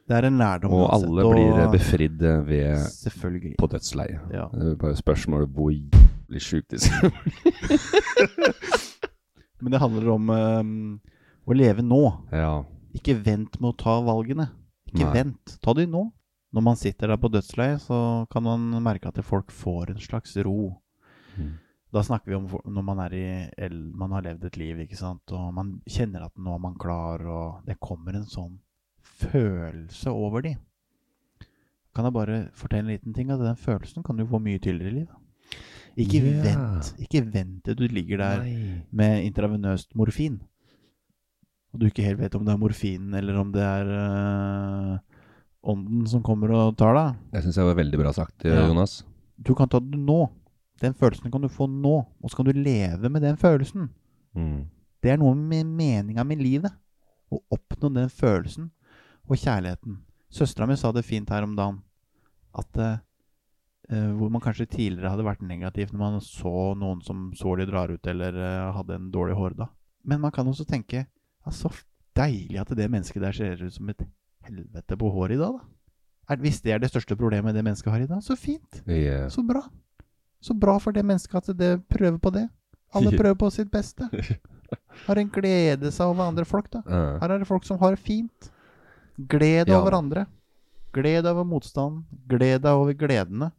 Det 0.05 0.19
er 0.19 0.27
en 0.27 0.37
lærdom 0.37 0.73
Og 0.75 0.83
uansett. 0.83 1.07
alle 1.09 1.25
blir 1.31 1.63
og... 1.63 1.71
befridd 1.73 2.21
eh, 2.21 2.43
ved 2.45 2.85
Selvfølgelig. 2.99 3.55
på 3.57 3.71
dødsleiet. 3.71 4.21
Ja. 4.33 4.45
Det 4.53 4.75
er 4.75 4.77
bare 4.83 4.99
spørsmålet 4.99 5.49
hvor 5.57 5.73
jævlig 5.73 6.41
sjukt 6.45 6.71
de 6.71 6.79
skal 6.83 7.09
Men 9.61 9.73
det 9.73 9.81
handler 9.81 10.11
om 10.13 10.29
um, 10.29 10.71
å 11.47 11.57
leve 11.57 11.81
nå. 11.81 12.03
Ja. 12.29 12.59
Ikke 12.95 13.17
vent 13.19 13.59
med 13.59 13.73
å 13.73 13.77
ta 13.79 13.97
valgene. 14.05 14.47
Ikke 14.89 15.03
Nei. 15.03 15.13
vent. 15.17 15.57
Ta 15.63 15.75
de 15.75 15.85
nå. 15.89 16.07
Når 16.55 16.63
man 16.63 16.79
sitter 16.79 17.11
der 17.11 17.19
på 17.19 17.31
dødsleiet, 17.33 17.83
så 17.83 17.97
kan 18.31 18.45
man 18.45 18.69
merke 18.83 19.09
at 19.11 19.19
folk 19.27 19.51
får 19.51 19.91
en 19.91 19.99
slags 19.99 20.37
ro. 20.47 20.77
Mm. 21.35 21.57
Da 21.91 22.03
snakker 22.03 22.31
vi 22.31 22.37
om 22.37 22.45
når 22.47 22.83
man 22.83 23.01
er 23.05 23.13
i 23.15 23.25
Man 23.95 24.11
har 24.15 24.23
levd 24.23 24.45
et 24.47 24.57
liv, 24.59 24.79
ikke 24.83 24.99
sant, 24.99 25.31
og 25.31 25.53
man 25.55 25.81
kjenner 25.87 26.25
at 26.25 26.33
nå 26.35 26.55
er 26.55 26.63
man 26.63 26.77
klar, 26.79 27.23
og 27.23 27.67
det 27.67 27.77
kommer 27.79 28.15
en 28.15 28.27
sånn 28.27 28.57
følelse 29.03 30.11
over 30.11 30.43
de. 30.47 30.55
Kan 31.95 32.07
jeg 32.07 32.15
bare 32.15 32.39
fortelle 32.55 32.89
en 32.89 32.95
liten 32.95 33.15
ting? 33.15 33.31
At 33.31 33.43
den 33.43 33.55
følelsen 33.59 34.03
kan 34.03 34.17
du 34.19 34.25
få 34.27 34.39
mye 34.43 34.59
tydeligere 34.59 34.91
i 34.91 34.97
livet. 34.99 35.21
Ikke 35.95 36.19
yeah. 36.19 36.41
vent. 36.43 36.89
Ikke 36.99 37.21
vent 37.31 37.61
til 37.63 37.77
du 37.79 37.85
ligger 37.87 38.19
der 38.19 38.43
Nei. 38.43 38.81
med 38.91 39.23
intravenøst 39.29 39.95
morfin. 39.95 40.41
Og 41.75 41.81
du 41.81 41.89
ikke 41.89 42.05
helt 42.05 42.21
vet 42.21 42.35
om 42.37 42.45
det 42.47 42.53
er 42.53 42.59
morfinen 42.61 43.17
eller 43.19 43.35
om 43.41 43.49
det 43.51 43.59
er 43.59 43.89
uh, 43.91 44.93
ånden 45.67 46.05
som 46.07 46.21
kommer 46.23 46.53
og 46.55 46.77
tar 46.79 46.95
deg. 46.95 47.17
Det 47.33 47.41
syns 47.43 47.57
jeg 47.59 47.67
var 47.67 47.75
veldig 47.81 47.99
bra 47.99 48.13
sagt, 48.15 48.45
eh, 48.45 48.53
Ja. 48.55 48.67
Jonas. 48.69 49.01
Du 49.35 49.51
kan 49.59 49.67
ta 49.67 49.81
det 49.83 49.99
nå. 49.99 50.29
Den 50.79 50.95
følelsen 50.95 51.31
kan 51.31 51.43
du 51.43 51.49
få 51.51 51.67
nå, 51.67 51.95
og 52.21 52.31
så 52.31 52.37
kan 52.37 52.47
du 52.47 52.53
leve 52.55 53.09
med 53.11 53.23
den 53.23 53.35
følelsen. 53.35 53.89
Mm. 54.35 54.69
Det 55.03 55.11
er 55.11 55.19
noe 55.19 55.35
med 55.35 55.65
meninga 55.67 56.23
med 56.23 56.39
livet. 56.39 56.71
Å 57.31 57.41
oppnå 57.51 57.91
den 57.91 58.07
følelsen 58.07 58.69
og 59.27 59.35
kjærligheten. 59.35 59.97
Søstera 60.31 60.67
mi 60.67 60.77
sa 60.79 60.93
det 60.95 61.03
fint 61.03 61.29
her 61.29 61.43
om 61.43 61.57
dagen. 61.57 61.81
At 62.55 62.71
eh, 62.79 62.99
hvor 64.15 64.31
man 64.31 64.43
kanskje 64.43 64.69
tidligere 64.69 65.11
hadde 65.11 65.27
vært 65.27 65.43
negativ 65.43 65.91
når 65.91 65.99
man 65.99 66.23
så 66.23 66.71
noen 66.79 67.03
som 67.03 67.33
så 67.35 67.57
de 67.59 67.67
drar 67.67 67.91
ut, 67.91 68.07
eller 68.07 68.31
uh, 68.39 68.71
hadde 68.77 68.95
en 68.95 69.11
dårlig 69.11 69.35
hårda. 69.35 69.67
Men 70.05 70.21
man 70.23 70.31
kan 70.31 70.47
også 70.47 70.63
tenke 70.69 71.05
ja, 71.45 71.51
så 71.53 71.69
deilig 72.15 72.59
at 72.61 72.71
det 72.77 72.89
mennesket 72.91 73.21
der 73.21 73.31
ser 73.35 73.61
ut 73.65 73.73
som 73.75 73.89
et 73.91 74.01
helvete 74.45 74.97
på 74.97 75.09
håret 75.13 75.35
i 75.37 75.41
dag, 75.41 75.57
da. 75.59 75.71
Er, 76.33 76.39
hvis 76.41 76.57
det 76.65 76.71
er 76.73 76.79
det 76.81 76.89
største 76.89 77.13
problemet 77.19 77.53
det 77.53 77.61
mennesket 77.63 77.91
har 77.93 78.01
i 78.01 78.07
dag, 78.09 78.21
så 78.25 78.33
fint. 78.39 78.79
Yeah. 78.89 79.27
Så 79.29 79.43
bra. 79.45 79.61
Så 80.41 80.55
bra 80.57 80.77
for 80.81 80.91
det 80.95 81.03
mennesket 81.05 81.37
at 81.51 81.57
det 81.57 81.73
prøver 81.89 82.17
på 82.17 82.31
det. 82.33 82.47
Alle 82.97 83.11
prøver 83.19 83.35
på 83.37 83.49
sitt 83.53 83.69
beste. 83.71 84.07
Har 85.05 85.19
en 85.21 85.29
glede 85.29 85.91
seg 85.93 86.07
over 86.09 86.25
andre 86.25 86.45
folk, 86.49 86.71
da. 86.73 86.81
Her 87.21 87.29
er 87.35 87.37
det 87.43 87.47
folk 87.47 87.65
som 87.67 87.77
har 87.77 87.93
det 87.93 88.01
fint. 88.01 88.47
Gled 89.29 89.69
Ja. 89.69 89.77
over 89.77 89.93
andre. 89.99 90.23
Gled 90.95 91.27
over 91.29 91.45
motstand. 91.45 92.01
Gled 92.27 92.63
deg 92.63 92.71
over 92.73 92.93
gledene. 92.97 93.51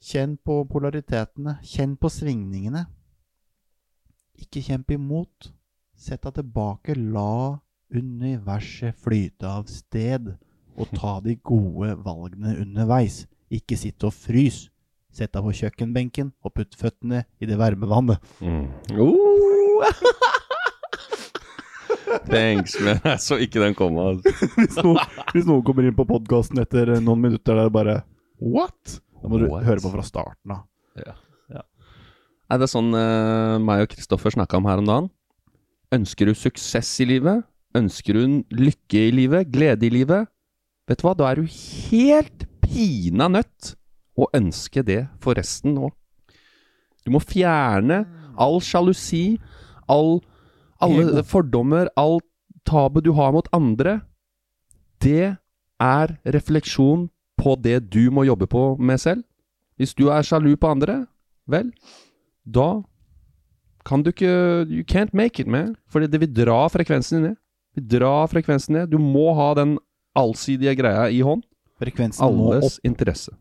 Kjenn 0.00 0.36
på 0.38 0.62
polaritetene. 0.70 1.58
Kjenn 1.66 1.96
på 2.00 2.08
svingningene. 2.12 2.86
Ikke 4.40 4.62
kjemp 4.64 4.90
imot. 4.96 5.50
Sett 5.96 6.22
deg 6.26 6.36
tilbake. 6.38 6.94
La 6.94 7.56
universet 7.94 8.96
flyte 9.00 9.48
av 9.48 9.66
sted. 9.70 10.34
Og 10.76 10.90
ta 10.92 11.16
de 11.24 11.38
gode 11.40 11.94
valgene 12.04 12.56
underveis. 12.60 13.24
Ikke 13.52 13.78
sitte 13.80 14.10
og 14.10 14.16
frys. 14.16 14.66
Sett 15.16 15.32
deg 15.32 15.46
på 15.46 15.54
kjøkkenbenken 15.56 16.34
og 16.44 16.52
putt 16.58 16.76
føttene 16.76 17.24
i 17.40 17.48
det 17.48 17.56
varme 17.56 17.88
vannet. 17.88 18.20
Mm. 18.44 18.66
Oh. 19.00 19.86
Thanks, 22.26 22.76
men 22.82 23.00
jeg 23.00 23.22
så 23.22 23.38
ikke 23.40 23.62
den 23.62 23.76
komme. 23.78 24.04
Altså. 24.12 24.32
hvis, 24.58 24.76
noen, 24.84 25.00
hvis 25.32 25.48
noen 25.48 25.64
kommer 25.64 25.88
inn 25.88 25.96
på 25.96 26.04
podkasten 26.08 26.60
etter 26.60 26.98
noen 27.00 27.22
minutter 27.22 27.56
der 27.56 27.70
det 27.70 27.76
bare 27.76 28.00
What? 28.42 28.98
Da 29.22 29.30
må 29.32 29.40
du 29.40 29.46
What? 29.48 29.64
høre 29.64 29.80
på 29.80 29.94
fra 29.94 30.04
starten 30.04 30.58
av. 30.58 30.66
Er 32.46 32.60
det 32.62 32.68
sånn 32.70 32.92
uh, 32.94 33.56
meg 33.58 33.86
og 33.86 33.90
Kristoffer 33.90 34.30
snakka 34.34 34.60
om 34.60 34.68
her 34.68 34.82
om 34.82 34.86
dagen? 34.86 35.08
Ønsker 35.94 36.26
du 36.26 36.34
suksess 36.34 36.88
i 37.04 37.06
livet? 37.06 37.44
Ønsker 37.76 38.16
du 38.16 38.42
lykke 38.50 39.06
i 39.08 39.12
livet? 39.14 39.50
Glede 39.52 39.86
i 39.86 39.92
livet? 39.92 40.26
Vet 40.86 41.02
du 41.02 41.06
hva, 41.06 41.14
da 41.18 41.30
er 41.30 41.40
du 41.40 41.46
helt 41.50 42.46
pina 42.62 43.28
nødt 43.30 43.74
å 44.16 44.28
ønske 44.34 44.82
det 44.86 45.04
for 45.22 45.38
resten 45.38 45.76
nå. 45.76 45.90
Du 47.06 47.12
må 47.14 47.20
fjerne 47.22 48.04
all 48.38 48.58
sjalusi, 48.64 49.38
all, 49.86 50.18
alle 50.82 51.22
fordommer, 51.26 51.90
all 51.94 52.18
tabu 52.66 53.00
du 53.04 53.12
har 53.14 53.34
mot 53.36 53.48
andre. 53.54 54.00
Det 55.02 55.36
er 55.82 56.16
refleksjon 56.24 57.06
på 57.38 57.54
det 57.62 57.78
du 57.92 58.08
må 58.10 58.26
jobbe 58.26 58.48
på 58.50 58.74
med 58.78 59.00
selv. 59.02 59.22
Hvis 59.76 59.94
du 59.94 60.08
er 60.08 60.24
sjalu 60.24 60.56
på 60.56 60.70
andre, 60.72 61.04
vel, 61.46 61.70
da 62.42 62.82
kan 63.86 64.02
du 64.02 64.10
ikke 64.10 64.30
You 64.66 64.84
can't 64.84 65.14
make 65.14 65.40
it, 65.42 65.46
man. 65.46 65.76
Fordi 65.88 66.08
det 66.10 66.20
vil 66.24 66.32
dra 66.34 66.66
frekvensen 66.72 67.22
ned. 67.22 67.36
Vi 67.76 67.84
drar 67.96 68.26
frekvensen 68.32 68.74
ned. 68.74 68.90
Du 68.90 68.98
må 68.98 69.30
ha 69.36 69.52
den 69.54 69.76
allsidige 70.16 70.74
greia 70.78 71.08
i 71.12 71.20
hånd. 71.24 71.44
Frekvensen 71.78 72.24
Alles 72.24 72.80
interesse. 72.86 73.34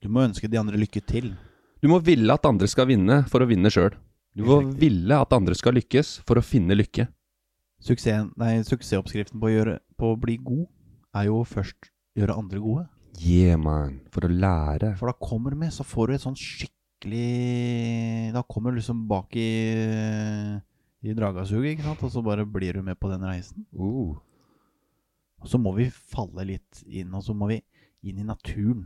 Du 0.00 0.08
må 0.08 0.24
ønske 0.24 0.48
de 0.48 0.58
andre 0.58 0.80
lykke 0.80 1.02
til. 1.04 1.34
Du 1.80 1.88
må 1.92 2.00
ville 2.04 2.32
at 2.32 2.46
andre 2.48 2.68
skal 2.68 2.88
vinne 2.88 3.22
for 3.28 3.44
å 3.44 3.48
vinne 3.48 3.70
sjøl. 3.72 3.92
Du 4.36 4.46
må 4.46 4.60
ville 4.80 5.16
at 5.16 5.32
andre 5.36 5.56
skal 5.58 5.76
lykkes 5.76 6.20
for 6.28 6.40
å 6.40 6.44
finne 6.44 6.76
lykke. 6.76 7.06
Suksessen, 7.84 8.30
nei, 8.40 8.58
suksessoppskriften 8.64 9.40
på 9.40 9.48
å, 9.48 9.52
gjøre, 9.52 9.76
på 9.96 10.12
å 10.12 10.18
bli 10.20 10.36
god 10.40 10.66
er 11.16 11.28
jo 11.28 11.40
først 11.48 11.90
gjøre 12.16 12.36
andre 12.36 12.60
gode. 12.60 12.84
Yeah, 13.20 13.60
man. 13.60 14.00
For 14.14 14.24
å 14.24 14.32
lære. 14.32 14.94
For 15.00 15.10
da 15.10 15.16
kommer 15.20 15.52
du 15.52 15.60
med, 15.60 15.72
så 15.74 15.84
får 15.84 16.08
du 16.08 16.16
et 16.16 16.24
sånn 16.24 16.38
skikkelig 16.38 16.79
Da 17.04 18.42
kommer 18.48 18.70
du 18.70 18.80
liksom 18.80 19.06
bak 19.08 19.36
i, 19.36 19.50
i 21.00 21.14
dragasuget, 21.16 21.76
ikke 21.76 21.86
sant? 21.86 22.02
Og 22.04 22.12
så 22.12 22.22
bare 22.24 22.44
blir 22.44 22.76
du 22.76 22.82
med 22.84 22.98
på 23.00 23.10
den 23.12 23.24
reisen. 23.24 23.64
Uh. 23.72 24.18
Og 25.40 25.48
så 25.48 25.58
må 25.60 25.72
vi 25.76 25.88
falle 25.88 26.44
litt 26.44 26.82
inn, 26.86 27.14
og 27.16 27.24
så 27.24 27.34
må 27.36 27.48
vi 27.50 27.60
inn 28.04 28.20
i 28.20 28.26
naturen. 28.26 28.84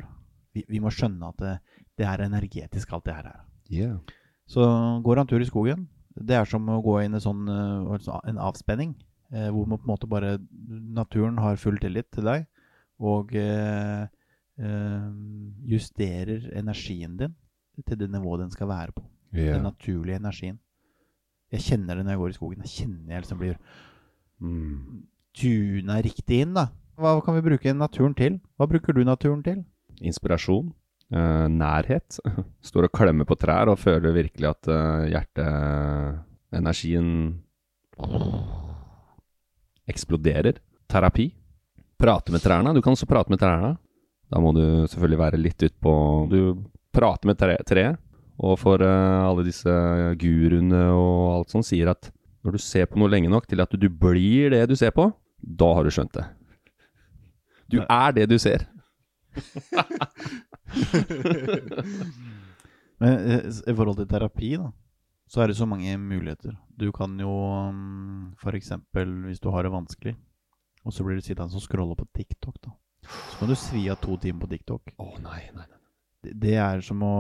Vi, 0.55 0.63
vi 0.71 0.81
må 0.83 0.93
skjønne 0.95 1.33
at 1.33 1.43
det, 1.43 1.57
det 1.99 2.07
er 2.07 2.23
energetisk, 2.27 2.95
alt 2.95 3.09
det 3.09 3.17
her 3.17 3.31
er. 3.33 3.43
Yeah. 3.73 3.99
Så 4.47 4.63
går 5.03 5.19
han 5.19 5.31
tur 5.31 5.43
i 5.43 5.49
skogen. 5.49 5.89
Det 6.15 6.37
er 6.39 6.47
som 6.47 6.69
å 6.71 6.83
gå 6.85 7.01
inn 7.03 7.17
i 7.19 7.23
sånn, 7.23 7.49
eh, 7.51 8.11
en 8.31 8.39
avspenning, 8.39 8.95
eh, 9.35 9.49
hvor 9.51 9.67
man 9.67 9.81
på 9.81 9.89
en 9.89 9.95
måte 9.97 10.11
bare 10.11 10.37
Naturen 10.95 11.41
har 11.43 11.59
full 11.59 11.81
tillit 11.83 12.13
til 12.15 12.29
deg, 12.29 12.47
og 13.03 13.35
eh, 13.35 14.05
eh, 14.63 15.09
justerer 15.67 16.47
energien 16.55 17.19
din 17.19 17.35
til 17.83 17.97
det 17.99 18.11
nivået 18.11 18.41
den 18.41 18.51
skal 18.51 18.69
være 18.69 18.93
på. 18.95 19.03
Den 19.55 19.63
naturlige 19.67 20.17
energien. 20.17 20.59
Jeg 21.53 21.61
kjenner 21.61 21.95
det 21.97 22.05
når 22.05 22.11
jeg 22.15 22.19
går 22.19 22.29
i 22.29 22.33
skogen. 22.39 22.59
Jeg 22.63 22.69
kjenner 22.79 23.13
jeg 23.15 23.21
liksom 23.25 23.39
blir 23.39 23.57
Mm. 24.41 25.03
tuna 25.35 26.01
riktig 26.03 26.41
inn, 26.43 26.55
da. 26.55 26.67
Hva 26.99 27.21
kan 27.25 27.35
vi 27.35 27.41
bruke 27.49 27.73
naturen 27.75 28.15
til? 28.15 28.41
Hva 28.59 28.67
bruker 28.69 28.93
du 28.95 29.05
naturen 29.05 29.43
til? 29.43 29.65
Inspirasjon. 30.01 30.73
eh, 31.13 31.49
nærhet. 31.49 32.19
Står 32.63 32.83
og 32.85 32.93
klemmer 32.93 33.25
på 33.25 33.35
trær 33.39 33.69
og 33.69 33.79
føler 33.79 34.13
virkelig 34.13 34.49
at 34.51 34.69
eh, 34.69 35.09
hjerteenergien 35.15 37.41
eksploderer. 39.89 40.59
Terapi. 40.89 41.31
Prate 41.99 42.33
med 42.33 42.41
trærne. 42.43 42.75
Du 42.75 42.81
kan 42.83 42.93
også 42.95 43.07
prate 43.09 43.31
med 43.33 43.39
trærne. 43.41 43.77
Da 44.31 44.41
må 44.41 44.53
du 44.57 44.63
selvfølgelig 44.89 45.19
være 45.21 45.39
litt 45.41 45.63
utpå 45.63 45.93
Du 46.31 46.39
prater 46.95 47.27
med 47.31 47.39
tre- 47.39 47.97
Og 48.45 48.59
for 48.59 48.83
uh, 48.83 49.29
alle 49.29 49.45
disse 49.47 49.71
guruene 50.19 50.81
og 50.91 51.35
alt 51.39 51.51
sånt 51.55 51.67
sier 51.69 51.91
at 51.93 52.09
når 52.45 52.53
du 52.57 52.59
ser 52.61 52.87
på 52.91 52.99
noe 53.01 53.09
lenge 53.13 53.31
nok 53.31 53.47
til 53.49 53.61
at 53.63 53.71
du 53.79 53.89
blir 53.89 54.51
det 54.53 54.65
du 54.69 54.75
ser 54.77 54.91
på, 54.93 55.07
da 55.41 55.69
har 55.79 55.85
du 55.87 55.91
skjønt 55.95 56.13
det. 56.17 56.25
Du 57.73 57.79
er 57.81 58.13
det 58.13 58.27
du 58.29 58.37
ser. 58.39 58.67
Men 63.01 63.13
eh, 63.19 63.47
i 63.49 63.75
forhold 63.75 63.97
til 63.99 64.09
terapi, 64.11 64.51
da, 64.61 64.69
så 65.31 65.43
er 65.43 65.51
det 65.51 65.57
så 65.59 65.67
mange 65.69 65.97
muligheter. 65.99 66.55
Du 66.79 66.91
kan 66.95 67.17
jo 67.21 67.33
f.eks. 68.37 68.43
for 68.45 68.59
eksempel, 68.59 69.15
hvis 69.29 69.41
du 69.43 69.51
har 69.55 69.63
det 69.67 69.73
vanskelig, 69.75 70.15
og 70.85 70.93
så 70.93 71.05
blir 71.07 71.17
du 71.19 71.25
sittende 71.25 71.57
og 71.57 71.65
scrolle 71.65 71.97
på 71.99 72.07
TikTok, 72.17 72.57
da. 72.65 72.75
Så 73.05 73.41
kan 73.41 73.51
du 73.51 73.57
svi 73.59 73.87
av 73.93 73.99
to 74.01 74.17
timer 74.21 74.45
på 74.45 74.53
TikTok. 74.55 74.95
Å 75.01 75.09
nei, 75.25 75.43
nei, 75.57 75.65
nei. 75.65 75.81
Det, 76.33 76.55
er 76.57 76.81
som 76.85 77.03
å 77.05 77.15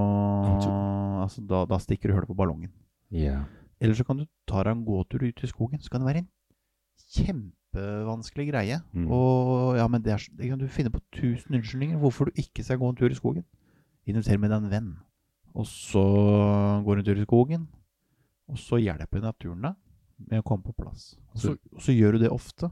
Altså, 1.24 1.42
da, 1.48 1.64
da 1.68 1.78
stikker 1.80 2.10
du 2.10 2.16
hullet 2.16 2.30
på 2.30 2.36
ballongen. 2.36 2.72
Yeah. 3.12 3.44
Eller 3.80 3.96
så 3.96 4.04
kan 4.04 4.18
du 4.20 4.26
ta 4.48 4.62
deg 4.64 4.74
en 4.74 4.84
gåtur 4.86 5.24
ut 5.24 5.44
i 5.44 5.50
skogen. 5.50 5.80
Så 5.80 5.92
kan 5.92 6.02
det 6.02 6.08
være 6.08 6.22
en 6.24 6.30
kjempevanskelig 7.14 8.46
greie. 8.50 8.80
Mm. 8.92 9.06
Og 9.12 9.78
ja, 9.78 9.86
men 9.90 10.04
det 10.04 10.14
er, 10.14 10.26
det 10.38 10.50
kan 10.50 10.60
du 10.60 10.68
finne 10.72 10.92
på 10.92 11.02
tusen 11.16 11.56
unnskyldninger 11.56 12.00
hvorfor 12.00 12.28
du 12.28 12.40
ikke 12.40 12.64
skal 12.64 12.80
gå 12.80 12.90
en 12.90 12.98
tur 12.98 13.12
i 13.12 13.18
skogen. 13.18 13.46
Inviter 14.08 14.40
med 14.40 14.52
deg 14.52 14.62
en 14.62 14.72
venn. 14.72 14.92
Og 15.54 15.66
så 15.70 16.04
går 16.84 16.96
du 16.96 17.02
en 17.02 17.08
tur 17.08 17.22
i 17.22 17.26
skogen. 17.26 17.66
Og 18.50 18.60
så 18.60 18.80
hjelper 18.82 19.24
naturen 19.24 19.64
deg 19.64 19.76
med 20.30 20.40
å 20.42 20.46
komme 20.46 20.66
på 20.66 20.76
plass. 20.76 21.14
Og 21.32 21.40
så, 21.40 21.54
og 21.72 21.82
så 21.82 21.94
gjør 21.94 22.16
du 22.16 22.24
det 22.24 22.32
ofte. 22.32 22.70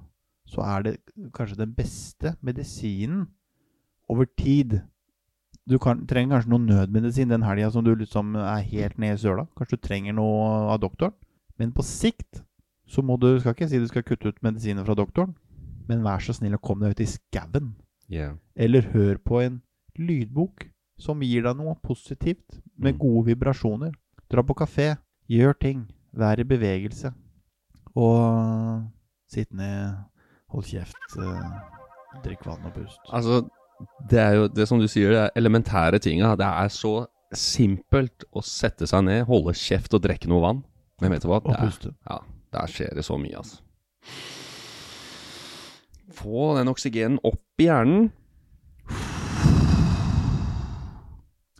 Så 0.49 0.63
er 0.67 0.85
det 0.85 0.97
kanskje 1.35 1.63
den 1.63 1.73
beste 1.75 2.35
medisinen 2.45 3.27
over 4.11 4.29
tid. 4.39 4.81
Du 5.69 5.79
kan, 5.79 6.07
trenger 6.11 6.37
kanskje 6.41 6.51
noe 6.51 6.65
nødmedisin 6.67 7.31
den 7.31 7.45
helga 7.47 7.71
som 7.71 7.85
du 7.87 7.93
liksom 7.95 8.35
er 8.37 8.65
helt 8.67 8.99
nede 8.99 9.15
i 9.15 9.21
søla. 9.23 9.47
Kanskje 9.57 9.79
du 9.79 9.87
trenger 9.87 10.17
noe 10.17 10.49
av 10.73 10.81
doktoren. 10.83 11.15
Men 11.59 11.71
på 11.73 11.85
sikt 11.87 12.43
så 12.89 13.03
må 13.03 13.15
du 13.21 13.39
Skal 13.41 13.55
ikke 13.55 13.69
si 13.71 13.79
du 13.79 13.87
skal 13.89 14.03
kutte 14.03 14.29
ut 14.29 14.43
medisiner 14.43 14.85
fra 14.85 14.97
doktoren, 14.99 15.37
men 15.89 16.03
vær 16.03 16.19
så 16.21 16.35
snill 16.35 16.57
å 16.57 16.61
komme 16.61 16.85
deg 16.89 16.97
ut 16.97 17.05
i 17.05 17.07
skauen. 17.07 17.75
Yeah. 18.09 18.35
Eller 18.57 18.83
hør 18.93 19.17
på 19.23 19.41
en 19.41 19.63
lydbok 19.97 20.67
som 20.99 21.23
gir 21.25 21.43
deg 21.47 21.57
noe 21.57 21.77
positivt, 21.83 22.61
med 22.77 22.95
Mm. 22.95 22.99
gode 22.99 23.27
vibrasjoner. 23.31 23.93
Dra 24.31 24.43
på 24.43 24.55
kafé, 24.55 24.99
gjør 25.31 25.55
ting, 25.59 25.87
vær 26.15 26.39
i 26.39 26.45
bevegelse. 26.45 27.15
Og 27.97 28.89
sitt 29.29 29.53
ned, 29.53 29.95
hold 30.49 30.65
kjeft, 30.65 31.17
eh, 31.19 32.21
drikk 32.25 32.45
vann 32.47 32.65
og 32.67 32.75
pust. 32.75 33.01
Altså, 33.13 33.49
det 34.11 34.21
er 34.21 34.37
jo 34.39 34.47
det 34.53 34.67
som 34.69 34.81
du 34.81 34.89
sier, 34.91 35.15
det 35.15 35.25
er 35.25 35.41
elementære 35.41 36.01
tinga. 36.03 36.35
Det 36.39 36.49
er 36.49 36.73
så 36.73 36.95
simpelt 37.33 38.27
å 38.37 38.43
sette 38.45 38.89
seg 38.89 39.07
ned, 39.07 39.25
holde 39.29 39.55
kjeft 39.57 39.95
og 39.97 40.03
drikke 40.05 40.31
noe 40.31 40.43
vann. 40.45 40.63
Men 41.03 41.15
vet 41.15 41.25
du 41.25 41.31
hva? 41.31 41.41
Det 41.45 41.55
er, 41.57 41.63
puste. 41.67 41.95
ja, 42.09 42.19
der 42.55 42.73
skjer 42.73 42.97
det 42.99 43.07
så 43.07 43.19
mye, 43.21 43.41
altså. 43.41 43.63
Få 46.13 46.53
den 46.59 46.69
oksygenen 46.69 47.23
opp 47.25 47.63
i 47.63 47.71
hjernen, 47.71 48.11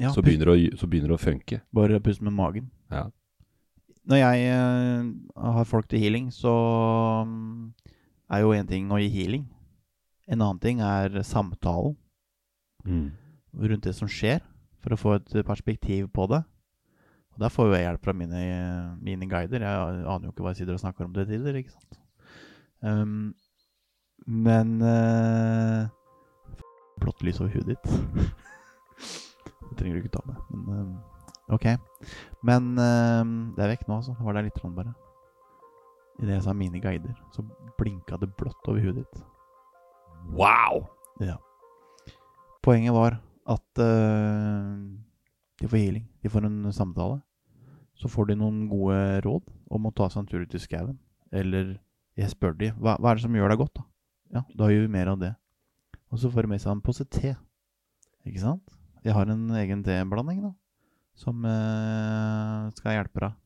Ja, 0.03 0.11
så 0.11 0.23
begynner, 0.25 0.51
å, 0.51 0.57
så 0.79 0.89
begynner 0.91 1.13
det 1.13 1.19
å 1.19 1.23
funke. 1.23 1.61
Bare 1.75 2.01
pust 2.03 2.23
med 2.25 2.35
magen. 2.35 2.71
Ja. 2.91 3.07
Når 4.09 4.19
jeg 4.19 4.55
uh, 4.59 5.53
har 5.55 5.69
folk 5.69 5.87
til 5.91 6.03
healing, 6.03 6.31
så 6.35 6.53
um, 7.23 7.71
er 8.33 8.43
jo 8.43 8.55
en 8.57 8.67
ting 8.67 8.89
å 8.91 8.99
gi 8.99 9.11
healing. 9.13 9.45
En 10.27 10.41
annen 10.41 10.63
ting 10.63 10.81
er 10.83 11.21
samtalen 11.27 11.95
Mm. 12.85 13.13
rundt 13.53 13.85
det 13.85 13.95
som 13.95 14.09
skjer, 14.11 14.41
for 14.83 14.95
å 14.95 14.99
få 14.99 15.15
et 15.19 15.35
perspektiv 15.47 16.09
på 16.15 16.27
det. 16.31 16.43
Og 17.33 17.41
Der 17.41 17.53
får 17.53 17.69
jo 17.69 17.75
jeg 17.77 17.87
hjelp 17.87 18.05
fra 18.05 18.13
mine, 18.13 18.41
mine 19.01 19.29
guider. 19.29 19.65
Jeg 19.65 20.05
aner 20.05 20.27
jo 20.27 20.33
ikke 20.33 20.45
hva 20.45 20.53
jeg 20.53 20.63
sitter 20.63 20.77
og 20.77 20.83
snakker 20.83 21.07
om 21.07 21.15
til 21.15 21.27
tidligere. 21.27 21.63
ikke 21.63 21.73
sant. 21.73 22.01
Um, 22.83 23.35
men 24.27 24.83
uh, 24.83 25.87
Blått 27.01 27.23
lys 27.23 27.41
over 27.41 27.55
huet 27.55 27.73
ditt. 27.73 27.87
det 29.71 29.79
trenger 29.79 29.97
du 29.97 30.03
ikke 30.03 30.17
ta 30.19 30.25
med. 30.27 30.43
Men 30.51 30.83
um, 30.83 30.99
ok. 31.57 31.71
Men 32.45 32.75
um, 32.77 33.33
det 33.57 33.65
er 33.65 33.73
vekk 33.73 33.89
nå, 33.89 34.03
altså. 34.03 34.17
Det 34.19 34.27
var 34.27 34.39
der 34.39 34.51
litt 34.51 34.61
bare. 34.77 34.93
Idet 36.21 36.37
jeg 36.37 36.45
sa 36.45 36.53
mine 36.53 36.81
guider, 36.83 37.15
så 37.33 37.43
blinka 37.79 38.19
det 38.21 38.29
blått 38.37 38.69
over 38.69 38.85
huet 38.85 39.01
ditt. 39.01 39.25
Wow! 40.37 40.85
Ja. 41.25 41.39
Poenget 42.63 42.95
var 42.95 43.19
at 43.53 43.83
uh, 43.83 44.79
de 45.59 45.69
får 45.69 45.79
healing. 45.79 46.05
De 46.23 46.31
får 46.31 46.47
en 46.47 46.73
samtale. 46.75 47.21
Så 47.99 48.11
får 48.11 48.31
de 48.31 48.39
noen 48.39 48.65
gode 48.71 48.99
råd 49.27 49.51
om 49.73 49.89
å 49.89 49.95
ta 49.95 50.09
seg 50.11 50.23
en 50.23 50.29
tur 50.31 50.45
ut 50.45 50.55
i 50.55 50.63
skauen. 50.63 50.99
Eller 51.35 51.77
jeg 52.19 52.33
spør 52.33 52.55
de 52.59 52.73
hva, 52.77 52.97
hva 52.99 53.13
er 53.13 53.19
det 53.19 53.25
som 53.25 53.37
gjør 53.37 53.53
deg 53.53 53.63
godt, 53.63 53.79
da? 53.79 53.87
Ja, 54.33 54.43
da 54.59 54.71
gjør 54.73 54.87
vi 54.87 54.95
mer 54.95 55.13
av 55.13 55.21
det. 55.21 55.33
Og 56.13 56.21
så 56.21 56.31
får 56.33 56.47
de 56.47 56.53
med 56.53 56.63
seg 56.63 56.73
en 56.75 56.83
pose 56.85 57.07
te. 57.09 57.35
Ikke 58.29 58.43
sant? 58.43 58.75
Jeg 59.03 59.17
har 59.17 59.31
en 59.33 59.47
egen 59.59 59.81
teblanding 59.83 60.43
da, 60.45 60.53
som 61.19 61.43
uh, 61.43 62.69
skal 62.77 63.01
hjelpe 63.01 63.25
deg. 63.25 63.39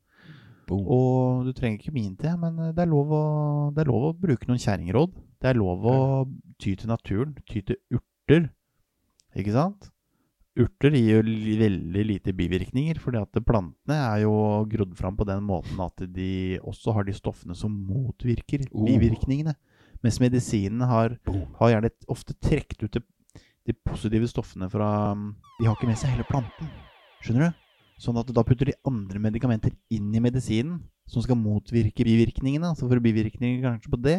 Boom. 0.67 0.83
Og 0.91 1.47
du 1.47 1.53
trenger 1.55 1.79
ikke 1.79 1.95
min 1.95 2.17
te, 2.19 2.33
men 2.41 2.59
det 2.75 2.83
er 2.83 2.91
lov 2.91 3.13
å, 3.15 3.25
det 3.73 3.85
er 3.85 3.91
lov 3.91 4.09
å 4.09 4.17
bruke 4.19 4.49
noen 4.51 4.61
kjerringråd. 4.61 5.15
Det 5.41 5.51
er 5.53 5.61
lov 5.61 5.87
å 5.87 5.97
ty 6.63 6.75
til 6.75 6.91
naturen, 6.91 7.37
ty 7.47 7.63
til 7.63 7.79
urter. 7.95 8.49
Ikke 9.37 9.55
sant? 9.55 9.91
Urter 10.57 10.95
gir 10.97 11.19
jo 11.19 11.59
veldig 11.61 12.03
lite 12.09 12.33
bivirkninger, 12.33 12.97
fordi 13.03 13.21
at 13.21 13.41
plantene 13.45 13.97
er 13.99 14.23
jo 14.23 14.33
grodd 14.73 14.95
fram 14.97 15.19
på 15.19 15.27
den 15.29 15.43
måten 15.45 15.83
at 15.85 16.01
de 16.15 16.57
også 16.65 16.95
har 16.97 17.05
de 17.05 17.13
stoffene 17.17 17.57
som 17.57 17.75
motvirker 17.75 18.65
Oh. 18.73 18.87
bivirkningene. 18.89 19.53
Mens 20.05 20.17
medisinene 20.21 20.89
har, 20.89 21.19
har 21.61 21.73
gjerne 21.73 21.91
ofte 22.09 22.33
trukket 22.41 22.87
ut 22.87 22.97
de, 22.97 23.03
de 23.69 23.75
positive 23.85 24.29
stoffene 24.29 24.69
fra 24.73 24.89
De 25.59 25.67
har 25.67 25.77
ikke 25.77 25.89
med 25.89 26.01
seg 26.01 26.15
hele 26.15 26.25
planten. 26.29 26.73
Skjønner 27.21 27.51
du? 27.51 27.63
Sånn 28.01 28.17
at 28.21 28.29
da 28.33 28.45
putter 28.45 28.69
de 28.69 28.77
andre 28.89 29.21
medikamenter 29.21 29.73
inn 29.93 30.09
i 30.13 30.21
medisinen 30.21 30.81
som 31.09 31.25
skal 31.25 31.39
motvirke 31.41 32.05
bivirkningene. 32.05 32.73
Så 32.77 32.89
for 32.89 33.01
bivirkninger 33.01 33.61
kanskje 33.65 33.93
på 33.93 34.01
det, 34.01 34.19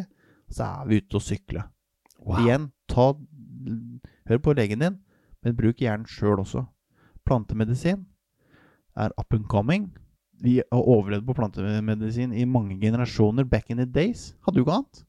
så 0.54 0.70
er 0.70 0.88
vi 0.90 1.02
ute 1.02 1.18
og 1.20 1.26
sykle. 1.26 1.66
Wow. 2.22 2.42
Igjen, 2.42 2.70
ta, 2.90 3.12
hør 4.30 4.42
på 4.44 4.56
legen 4.58 4.82
din, 4.82 4.98
men 5.44 5.56
bruk 5.58 5.82
hjernen 5.82 6.08
sjøl 6.10 6.42
også. 6.44 6.66
Plantemedisin 7.28 8.06
er 8.98 9.14
up 9.18 9.34
and 9.34 9.48
coming. 9.52 9.90
Vi 10.42 10.60
har 10.60 10.86
overlevd 10.94 11.26
på 11.28 11.36
plantemedisin 11.38 12.34
i 12.34 12.46
mange 12.46 12.78
generasjoner 12.82 13.46
back 13.46 13.70
in 13.70 13.82
the 13.82 13.86
days. 13.86 14.34
Hadde 14.46 14.62
jo 14.62 14.66
ikke 14.66 14.80
annet. 14.80 15.04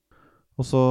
Og 0.59 0.67
så 0.67 0.83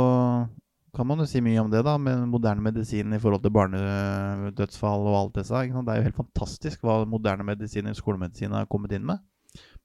kan 0.96 1.08
man 1.08 1.20
jo 1.22 1.28
si 1.30 1.42
mye 1.44 1.62
om 1.62 1.70
det, 1.70 1.84
da, 1.86 1.98
med 2.02 2.26
moderne 2.32 2.64
medisin 2.64 3.14
i 3.14 3.20
forhold 3.22 3.44
til 3.44 3.54
barnedødsfall 3.54 5.10
og 5.10 5.18
alt 5.20 5.36
det 5.36 5.48
der. 5.50 5.70
Det 5.70 5.94
er 5.94 6.00
jo 6.00 6.08
helt 6.08 6.22
fantastisk 6.22 6.86
hva 6.86 7.02
moderne 7.06 7.46
medisin 7.46 7.90
i 7.90 7.98
skolemedisin 7.98 8.56
har 8.56 8.70
kommet 8.72 8.96
inn 8.98 9.06
med. 9.06 9.22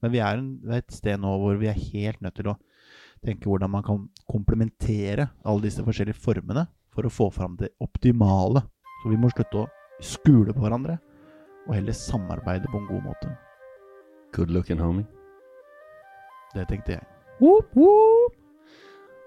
Men 0.03 0.13
vi 0.13 0.21
er 0.25 0.41
et 0.79 0.93
sted 0.93 1.21
nå 1.21 1.33
hvor 1.41 1.59
vi 1.61 1.69
er 1.71 1.79
helt 1.93 2.23
nødt 2.25 2.39
til 2.39 2.53
å 2.53 2.59
tenke 3.23 3.49
hvordan 3.49 3.71
man 3.71 3.85
kan 3.87 4.07
komplementere 4.31 5.29
alle 5.45 5.67
disse 5.67 5.85
forskjellige 5.85 6.19
formene 6.23 6.67
for 6.93 7.07
å 7.07 7.13
få 7.13 7.29
fram 7.35 7.57
det 7.61 7.73
optimale. 7.83 8.65
Så 9.03 9.11
vi 9.11 9.19
må 9.19 9.31
slutte 9.33 9.65
å 9.65 9.69
skule 10.03 10.55
på 10.55 10.63
hverandre, 10.63 10.99
og 11.67 11.75
heller 11.75 11.97
samarbeide 11.97 12.71
på 12.71 12.79
en 12.79 12.87
god 12.91 13.03
måte. 13.11 13.33
Good 14.35 14.53
looking, 14.55 14.79
homie. 14.81 15.07
Det 16.55 16.69
tenkte 16.71 16.97
jeg. 16.97 17.05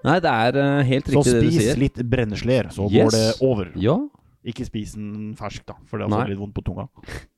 Nei, 0.06 0.16
det 0.22 0.32
er 0.32 0.58
eh, 0.62 0.82
helt 0.86 1.08
riktig 1.10 1.32
det 1.32 1.40
du 1.42 1.48
sier. 1.50 1.60
Så 1.60 1.72
spis 1.72 1.80
litt 1.80 2.02
brennesler, 2.08 2.68
så 2.72 2.86
Yes. 2.88 3.02
går 3.02 3.16
det 3.16 3.26
over. 3.44 3.72
Ja, 3.76 3.98
Ikke 4.46 4.62
spis 4.62 4.92
den 4.94 5.34
fersk, 5.34 5.64
da, 5.66 5.74
for 5.90 5.98
det 5.98 6.06
er 6.06 6.12
også 6.14 6.30
litt 6.30 6.38
vondt 6.38 6.54
på 6.54 6.62
tunga. 6.62 6.86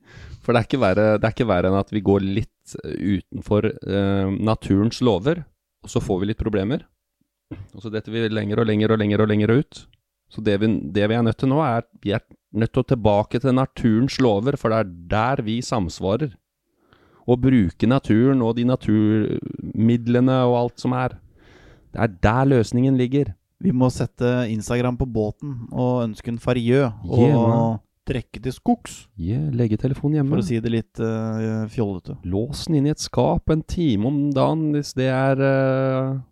For 0.44 0.52
det 0.56 0.60
er 0.60 0.66
ikke 0.66 0.80
verre, 0.80 1.06
det 1.20 1.26
er 1.26 1.32
ikke 1.34 1.46
verre 1.48 1.68
enn 1.68 1.76
at 1.76 1.90
vi 1.92 2.00
går 2.00 2.22
litt 2.24 2.74
eh, 2.80 3.18
utenfor 3.18 3.66
uh, 3.68 4.30
naturens 4.32 5.02
lover, 5.04 5.42
og 5.84 5.90
så 5.92 6.00
får 6.00 6.22
vi 6.22 6.28
litt 6.30 6.40
problemer. 6.40 6.86
Og 7.76 7.82
så 7.84 7.92
detter 7.92 8.14
vi 8.14 8.22
lenger 8.32 8.62
og 8.62 8.68
lenger 8.70 8.94
og 8.94 9.00
lenger 9.02 9.24
og 9.24 9.28
lenger 9.28 9.52
ut. 9.58 9.82
Så 10.28 10.42
det 10.44 10.58
vi, 10.60 10.68
det 10.92 11.08
vi 11.08 11.16
er 11.16 11.24
nødt 11.24 11.38
til 11.40 11.48
nå, 11.48 11.60
er 11.64 11.86
vi 12.04 12.12
er 12.16 12.24
nødt 12.52 12.72
til 12.74 12.82
å 12.84 12.88
tilbake 12.92 13.40
til 13.40 13.56
naturens 13.56 14.18
lover, 14.20 14.56
for 14.60 14.72
det 14.72 14.82
er 14.82 14.92
der 15.14 15.42
vi 15.44 15.58
samsvarer. 15.64 16.34
Å 17.28 17.36
bruke 17.36 17.88
naturen 17.88 18.40
og 18.44 18.54
de 18.56 18.64
naturmidlene 18.68 20.36
og 20.48 20.54
alt 20.62 20.80
som 20.84 20.94
er. 20.96 21.18
Det 21.92 22.00
er 22.04 22.14
der 22.24 22.48
løsningen 22.54 22.96
ligger. 23.00 23.34
Vi 23.60 23.72
må 23.74 23.88
sette 23.90 24.46
Instagram 24.52 24.96
på 25.00 25.08
båten 25.10 25.66
og 25.72 26.04
ønske 26.06 26.30
en 26.30 26.40
farjø. 26.40 26.86
Og 27.08 27.24
Yeah, 27.24 27.78
trekke 28.08 28.40
til 28.40 28.54
skogs, 28.54 28.94
Yeah, 29.20 29.48
legge 29.52 29.76
telefonen 29.80 30.20
hjemme. 30.20 30.32
for 30.32 30.40
å 30.40 30.46
si 30.46 30.60
det 30.64 30.72
litt 30.72 31.00
uh, 31.02 31.66
fjollete. 31.72 32.16
Lås 32.24 32.66
den 32.68 32.78
inn 32.78 32.88
i 32.88 32.94
et 32.94 33.02
skap 33.02 33.50
en 33.52 33.64
time 33.68 34.08
om 34.08 34.20
dagen 34.32 34.70
hvis 34.76 34.94
det 34.96 35.10
er 35.12 35.42
cap. 35.42 36.24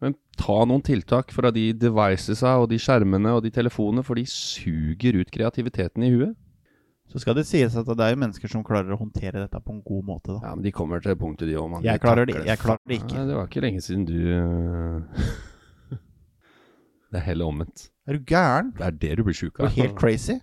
Men 0.00 0.14
ta 0.40 0.64
noen 0.64 0.80
tiltak 0.82 1.32
fra 1.36 1.50
de 1.52 1.72
devicesa 1.76 2.54
og 2.62 2.70
de 2.70 2.78
skjermene 2.80 3.34
og 3.36 3.42
de 3.44 3.50
telefonene, 3.52 4.02
for 4.06 4.16
de 4.16 4.24
suger 4.24 5.18
ut 5.20 5.30
kreativiteten 5.34 6.02
i 6.06 6.12
huet. 6.14 6.36
Så 7.10 7.18
skal 7.20 7.34
det 7.34 7.42
sies 7.48 7.74
at 7.76 7.84
det 7.90 8.00
er 8.06 8.12
jo 8.14 8.20
mennesker 8.22 8.48
som 8.48 8.62
klarer 8.64 8.94
å 8.94 8.98
håndtere 9.00 9.40
dette 9.42 9.58
på 9.60 9.72
en 9.74 9.82
god 9.82 10.04
måte, 10.06 10.30
da. 10.36 10.40
Ja, 10.46 10.54
men 10.54 10.62
de 10.64 10.70
kommer 10.72 11.02
til 11.02 11.16
punktet, 11.18 11.48
de 11.50 11.56
òg, 11.58 11.68
mann. 11.72 11.82
Jeg 11.84 11.98
De 11.98 12.04
klarer 12.06 12.24
det- 12.30 12.46
jeg 12.46 12.58
klarer 12.62 12.78
det 12.86 13.00
ikke. 13.00 13.16
Nei, 13.18 13.26
det 13.26 13.34
var 13.36 13.46
ikke 13.50 13.60
lenge 13.64 13.80
siden 13.82 14.04
du 14.06 14.14
eh, 14.30 15.00
Det 17.10 17.18
er 17.18 17.24
heller 17.26 17.50
omvendt. 17.50 17.88
Er 18.06 18.12
du 18.16 18.24
gæren? 18.24 18.70
Det 18.78 18.86
er 18.86 18.90
det 19.02 19.16
du 19.18 19.24
blir 19.26 19.34
sjuk 19.34 19.56
Du 19.58 19.64
av. 19.64 19.66
er 19.66 19.82
helt 19.82 19.96
crazy. 19.98 20.38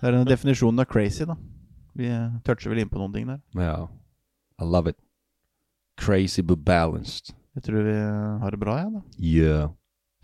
Det 0.00 0.02
er 0.02 0.10
denne 0.10 0.26
definisjonen 0.28 0.80
av 0.82 0.86
crazy, 0.90 1.24
da. 1.24 1.36
Vi 1.94 2.08
eh, 2.10 2.30
toucher 2.44 2.70
vel 2.74 2.82
inn 2.82 2.90
på 2.90 2.98
noen 2.98 3.14
ting 3.14 3.26
der. 3.30 3.40
Ja. 3.54 3.86
I 4.58 4.64
love 4.66 4.88
it. 4.90 4.96
Crazy 5.96 6.42
but 6.42 6.64
balanced. 6.64 7.32
Jeg 7.54 7.62
tror 7.68 7.84
vi 7.86 7.94
har 8.42 8.54
det 8.54 8.58
bra, 8.58 8.72
jeg, 8.82 8.90
da. 8.90 9.00
Yeah. 9.22 9.68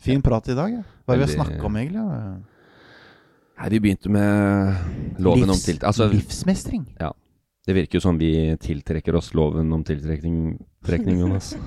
Fin 0.01 0.22
prat 0.24 0.49
i 0.51 0.57
dag, 0.59 0.72
Ja. 0.81 0.83
Hva 1.05 1.14
er 1.14 1.20
det 1.20 1.26
vi 1.26 1.28
har 1.28 1.45
snakka 1.45 1.64
om, 1.68 1.76
egentlig? 1.76 2.01
Ja? 2.01 2.37
Nei, 3.61 3.68
vi 3.74 3.81
begynte 3.85 4.09
med 4.09 5.18
loven 5.20 5.51
om 5.53 5.59
tiltrekning. 5.59 5.66
tilt... 5.66 5.83
Altså, 5.85 6.07
Livsmestring. 6.09 6.87
det 7.66 7.74
virker 7.76 7.99
jo 7.99 8.01
som 8.01 8.16
vi 8.18 8.57
tiltrekker 8.57 9.14
oss 9.18 9.35
loven 9.37 9.68
om 9.76 9.85
tiltrekning, 9.85 10.57
trekning, 10.87 11.20
Jonas. 11.20 11.53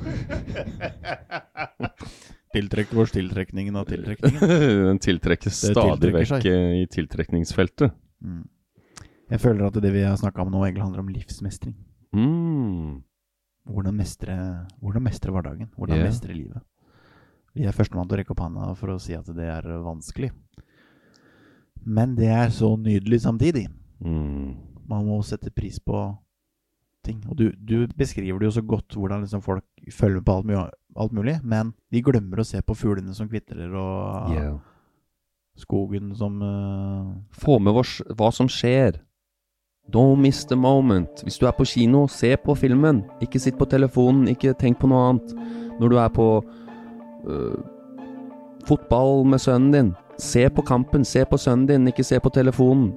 Tiltrekker 2.53 2.99
oss 3.01 3.13
tiltrekningen 3.13 3.75
av 3.75 3.85
tiltrekningen. 3.89 4.49
Den 4.89 4.99
tiltrekkes 5.01 5.61
stadig 5.71 6.11
vekk 6.13 6.45
eh, 6.49 6.83
i 6.83 6.85
tiltrekningsfeltet. 6.91 7.93
Mm. 8.21 8.43
Jeg 9.33 9.41
føler 9.41 9.69
at 9.69 9.79
det 9.81 9.93
vi 9.93 10.03
har 10.05 10.17
snakka 10.19 10.43
om 10.43 10.51
nå, 10.53 10.61
egentlig 10.65 10.85
handler 10.85 11.05
om 11.05 11.09
livsmestring. 11.13 11.73
Mm. 12.13 13.01
Hvordan 13.63 13.95
mestre, 13.95 14.35
hvordan 14.81 15.05
mestre 15.05 15.31
hverdagen. 15.31 15.69
Hvordan 15.77 15.99
yeah. 15.99 16.07
mestre 16.09 16.35
livet. 16.35 16.63
Vi 17.53 17.67
er 17.67 17.75
førstemann 17.75 18.09
til 18.09 18.17
å 18.17 18.19
rekke 18.19 18.33
opp 18.33 18.43
handa 18.43 18.71
for 18.75 18.91
å 18.91 18.99
si 19.01 19.13
at 19.15 19.29
det 19.37 19.47
er 19.47 19.67
vanskelig. 19.85 20.31
Men 21.83 22.15
det 22.17 22.31
er 22.33 22.51
så 22.51 22.73
nydelig 22.79 23.21
samtidig. 23.23 23.67
Mm. 24.03 24.55
Man 24.89 25.07
må 25.07 25.19
sette 25.23 25.51
pris 25.53 25.79
på 25.79 26.01
ting. 27.03 27.21
Og 27.29 27.37
du, 27.39 27.45
du 27.59 27.87
beskriver 27.99 28.39
det 28.39 28.49
jo 28.49 28.57
så 28.57 28.63
godt 28.65 28.95
hvordan 28.97 29.23
liksom 29.25 29.43
folk 29.43 29.65
følger 29.91 30.19
med 30.19 30.27
på 30.27 30.35
alt, 30.37 30.49
mye, 30.49 30.65
alt 31.03 31.15
mulig, 31.15 31.37
men 31.43 31.73
de 31.91 32.03
glemmer 32.03 32.41
å 32.41 32.47
se 32.47 32.61
på 32.63 32.77
fuglene 32.77 33.15
som 33.15 33.29
kvitrer, 33.31 33.71
og 33.71 34.33
Yeah. 34.33 34.59
skogen 35.59 36.13
som 36.17 36.39
uh... 36.41 37.13
Få 37.37 37.59
med 37.59 37.75
oss 37.83 37.99
hva 38.17 38.31
som 38.33 38.49
skjer. 38.49 39.01
Don't 39.91 40.21
miss 40.21 40.45
the 40.45 40.55
moment. 40.55 41.23
Hvis 41.23 41.37
du 41.37 41.45
er 41.45 41.51
på 41.51 41.65
kino, 41.65 42.07
se 42.07 42.37
på 42.37 42.55
filmen. 42.55 43.03
Ikke 43.21 43.39
sitt 43.39 43.57
på 43.59 43.65
telefonen, 43.65 44.27
ikke 44.31 44.55
tenk 44.59 44.79
på 44.79 44.87
noe 44.87 45.09
annet. 45.09 45.33
Når 45.79 45.89
du 45.89 45.97
er 45.99 46.09
på 46.13 46.27
øh, 47.27 47.57
fotball 48.65 49.25
med 49.27 49.39
sønnen 49.43 49.71
din, 49.73 49.93
se 50.17 50.49
på 50.49 50.61
kampen, 50.61 51.05
se 51.05 51.25
på 51.25 51.37
sønnen 51.37 51.67
din, 51.67 51.87
ikke 51.87 52.03
se 52.03 52.19
på 52.19 52.29
telefonen. 52.29 52.93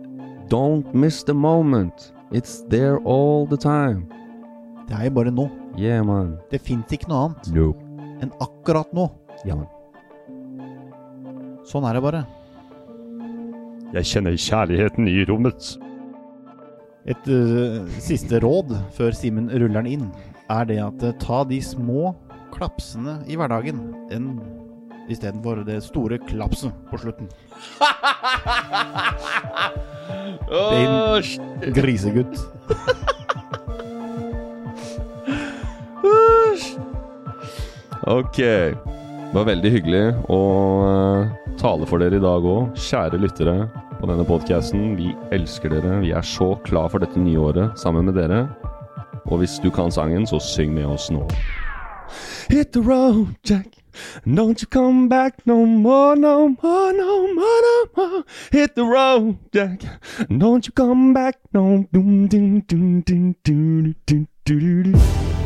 Don't 0.51 0.95
miss 0.95 1.25
the 1.25 1.35
moment. 1.35 2.13
It's 2.33 2.63
there 2.71 2.99
all 3.05 3.47
the 3.47 3.57
time. 3.57 4.07
Det 4.89 4.95
er 4.95 5.05
jo 5.05 5.11
bare 5.11 5.31
nå. 5.31 5.49
Yeah, 5.79 6.07
man. 6.07 6.37
Det 6.51 6.61
fins 6.63 6.93
ikke 6.95 7.11
noe 7.11 7.25
annet 7.27 7.49
no. 7.55 7.73
enn 8.23 8.31
akkurat 8.41 8.93
nå. 8.95 9.09
Ja, 9.45 9.57
man. 9.59 9.67
Sånn 11.67 11.85
er 11.89 11.99
det 11.99 12.03
bare. 12.05 12.23
Jeg 13.97 14.07
kjenner 14.13 14.39
kjærligheten 14.39 15.11
i 15.11 15.25
rommet. 15.27 15.75
Et 17.07 17.29
uh, 17.31 17.87
siste 18.03 18.41
råd 18.43 18.75
før 18.97 19.15
Simen 19.15 19.51
ruller 19.53 19.83
den 19.83 19.93
inn, 19.93 20.07
er 20.51 20.65
det 20.67 20.81
at 20.83 21.03
uh, 21.07 21.15
ta 21.23 21.45
de 21.47 21.61
små 21.63 22.15
klapsene 22.55 23.21
i 23.31 23.37
hverdagen 23.39 23.79
enn 24.15 24.41
istedenfor 25.11 25.63
det 25.67 25.85
store 25.87 26.19
klapset 26.27 26.75
på 26.91 26.99
slutten. 26.99 27.29
Din 30.51 31.73
grisegutt. 31.77 32.37
Ok. 38.07 38.39
Det 39.27 39.35
var 39.35 39.49
veldig 39.51 39.71
hyggelig 39.75 40.05
å 40.33 40.39
eh, 40.87 41.55
tale 41.61 41.87
for 41.91 42.01
dere 42.01 42.17
i 42.17 42.23
dag 42.23 42.45
òg, 42.47 42.77
kjære 42.79 43.19
lyttere 43.21 43.57
på 43.99 44.09
denne 44.09 44.25
podkasten. 44.25 44.95
Vi 44.97 45.11
elsker 45.35 45.75
dere. 45.75 45.99
Vi 46.05 46.13
er 46.15 46.25
så 46.25 46.55
klar 46.65 46.89
for 46.93 47.03
dette 47.03 47.21
nye 47.21 47.41
året 47.43 47.81
sammen 47.81 48.07
med 48.09 48.17
dere. 48.17 48.45
Og 49.27 49.43
hvis 49.43 49.59
du 49.61 49.67
kan 49.75 49.91
sangen, 49.93 50.25
så 50.31 50.39
syng 50.41 50.73
med 50.77 50.87
oss 50.89 51.11
nå. 51.13 51.27
Hit 52.49 52.73
the 52.73 52.81
road, 52.81 53.35
Jack. 53.45 53.83
Don't 54.25 54.63
you 54.63 54.69
come 54.71 55.09
back 55.09 55.45
no 55.47 55.65
more, 55.67 56.15
no 56.17 56.49
more, 56.63 56.93
no 56.93 57.27
more, 57.35 57.61
no 57.67 57.77
more. 57.97 58.23
Hit 58.53 58.77
the 58.77 58.85
road, 58.85 59.37
Jack. 59.53 59.83
Don't 60.31 60.69
you 60.69 60.73
come 60.73 61.13
back 61.13 61.37
no. 61.53 61.85
Doom, 61.93 62.29
doom, 62.29 62.61
doom, 62.61 63.03
doom, 63.03 63.35
doom, 63.45 63.95
doom, 64.07 64.29
doom, 64.45 64.93
doom. 64.93 65.46